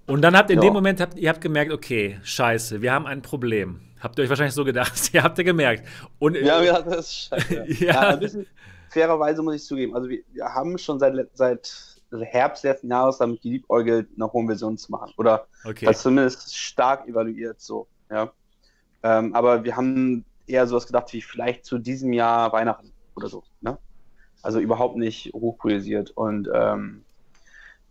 [0.06, 0.70] Und dann habt ihr in Ja.
[0.70, 3.82] dem Moment, habt, ihr habt gemerkt, okay, scheiße, wir haben ein Problem.
[4.00, 5.86] Habt ihr euch wahrscheinlich so gedacht, ihr habt ihr gemerkt.
[6.20, 7.66] Und Ja, ja, das ist scheiße.
[7.84, 7.92] Ja.
[7.94, 8.00] Ja.
[8.10, 8.46] ein bisschen
[8.90, 9.96] fairerweise muss ich zugeben.
[9.96, 14.92] Also wir, wir haben schon seit, seit Herbst letzten Jahres damit geliebäugelt, eine Home-Version zu
[14.92, 15.14] machen.
[15.18, 15.86] Oder okay.
[15.86, 18.32] das zumindest stark evaluiert so, ja.
[19.04, 23.44] Ähm, aber wir haben eher sowas gedacht wie vielleicht zu diesem Jahr Weihnachten oder so,
[23.62, 23.78] ne?
[24.42, 26.12] Also überhaupt nicht hochpoesiert.
[26.12, 27.04] Und ähm,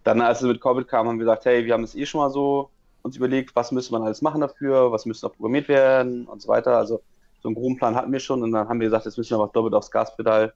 [0.05, 2.21] dann, als es mit Covid kam, haben wir gesagt, hey, wir haben es eh schon
[2.21, 2.71] mal so
[3.03, 6.49] uns überlegt, was müsste man alles machen dafür, was müsste noch programmiert werden und so
[6.49, 6.77] weiter.
[6.77, 7.03] Also
[7.43, 9.45] so einen groben Plan hatten wir schon und dann haben wir gesagt, jetzt müssen wir
[9.45, 10.53] was doppelt aufs Gaspedal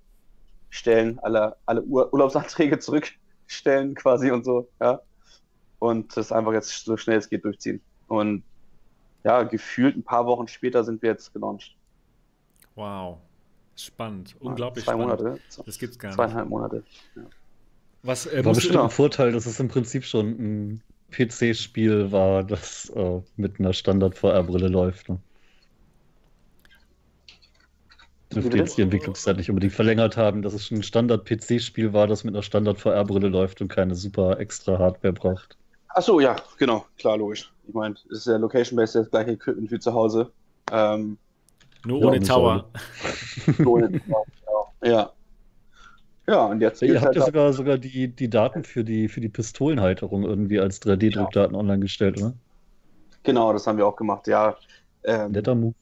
[0.70, 2.78] stellen, alle, alle Ur Urlaubsanträge
[3.50, 5.00] zurückstellen quasi und so, ja.
[5.78, 7.80] Und das einfach jetzt so schnell es geht durchziehen.
[8.08, 8.42] Und
[9.24, 11.74] ja, gefühlt ein paar Wochen später sind wir jetzt gelauncht.
[12.74, 13.18] Wow.
[13.76, 14.36] Spannend.
[14.40, 15.20] Unglaublich Zwei spannend.
[15.20, 15.40] Monate.
[15.64, 16.16] Das gibt's gar nicht.
[16.16, 16.84] Zweieinhalb Monate.
[18.02, 22.90] Was äh, War bestimmt ein Vorteil, dass es im Prinzip schon ein PC-Spiel war, das
[22.90, 25.08] äh, mit einer Standard-VR-Brille läuft.
[25.08, 25.18] Ne?
[28.30, 28.58] Bitte?
[28.58, 32.34] jetzt die Entwicklungszeit nicht unbedingt verlängert haben, dass es schon ein Standard-PC-Spiel war, das mit
[32.34, 35.56] einer Standard-VR-Brille läuft und keine super extra Hardware braucht.
[35.88, 37.52] Achso, ja, genau, klar, logisch.
[37.66, 40.32] Ich meine, es ist ja Location-Based das gleiche Equipment wie zu Hause.
[40.72, 41.18] Ähm,
[41.84, 42.70] Nur ohne Ja, Tower.
[43.64, 44.26] so in- genau,
[44.82, 45.12] ja.
[46.28, 49.20] Ja, und jetzt Ihr habt halt ja sogar, sogar die, die Daten für die, für
[49.20, 52.34] die Pistolenhalterung irgendwie als 3D-Druckdaten online gestellt, oder?
[53.22, 54.56] Genau, das haben wir auch gemacht, ja.
[55.02, 55.74] Ähm, Netter Move.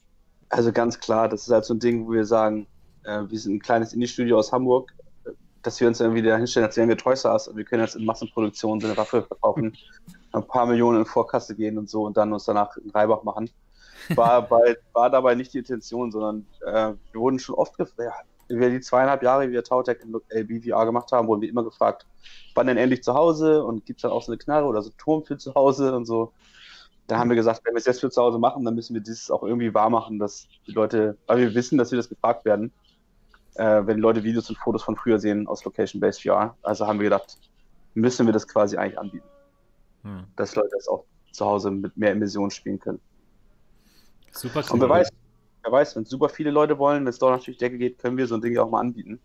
[0.50, 2.66] Also ganz klar, das ist halt so ein Ding, wo wir sagen,
[3.04, 4.92] äh, wir sind ein kleines Indie-Studio aus Hamburg,
[5.24, 5.30] äh,
[5.62, 7.82] dass wir uns irgendwie da hinstellen, als wären wir Toys R Us und wir können
[7.82, 9.76] jetzt in Massenproduktion so eine Waffe verkaufen,
[10.32, 13.50] ein paar Millionen in Vorkasse gehen und so und dann uns danach in Reibach machen.
[14.14, 18.12] War, bei, war dabei nicht die Intention, sondern äh, wir wurden schon oft gefragt, ja,
[18.48, 22.06] wir die zweieinhalb Jahre, wie wir Tautech in LBVR gemacht haben, wurden wir immer gefragt,
[22.54, 24.88] wann denn endlich zu Hause und gibt es dann auch so eine Knarre oder so
[24.88, 26.32] einen Turm für zu Hause und so.
[27.08, 29.00] Da haben wir gesagt, wenn wir es jetzt für zu Hause machen, dann müssen wir
[29.00, 32.44] dieses auch irgendwie wahr machen, dass die Leute, weil wir wissen, dass wir das gefragt
[32.44, 32.70] werden,
[33.54, 36.56] äh, wenn die Leute Videos und Fotos von früher sehen aus Location-Based VR.
[36.62, 37.38] Also haben wir gedacht,
[37.94, 39.26] müssen wir das quasi eigentlich anbieten,
[40.02, 40.24] Hm.
[40.36, 43.00] dass Leute das auch zu Hause mit mehr Emissionen spielen können.
[44.32, 44.74] Super cool.
[44.74, 45.08] Und wer weiß,
[45.62, 48.26] wer weiß, wenn super viele Leute wollen, wenn es doch natürlich Decke geht, können wir
[48.26, 49.18] so ein Ding ja auch mal anbieten.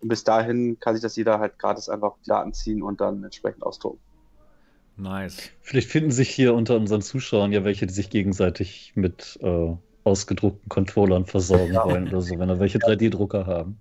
[0.00, 3.22] Und bis dahin kann sich das jeder halt gratis einfach die Daten ziehen und dann
[3.22, 4.00] entsprechend ausdrucken.
[4.96, 5.50] Nice.
[5.60, 10.68] Vielleicht finden sich hier unter unseren Zuschauern ja welche, die sich gegenseitig mit äh, ausgedruckten
[10.68, 11.84] Controllern versorgen Ja.
[11.84, 13.80] wollen oder so, wenn da welche 3D-Drucker haben.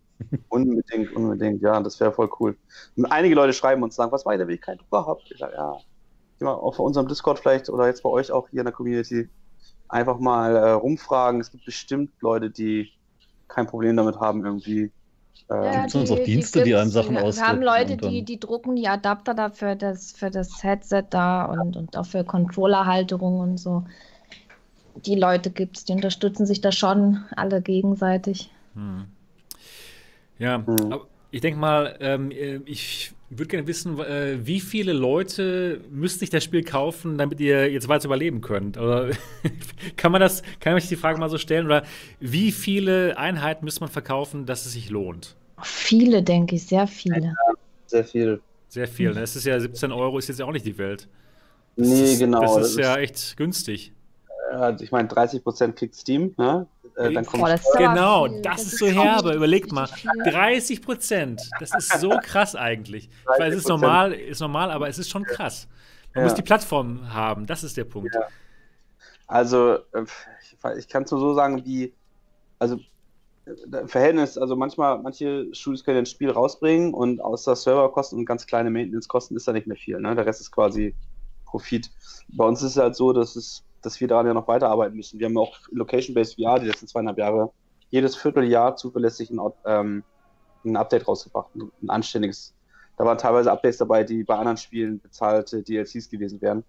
[0.49, 2.57] Unbedingt, unbedingt, ja, das wäre voll cool.
[2.95, 5.21] Und einige Leute schreiben uns sagen, was weiter, wenn ich keinen Drucker habe.
[5.29, 5.77] Ich sage, ja,
[6.39, 9.29] geh mal auf unserem Discord vielleicht oder jetzt bei euch auch hier in der Community
[9.87, 11.41] einfach mal äh, rumfragen.
[11.41, 12.91] Es gibt bestimmt Leute, die
[13.47, 14.91] kein Problem damit haben, irgendwie.
[15.49, 16.81] Äh, Ja, Gibt's sonst auch Dienste, die gibt's.
[16.81, 20.63] einem Sachen Wir ausdrucken haben Leute, die, die drucken die Adapter dafür das, für das
[20.63, 23.83] Headset da und, und auch für Controllerhalterung und so.
[25.05, 28.49] Die Leute gibt es, die unterstützen sich da schon alle gegenseitig.
[28.73, 29.05] Hm.
[30.39, 30.91] Ja, Mhm.
[30.91, 36.23] aber ich denke mal, ähm, äh, ich würde gerne wissen, äh, wie viele Leute müsste
[36.23, 38.77] ich das Spiel kaufen, damit ihr jetzt weiter überleben könnt?
[38.77, 39.09] Oder
[39.97, 41.65] kann man das, kann man sich die Frage mal so stellen?
[41.65, 41.83] Oder
[42.21, 45.35] wie viele Einheiten müsste man verkaufen, dass es sich lohnt?
[45.61, 47.33] Viele, denke ich, sehr viele.
[47.85, 48.41] sehr viel.
[48.69, 49.13] Sehr viel.
[49.13, 49.21] ne?
[49.21, 51.09] Es ist ja 17 Euro, ist jetzt ja auch nicht die Welt.
[51.75, 52.41] Das Nee, ist, genau.
[52.59, 53.93] Das ist ja echt günstig.
[54.53, 56.67] äh, ich meine, 30% kriegt Steam, ne?
[56.97, 58.41] Äh, dann kommt Boah, Genau, viel.
[58.41, 59.33] das, Das ist so herbe.
[59.33, 59.87] Überlegt mal.
[59.87, 60.09] viel.
[60.25, 61.41] 30 Prozent.
[61.59, 63.09] Das ist so krass eigentlich.
[63.09, 63.69] Ich weiß, es ist 30%.
[63.69, 65.67] normal, ist normal, aber es ist schon krass.
[66.13, 66.29] Man Ja.
[66.29, 67.45] muss die Plattform haben.
[67.45, 68.13] Das ist der Punkt.
[68.15, 68.21] Ja.
[69.27, 70.03] Also, äh,
[70.41, 71.93] ich, ich kann es nur so sagen, wie,
[72.59, 72.79] also
[73.45, 78.45] äh, Verhältnis, also manchmal, manche Studios können ein Spiel rausbringen und außer Serverkosten und ganz
[78.45, 79.99] kleine Maintenance-Kosten ist da nicht mehr viel.
[79.99, 80.15] Ne?
[80.15, 80.95] Der Rest ist quasi
[81.45, 81.89] Profit.
[82.29, 85.19] Bei uns ist es halt so, dass, es, dass wir daran ja noch weiterarbeiten müssen.
[85.19, 87.51] Wir haben auch Location-Based VR die letzten zweieinhalb Jahre
[87.89, 90.03] jedes Vierteljahr zuverlässig ein, ähm,
[90.65, 92.53] ein Update rausgebracht, ein, anständiges.
[92.97, 96.63] Da waren teilweise Updates dabei, die bei anderen Spielen bezahlte DLCs gewesen wären.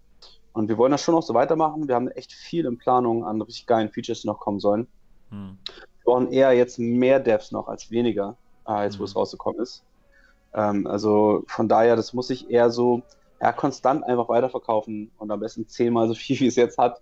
[0.53, 1.87] Und wir wollen das schon noch so weitermachen.
[1.87, 4.87] Wir haben echt viel in Planung an richtig geilen Features, die noch kommen sollen.
[5.29, 5.57] Hm.
[5.65, 8.37] Wir brauchen eher jetzt mehr Devs noch als weniger,
[8.67, 9.05] äh, jetzt wo Mhm.
[9.05, 9.83] es rausgekommen ist.
[10.53, 13.01] Ähm, also von daher, das muss ich eher so
[13.41, 17.01] ja, konstant einfach weiterverkaufen und am besten zehnmal so viel, wie es jetzt hat,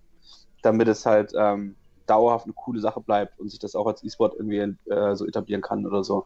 [0.66, 1.76] damit es halt ähm,
[2.06, 5.62] dauerhaft eine coole Sache bleibt und sich das auch als E-Sport irgendwie äh, so etablieren
[5.62, 6.26] kann oder so.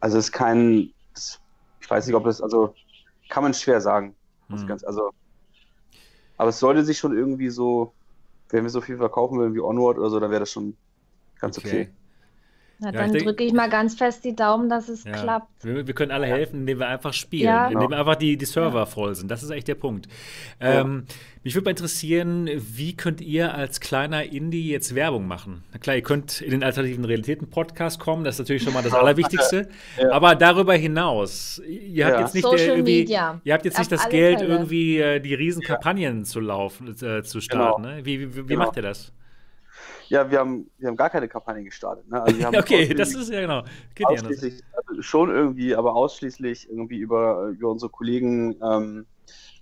[0.00, 0.92] Also es ist kein,
[1.80, 2.74] ich weiß nicht, ob das, also
[3.28, 4.14] kann man schwer sagen.
[4.48, 4.66] Hm.
[4.66, 5.10] ganz, also,
[6.36, 7.92] aber es sollte sich schon irgendwie so,
[8.48, 10.76] wenn wir so viel verkaufen würden wie Onward oder so, dann wäre das schon
[11.38, 11.90] ganz okay.
[12.80, 15.12] Na, Ja, dann drücke ich mal ganz fest die Daumen, dass es Ja.
[15.12, 15.48] klappt.
[15.64, 17.68] Wir, wir können alle helfen, indem wir einfach spielen, Ja.
[17.68, 19.30] indem einfach die, die Server voll sind.
[19.30, 20.08] Das ist echt der Punkt.
[20.60, 21.04] Ähm,
[21.42, 25.62] mich würde mal interessieren, wie könnt ihr als kleiner Indie jetzt Werbung machen?
[25.72, 28.94] Na klar, ihr könnt in den alternativen Realitäten-Podcast kommen, das ist natürlich schon mal das
[28.94, 29.68] Allerwichtigste.
[30.00, 30.10] Ja.
[30.12, 32.20] Aber darüber hinaus, ihr habt Ja.
[32.22, 33.40] jetzt nicht Social irgendwie, Media.
[33.44, 34.52] ihr habt jetzt nicht das Geld, Fälle.
[34.52, 37.82] irgendwie äh, die riesen Kampagnen zu laufen, äh, zu starten.
[37.82, 38.00] Ne?
[38.04, 38.64] Wie, wie, wie Genau.
[38.66, 39.12] macht ihr das?
[40.10, 42.08] Ja, wir haben, wir haben gar keine Kampagne gestartet.
[42.10, 42.20] Ne?
[42.20, 43.62] Also haben okay, das ist ja genau.
[43.94, 49.06] Geht ausschließlich, also schon irgendwie, aber ausschließlich irgendwie über, über unsere Kollegen ähm,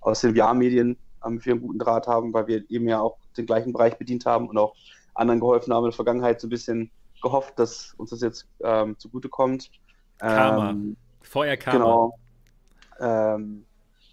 [0.01, 3.45] aus den VR-Medien, ähm, wir einen guten Draht haben, weil wir eben ja auch den
[3.45, 4.75] gleichen Bereich bedient haben und auch
[5.13, 6.89] anderen geholfen haben in der Vergangenheit so ein bisschen
[7.21, 9.69] gehofft, dass uns das jetzt ähm, zugutekommt.
[10.17, 10.71] Karma.
[10.71, 11.77] Ähm, Feuer Karma.
[11.77, 12.19] Genau.
[12.99, 13.65] Ähm,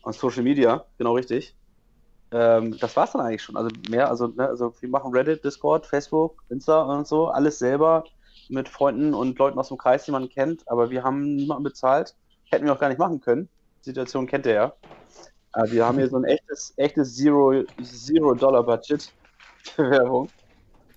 [0.02, 1.56] und Social Media, genau richtig.
[2.32, 3.56] Ähm, das war's dann eigentlich schon.
[3.56, 8.04] Also mehr, also, ne, also wir machen Reddit, Discord, Facebook, Insta und so, alles selber
[8.48, 12.14] mit Freunden und Leuten aus dem Kreis, die man kennt, aber wir haben niemanden bezahlt.
[12.50, 13.48] Hätten wir auch gar nicht machen können.
[13.80, 14.72] Die Situation kennt ihr ja.
[15.52, 19.12] Aber wir haben hier so ein echtes, echtes Zero, Zero Dollar Budget
[19.62, 20.28] für Werbung.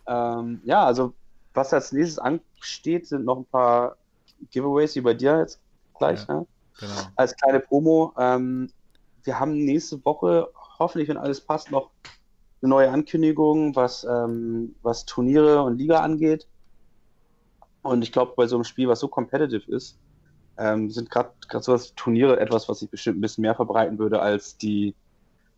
[0.07, 1.14] Ähm, ja, also
[1.53, 3.97] was als nächstes ansteht, sind noch ein paar
[4.51, 5.60] Giveaways wie bei dir jetzt
[5.97, 6.27] gleich.
[6.27, 6.35] Ja.
[6.35, 6.47] Ne?
[6.80, 6.93] Genau.
[7.15, 8.14] als kleine Promo.
[8.18, 8.72] Ähm,
[9.23, 10.47] wir haben nächste Woche,
[10.80, 11.91] hoffentlich, wenn alles passt, noch
[12.61, 16.47] eine neue Ankündigung, was, ähm, was Turniere und Liga angeht.
[17.81, 19.97] Und ich glaube, bei so einem Spiel, was so competitive ist,
[20.57, 21.31] ähm, sind gerade
[21.61, 24.93] sowas Turniere etwas, was ich bestimmt ein bisschen mehr verbreiten würde als die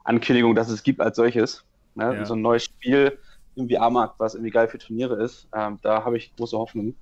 [0.03, 1.63] Ankündigung, dass es gibt als solches.
[1.95, 2.15] Ne?
[2.15, 2.25] Ja.
[2.25, 3.17] So ein neues Spiel
[3.55, 5.47] im VR-Markt, was irgendwie geil für Turniere ist.
[5.55, 6.95] Ähm, da habe ich große Hoffnung.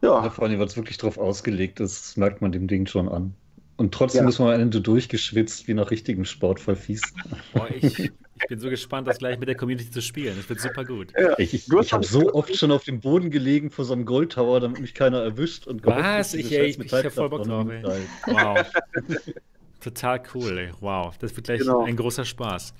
[0.00, 2.86] Ja, Ja, vor allem, weil es wirklich drauf ausgelegt ist, das merkt man dem Ding
[2.86, 3.34] schon an.
[3.76, 4.28] Und trotzdem Ja.
[4.28, 7.00] ist man am Ende durchgeschwitzt wie nach richtigem Sport voll fies.
[7.52, 8.12] Boah, ich, ich
[8.48, 10.36] bin so gespannt, das gleich mit der Community zu spielen.
[10.36, 11.12] Das wird super gut.
[11.38, 14.04] Ich, ich, hast ich habe so oft schon auf dem Boden gelegen vor so einem
[14.04, 15.66] Goldtower, damit mich keiner erwischt.
[15.66, 16.34] Und Was?
[16.34, 17.82] Ich- ey, ich- ich hab voll Bock drauf, ey.
[18.26, 18.64] Wow.
[19.80, 20.70] Total cool, ey.
[20.80, 21.16] Wow.
[21.18, 21.84] Das wird gleich Genau.
[21.84, 22.72] ein großer Spaß.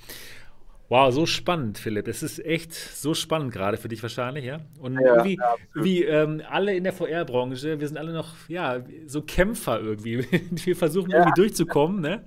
[0.95, 2.07] Wow, so spannend, Philipp.
[2.07, 4.61] Es ist echt so spannend gerade für dich wahrscheinlich, ja?
[4.79, 5.41] Und Ja, irgendwie,
[5.75, 10.25] wie ähm, alle in der VR-Branche, wir sind alle noch, ja, so Kämpfer irgendwie.
[10.65, 11.16] Wir versuchen Ja.
[11.16, 12.25] irgendwie durchzukommen, ne?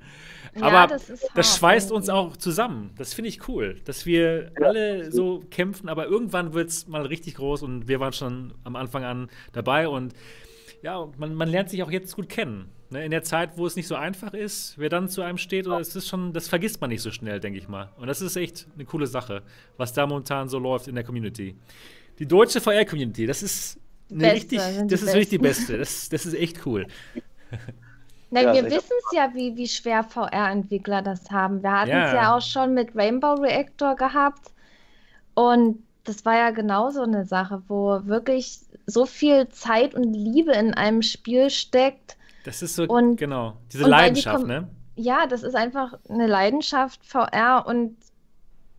[0.54, 2.12] Ja, Aber das Das schweißt uns irgendwie.
[2.30, 2.92] auch zusammen.
[2.98, 7.06] Das finde ich cool, dass wir Ja, alle so kämpfen, aber irgendwann wird es mal
[7.06, 10.14] richtig groß und wir waren schon am Anfang an dabei und
[10.82, 12.70] ja, man, man lernt sich auch jetzt gut kennen.
[12.90, 13.04] Ne?
[13.06, 15.80] In der Zeit, wo es nicht so einfach ist, wer dann zu einem steht, oder
[15.80, 17.90] es ist schon, das vergisst man nicht so schnell, denke ich mal.
[17.98, 19.44] Und das ist echt eine coole Sache,
[19.78, 21.56] was da momentan so läuft in der Community.
[22.20, 25.78] Die deutsche VR-Community, das ist eine Beste, richtig, das ist wirklich die beste.
[25.78, 26.88] Das, das ist echt cool.
[28.30, 31.64] Na, Ja, wir wissen es ja, wie, wie schwer VR-Entwickler das haben.
[31.64, 32.14] Wir hatten es Ja.
[32.16, 34.52] ja auch schon mit Rainbow Reactor gehabt.
[35.34, 40.54] Und das war ja genau so eine Sache, wo wirklich so viel Zeit und Liebe
[40.54, 42.18] in einem Spiel steckt.
[42.48, 44.70] Das ist so, Und- genau, diese die Leidenschaft, kom- ne?
[44.96, 47.66] Ja, das ist einfach eine Leidenschaft, VR.
[47.68, 47.98] Und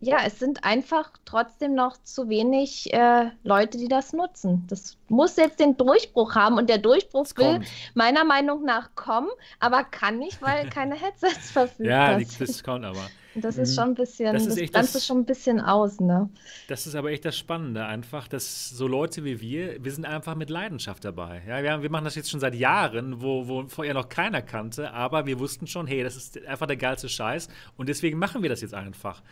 [0.00, 4.64] ja, es sind einfach trotzdem noch zu wenig äh, Leute, die das nutzen.
[4.68, 6.56] Das muss jetzt den Durchbruch haben.
[6.56, 7.66] Und der Durchbruch will kommt.
[7.94, 9.28] meiner Meinung nach kommen,
[9.60, 12.48] aber kann nicht, weil keine Headsets verfügbar Ja, die, sind.
[12.48, 13.06] das kommt aber.
[13.38, 13.74] Und das ist Mhm.
[13.80, 16.28] schon ein bisschen, Das das, ist echt Ganze das- schon ein bisschen aus, ne?
[16.66, 20.34] Das ist aber echt das Spannende, einfach, dass so Leute wie wir, wir sind einfach
[20.34, 21.42] mit Leidenschaft dabei.
[21.46, 24.42] Ja, wir, haben, wir machen das jetzt schon seit Jahren, wo, wo vorher noch keiner
[24.42, 28.42] kannte, aber wir wussten schon, hey, das ist einfach der geilste Scheiß und deswegen machen
[28.42, 29.22] wir das jetzt einfach.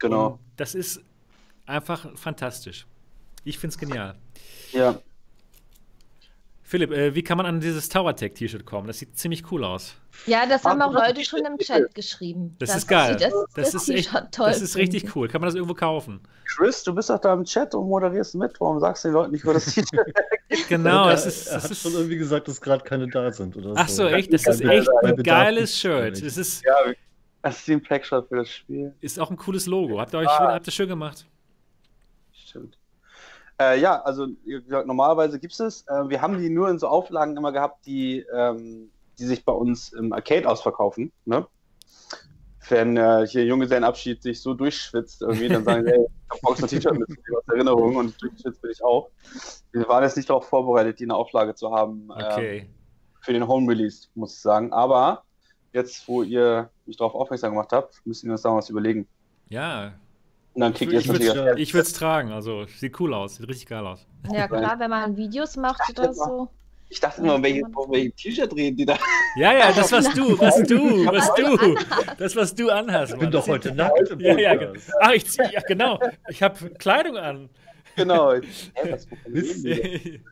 [0.00, 0.26] genau.
[0.32, 1.00] Und das ist
[1.66, 2.86] einfach fantastisch.
[3.44, 4.16] Ich finde es genial.
[4.72, 4.98] Ja,
[6.72, 8.86] Philipp, äh, wie kann man an dieses Tower Tech T-Shirt kommen?
[8.86, 9.94] Das sieht ziemlich cool aus.
[10.24, 12.56] Ja, das haben auch Leute schon im Chat geschrieben.
[12.60, 13.14] Das ist geil.
[13.20, 15.18] Das, Das, das ist echt, toll das ist richtig finden.
[15.18, 15.28] cool.
[15.28, 16.20] Kann man das irgendwo kaufen?
[16.46, 18.58] Chris, du bist doch da im Chat und moderierst mit.
[18.58, 19.90] Warum sagst du den Leuten nicht, wo das T-Shirt
[20.70, 23.54] Genau, es ist, er hat ist schon irgendwie gesagt, dass gerade keine da sind.
[23.54, 24.06] Oder Ach so, so.
[24.08, 24.32] echt?
[24.32, 26.22] Das ist echt ein geiles Shirt.
[26.22, 26.72] Es ist, Ja,
[27.42, 28.94] das ist ein Packshot für das Spiel.
[29.02, 30.00] ist auch ein cooles Logo.
[30.00, 30.54] Habt ihr euch Ah.
[30.54, 31.26] habt ihr schön gemacht?
[32.32, 32.78] Stimmt.
[33.60, 35.86] Äh, ja, also wie gesagt, normalerweise gibt es es.
[35.88, 39.52] Äh, wir haben die nur in so Auflagen immer gehabt, die, ähm, die sich bei
[39.52, 41.12] uns im Arcade ausverkaufen.
[41.24, 41.46] Ne?
[42.68, 46.64] Wenn äh, hier Junggesellenabschied sich so durchschwitzt, irgendwie, dann sagen sie, hey, ich hab so
[46.64, 49.10] ein T-Shirt mitzunehmen aus Erinnerung und durchgeschwitzt bin ich auch.
[49.72, 52.70] Wir waren jetzt nicht darauf vorbereitet, die in der Auflage zu haben ähm, Okay.
[53.20, 54.72] für den Home Release, muss ich sagen.
[54.72, 55.24] Aber
[55.72, 59.06] jetzt, wo ihr mich darauf aufmerksam gemacht habt, müssen wir uns da was überlegen.
[59.48, 59.92] Ja,
[60.54, 62.32] Und dann ich kriegt ihr würde jetzt es natürlich ich tragen.
[62.32, 63.36] Also, sieht cool aus.
[63.36, 64.06] Sieht richtig geil aus.
[64.32, 66.48] Ja, klar, wenn man Videos macht oder so.
[66.90, 68.98] Ich dachte immer, welche, auf welchem T-Shirt reden die da?
[69.36, 71.74] Ja, ja, das was du, was du, was du,
[72.18, 73.12] das was du anhast.
[73.14, 73.32] Ich bin Mann.
[73.32, 74.86] doch heute nackt im Ja, ja, Podcast.
[74.88, 75.98] ge- ach, ich zieh, ja, genau.
[76.28, 77.48] Ich habe Kleidung an.
[77.96, 78.34] Genau.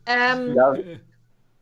[0.06, 0.74] Ähm, Ja,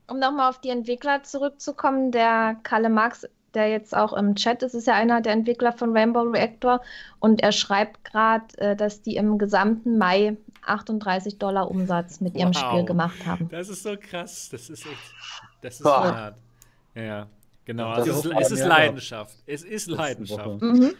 [0.09, 3.29] um nochmal auf die Entwickler zurückzukommen, der Kalle Marx,
[3.59, 6.81] der jetzt auch im Chat ist, ist ja einer der Entwickler von Rainbow Reactor
[7.19, 12.55] und er schreibt gerade, äh, dass die im gesamten Mai 38 Dollar Umsatz mit ihrem
[12.55, 12.63] Wow.
[12.71, 13.49] Spiel gemacht haben.
[13.51, 14.49] Das ist so krass.
[14.51, 15.13] Das ist echt,
[15.61, 16.15] das ist Boah.
[16.15, 16.37] hart.
[16.95, 17.27] Ja, ja,
[17.65, 17.89] genau.
[17.97, 19.35] Das Also es, ist, es ist Leidenschaft.
[19.47, 20.63] Es ist Leidenschaft.
[20.63, 20.95] Mhm.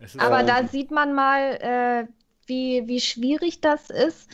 [0.00, 0.46] Es ist Aber Ähm.
[0.46, 2.06] da sieht man mal, äh,
[2.46, 4.28] wie, wie schwierig das ist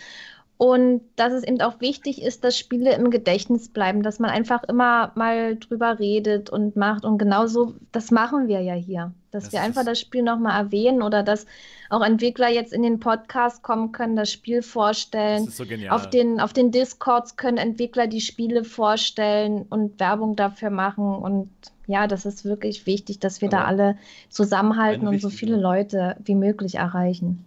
[0.58, 4.64] und dass es eben auch wichtig ist, dass Spiele im Gedächtnis bleiben, dass man einfach
[4.64, 7.04] immer mal drüber redet und macht.
[7.04, 11.00] Und genauso, das machen wir ja hier, dass Das wir einfach das Spiel nochmal erwähnen
[11.00, 11.46] oder dass
[11.90, 15.46] auch Entwickler jetzt in den Podcast kommen können, das Spiel das vorstellen.
[15.46, 15.94] ist so genial.
[15.94, 21.14] Auf den, auf den Discords können Entwickler die Spiele vorstellen und Werbung dafür machen.
[21.14, 21.50] Und
[21.86, 23.96] ja, das ist wirklich wichtig, dass wir da Aber alle
[24.28, 27.44] zusammenhalten und so viele Leute wie möglich erreichen.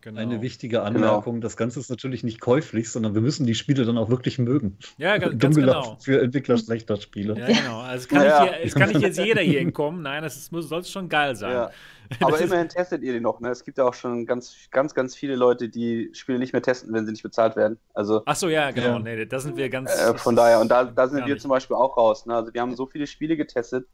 [0.00, 0.20] Genau.
[0.20, 3.98] Eine wichtige Anmerkung, das Ganze ist natürlich nicht käuflich, sondern wir müssen die Spiele dann
[3.98, 4.76] auch wirklich mögen.
[4.98, 5.98] Ja, ganz gelacht genau.
[6.00, 7.38] für Entwickler schlechter Spiele.
[7.38, 7.80] Ja, genau.
[7.80, 8.42] Also es kann, Ja.
[8.44, 10.02] nicht, hier, es kann nicht jetzt jeder hier hinkommen.
[10.02, 11.52] Nein, das ist- muss, soll schon geil sein.
[11.52, 11.70] Ja.
[12.20, 13.38] Aber immerhin testet ihr die noch.
[13.38, 13.50] Ne?
[13.50, 16.92] Es gibt ja auch schon ganz, ganz, ganz viele Leute, die Spiele nicht mehr testen,
[16.92, 17.78] wenn sie nicht bezahlt werden.
[17.94, 18.94] Also Ach so, ja, genau.
[18.94, 18.98] Ja.
[18.98, 19.92] Nee, da sind wir ganz.
[19.96, 21.40] äh, von daher, und da, da sind wir nicht.
[21.42, 22.26] zum Beispiel auch raus.
[22.26, 22.34] Ne?
[22.34, 23.86] Also wir haben so viele Spiele getestet,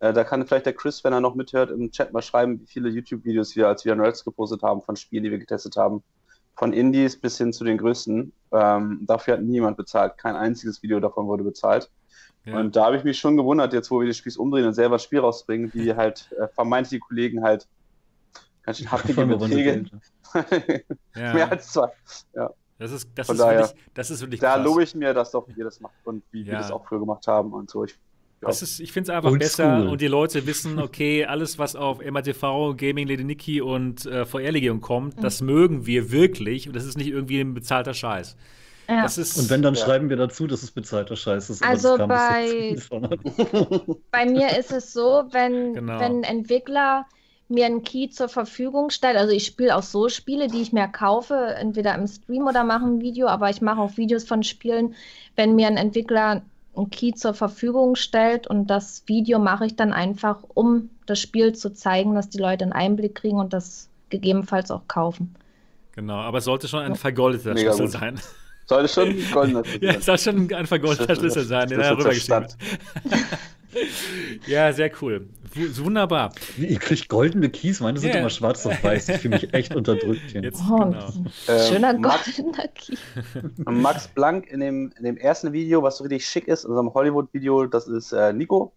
[0.00, 2.66] Äh, da kann vielleicht der Chris, wenn er noch mithört, im Chat mal schreiben, wie
[2.66, 6.02] viele YouTube-Videos wir als wir Nerds gepostet haben von Spielen, die wir getestet haben.
[6.56, 8.32] Von Indies bis hin zu den größten.
[8.52, 10.18] Ähm, dafür hat niemand bezahlt.
[10.18, 11.90] Kein einziges Video davon wurde bezahlt.
[12.44, 12.58] Ja.
[12.58, 14.96] Und da habe ich mich schon gewundert, jetzt wo wir die Spiels umdrehen und selber
[14.96, 17.68] das Spiel rausbringen, wie halt äh, vermeintliche Kollegen halt
[18.62, 19.84] ganz schön haftige Beträge.
[21.14, 21.32] ja.
[21.32, 21.88] Mehr als zwei.
[22.34, 22.50] Ja.
[22.78, 25.48] Das ist, das ist, daher, wirklich, das ist wirklich Da lobe ich mir, dass doch
[25.48, 26.52] ihr das macht und wie ja.
[26.52, 27.84] wir das auch früher gemacht haben und so.
[27.84, 27.98] Ich,
[28.42, 28.48] ja.
[28.48, 29.88] ist, ich finde es einfach Old besser school.
[29.88, 34.80] und die Leute wissen, okay, alles, was auf MATV, Gaming, Lady Nikki und äh, VR-Legion
[34.80, 35.22] kommt, mhm.
[35.22, 38.36] das mögen wir wirklich und das ist nicht irgendwie ein bezahlter Scheiß.
[38.88, 39.04] Ja.
[39.04, 39.84] Ist, und wenn, dann ja.
[39.84, 41.62] schreiben wir dazu, dass es bezahlter Scheiß ist.
[41.62, 42.74] Also bei,
[44.10, 46.00] bei mir ist es so, wenn, genau.
[46.00, 47.04] wenn ein Entwickler
[47.48, 49.16] mir einen Key zur Verfügung stellt.
[49.16, 52.84] Also ich spiele auch so Spiele, die ich mir kaufe, entweder im Stream oder mache
[52.84, 54.94] ein Video, aber ich mache auch Videos von Spielen,
[55.36, 56.42] wenn mir ein Entwickler
[56.78, 61.54] einen Key zur Verfügung stellt und das Video mache ich dann einfach, um das Spiel
[61.54, 65.34] zu zeigen, dass die Leute einen Einblick kriegen und das gegebenenfalls auch kaufen.
[65.94, 68.00] Genau, aber es sollte schon ein vergoldeter Mega Schlüssel gut.
[68.00, 68.20] sein.
[68.66, 69.92] Sollte schon ein goldener Schlüssel sein.
[69.92, 72.56] ja, es soll schon ein vergoldeter Schlüssel sein, den er rübergeschrieben hat.
[74.46, 75.28] ja, sehr cool.
[75.54, 76.32] Wunderbar.
[76.56, 78.20] Ihr kriegt goldene Keys, meine sind yeah.
[78.20, 79.08] immer schwarz auf weiß.
[79.08, 80.42] Ich fühle mich echt unterdrückt hier.
[80.42, 81.08] Jetzt, oh, genau.
[81.46, 82.96] äh, Schöner goldener Key.
[83.64, 86.92] Max Blank in dem, in dem ersten Video, was so richtig schick ist, in unserem
[86.92, 88.72] Hollywood-Video, das ist äh, Nico,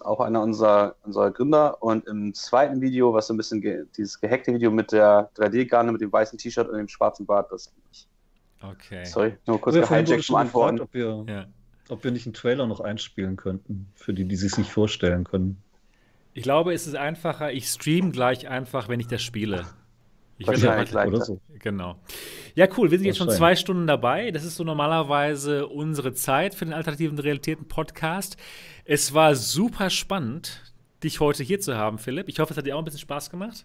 [0.00, 1.82] auch einer unserer, unserer Gründer.
[1.82, 5.92] Und im zweiten Video, was so ein bisschen ge dieses gehackte Video mit der 3D-Garne,
[5.92, 8.08] mit dem weißen T-Shirt und dem schwarzen Bart, das bin ich.
[8.62, 9.04] Okay.
[9.04, 10.76] Sorry, nur kurz gehijackt zum Antworten.
[10.76, 11.46] Gefragt, ob wir ja
[11.88, 15.62] ob wir nicht einen Trailer noch einspielen könnten, für die, die sich nicht vorstellen können.
[16.36, 19.64] Ich glaube, es ist einfacher, ich stream gleich einfach, wenn ich das spiele.
[20.36, 21.40] Ich Wahrscheinlich gleich oder so.
[21.60, 21.96] Genau.
[22.54, 22.90] Ja, cool.
[22.90, 24.30] Wir sind jetzt schon zwei Stunden dabei.
[24.32, 28.36] Das ist so normalerweise unsere Zeit für den Alternativen Realitäten Podcast.
[28.84, 32.28] Es war super spannend, dich heute hier zu haben, Philipp.
[32.28, 33.64] Ich hoffe, es hat dir auch ein bisschen Spaß gemacht.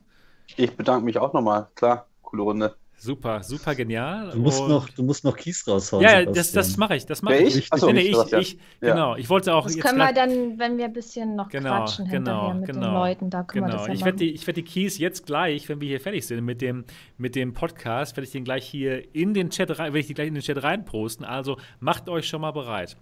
[0.55, 1.67] Ich bedanke mich auch nochmal.
[1.75, 2.75] Klar, coole Runde.
[3.03, 4.29] Super, super genial.
[4.29, 6.03] Du musst, noch, du musst noch Kies raushauen.
[6.03, 7.07] Ja, das, das mache ich.
[7.07, 7.57] Das mache ich.
[7.57, 7.73] ich?
[7.73, 8.93] Achso, nee, ich, ich, ja.
[8.93, 9.15] Genau.
[9.15, 9.63] Ich wollte auch.
[9.63, 12.79] Das können wir dann, wenn wir ein bisschen noch genau, quatschen genau, mit genau.
[12.79, 13.73] den Leuten, da können genau.
[13.73, 16.27] wir das ja ich werde die, werd die Keys jetzt gleich, wenn wir hier fertig
[16.27, 16.85] sind mit dem,
[17.17, 20.13] mit dem Podcast, werde ich den gleich hier in den Chat rein, werde ich die
[20.13, 21.25] gleich in den Chat reinposten.
[21.25, 22.97] Also macht euch schon mal bereit.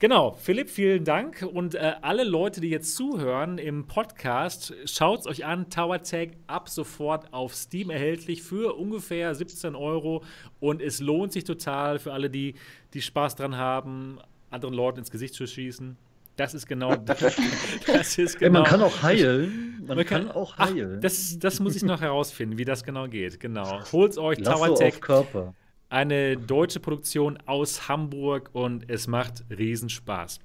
[0.00, 1.42] Genau, Philipp, vielen Dank.
[1.42, 5.70] Und äh, alle Leute, die jetzt zuhören im Podcast, schaut es euch an.
[5.70, 10.22] Tower Tag ab sofort auf Steam erhältlich für ungefähr 17 Euro.
[10.60, 12.54] Und es lohnt sich total für alle, die,
[12.92, 14.18] die Spaß dran haben,
[14.50, 15.96] anderen Leuten ins Gesicht zu schießen.
[16.36, 16.96] Das ist genau
[17.86, 18.18] das.
[18.18, 19.84] ist genau, man kann auch heilen.
[19.86, 20.94] Man, man kann, kann, auch heilen.
[20.96, 23.38] Ach, das, das muss ich noch herausfinden, wie das genau geht.
[23.38, 23.80] Genau.
[23.92, 25.00] Holt euch Lass Tower Tag.
[25.00, 25.54] Körper
[25.94, 30.40] eine deutsche Produktion aus Hamburg und es macht Riesenspaß.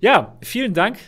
[0.00, 0.98] Ja, vielen Dank,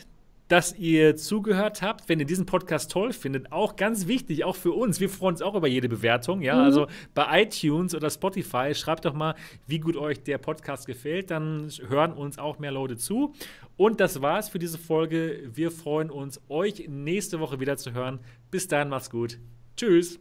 [0.48, 2.06] dass ihr zugehört habt.
[2.08, 5.00] Wenn ihr diesen Podcast toll findet, auch ganz wichtig, auch für uns.
[5.00, 6.42] Wir freuen uns auch über jede Bewertung.
[6.42, 6.60] Ja, mhm.
[6.62, 9.34] also bei iTunes oder Spotify schreibt doch mal,
[9.66, 11.30] wie gut euch der Podcast gefällt.
[11.30, 13.32] Dann hören uns auch mehr Leute zu.
[13.78, 15.48] Und das war's für diese Folge.
[15.54, 18.20] Wir freuen uns, euch nächste Woche wieder zu hören.
[18.50, 19.38] Bis dann, macht's gut.
[19.76, 20.20] Tschüss.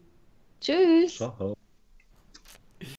[0.61, 1.17] Tschüss.
[1.17, 1.57] Ciao.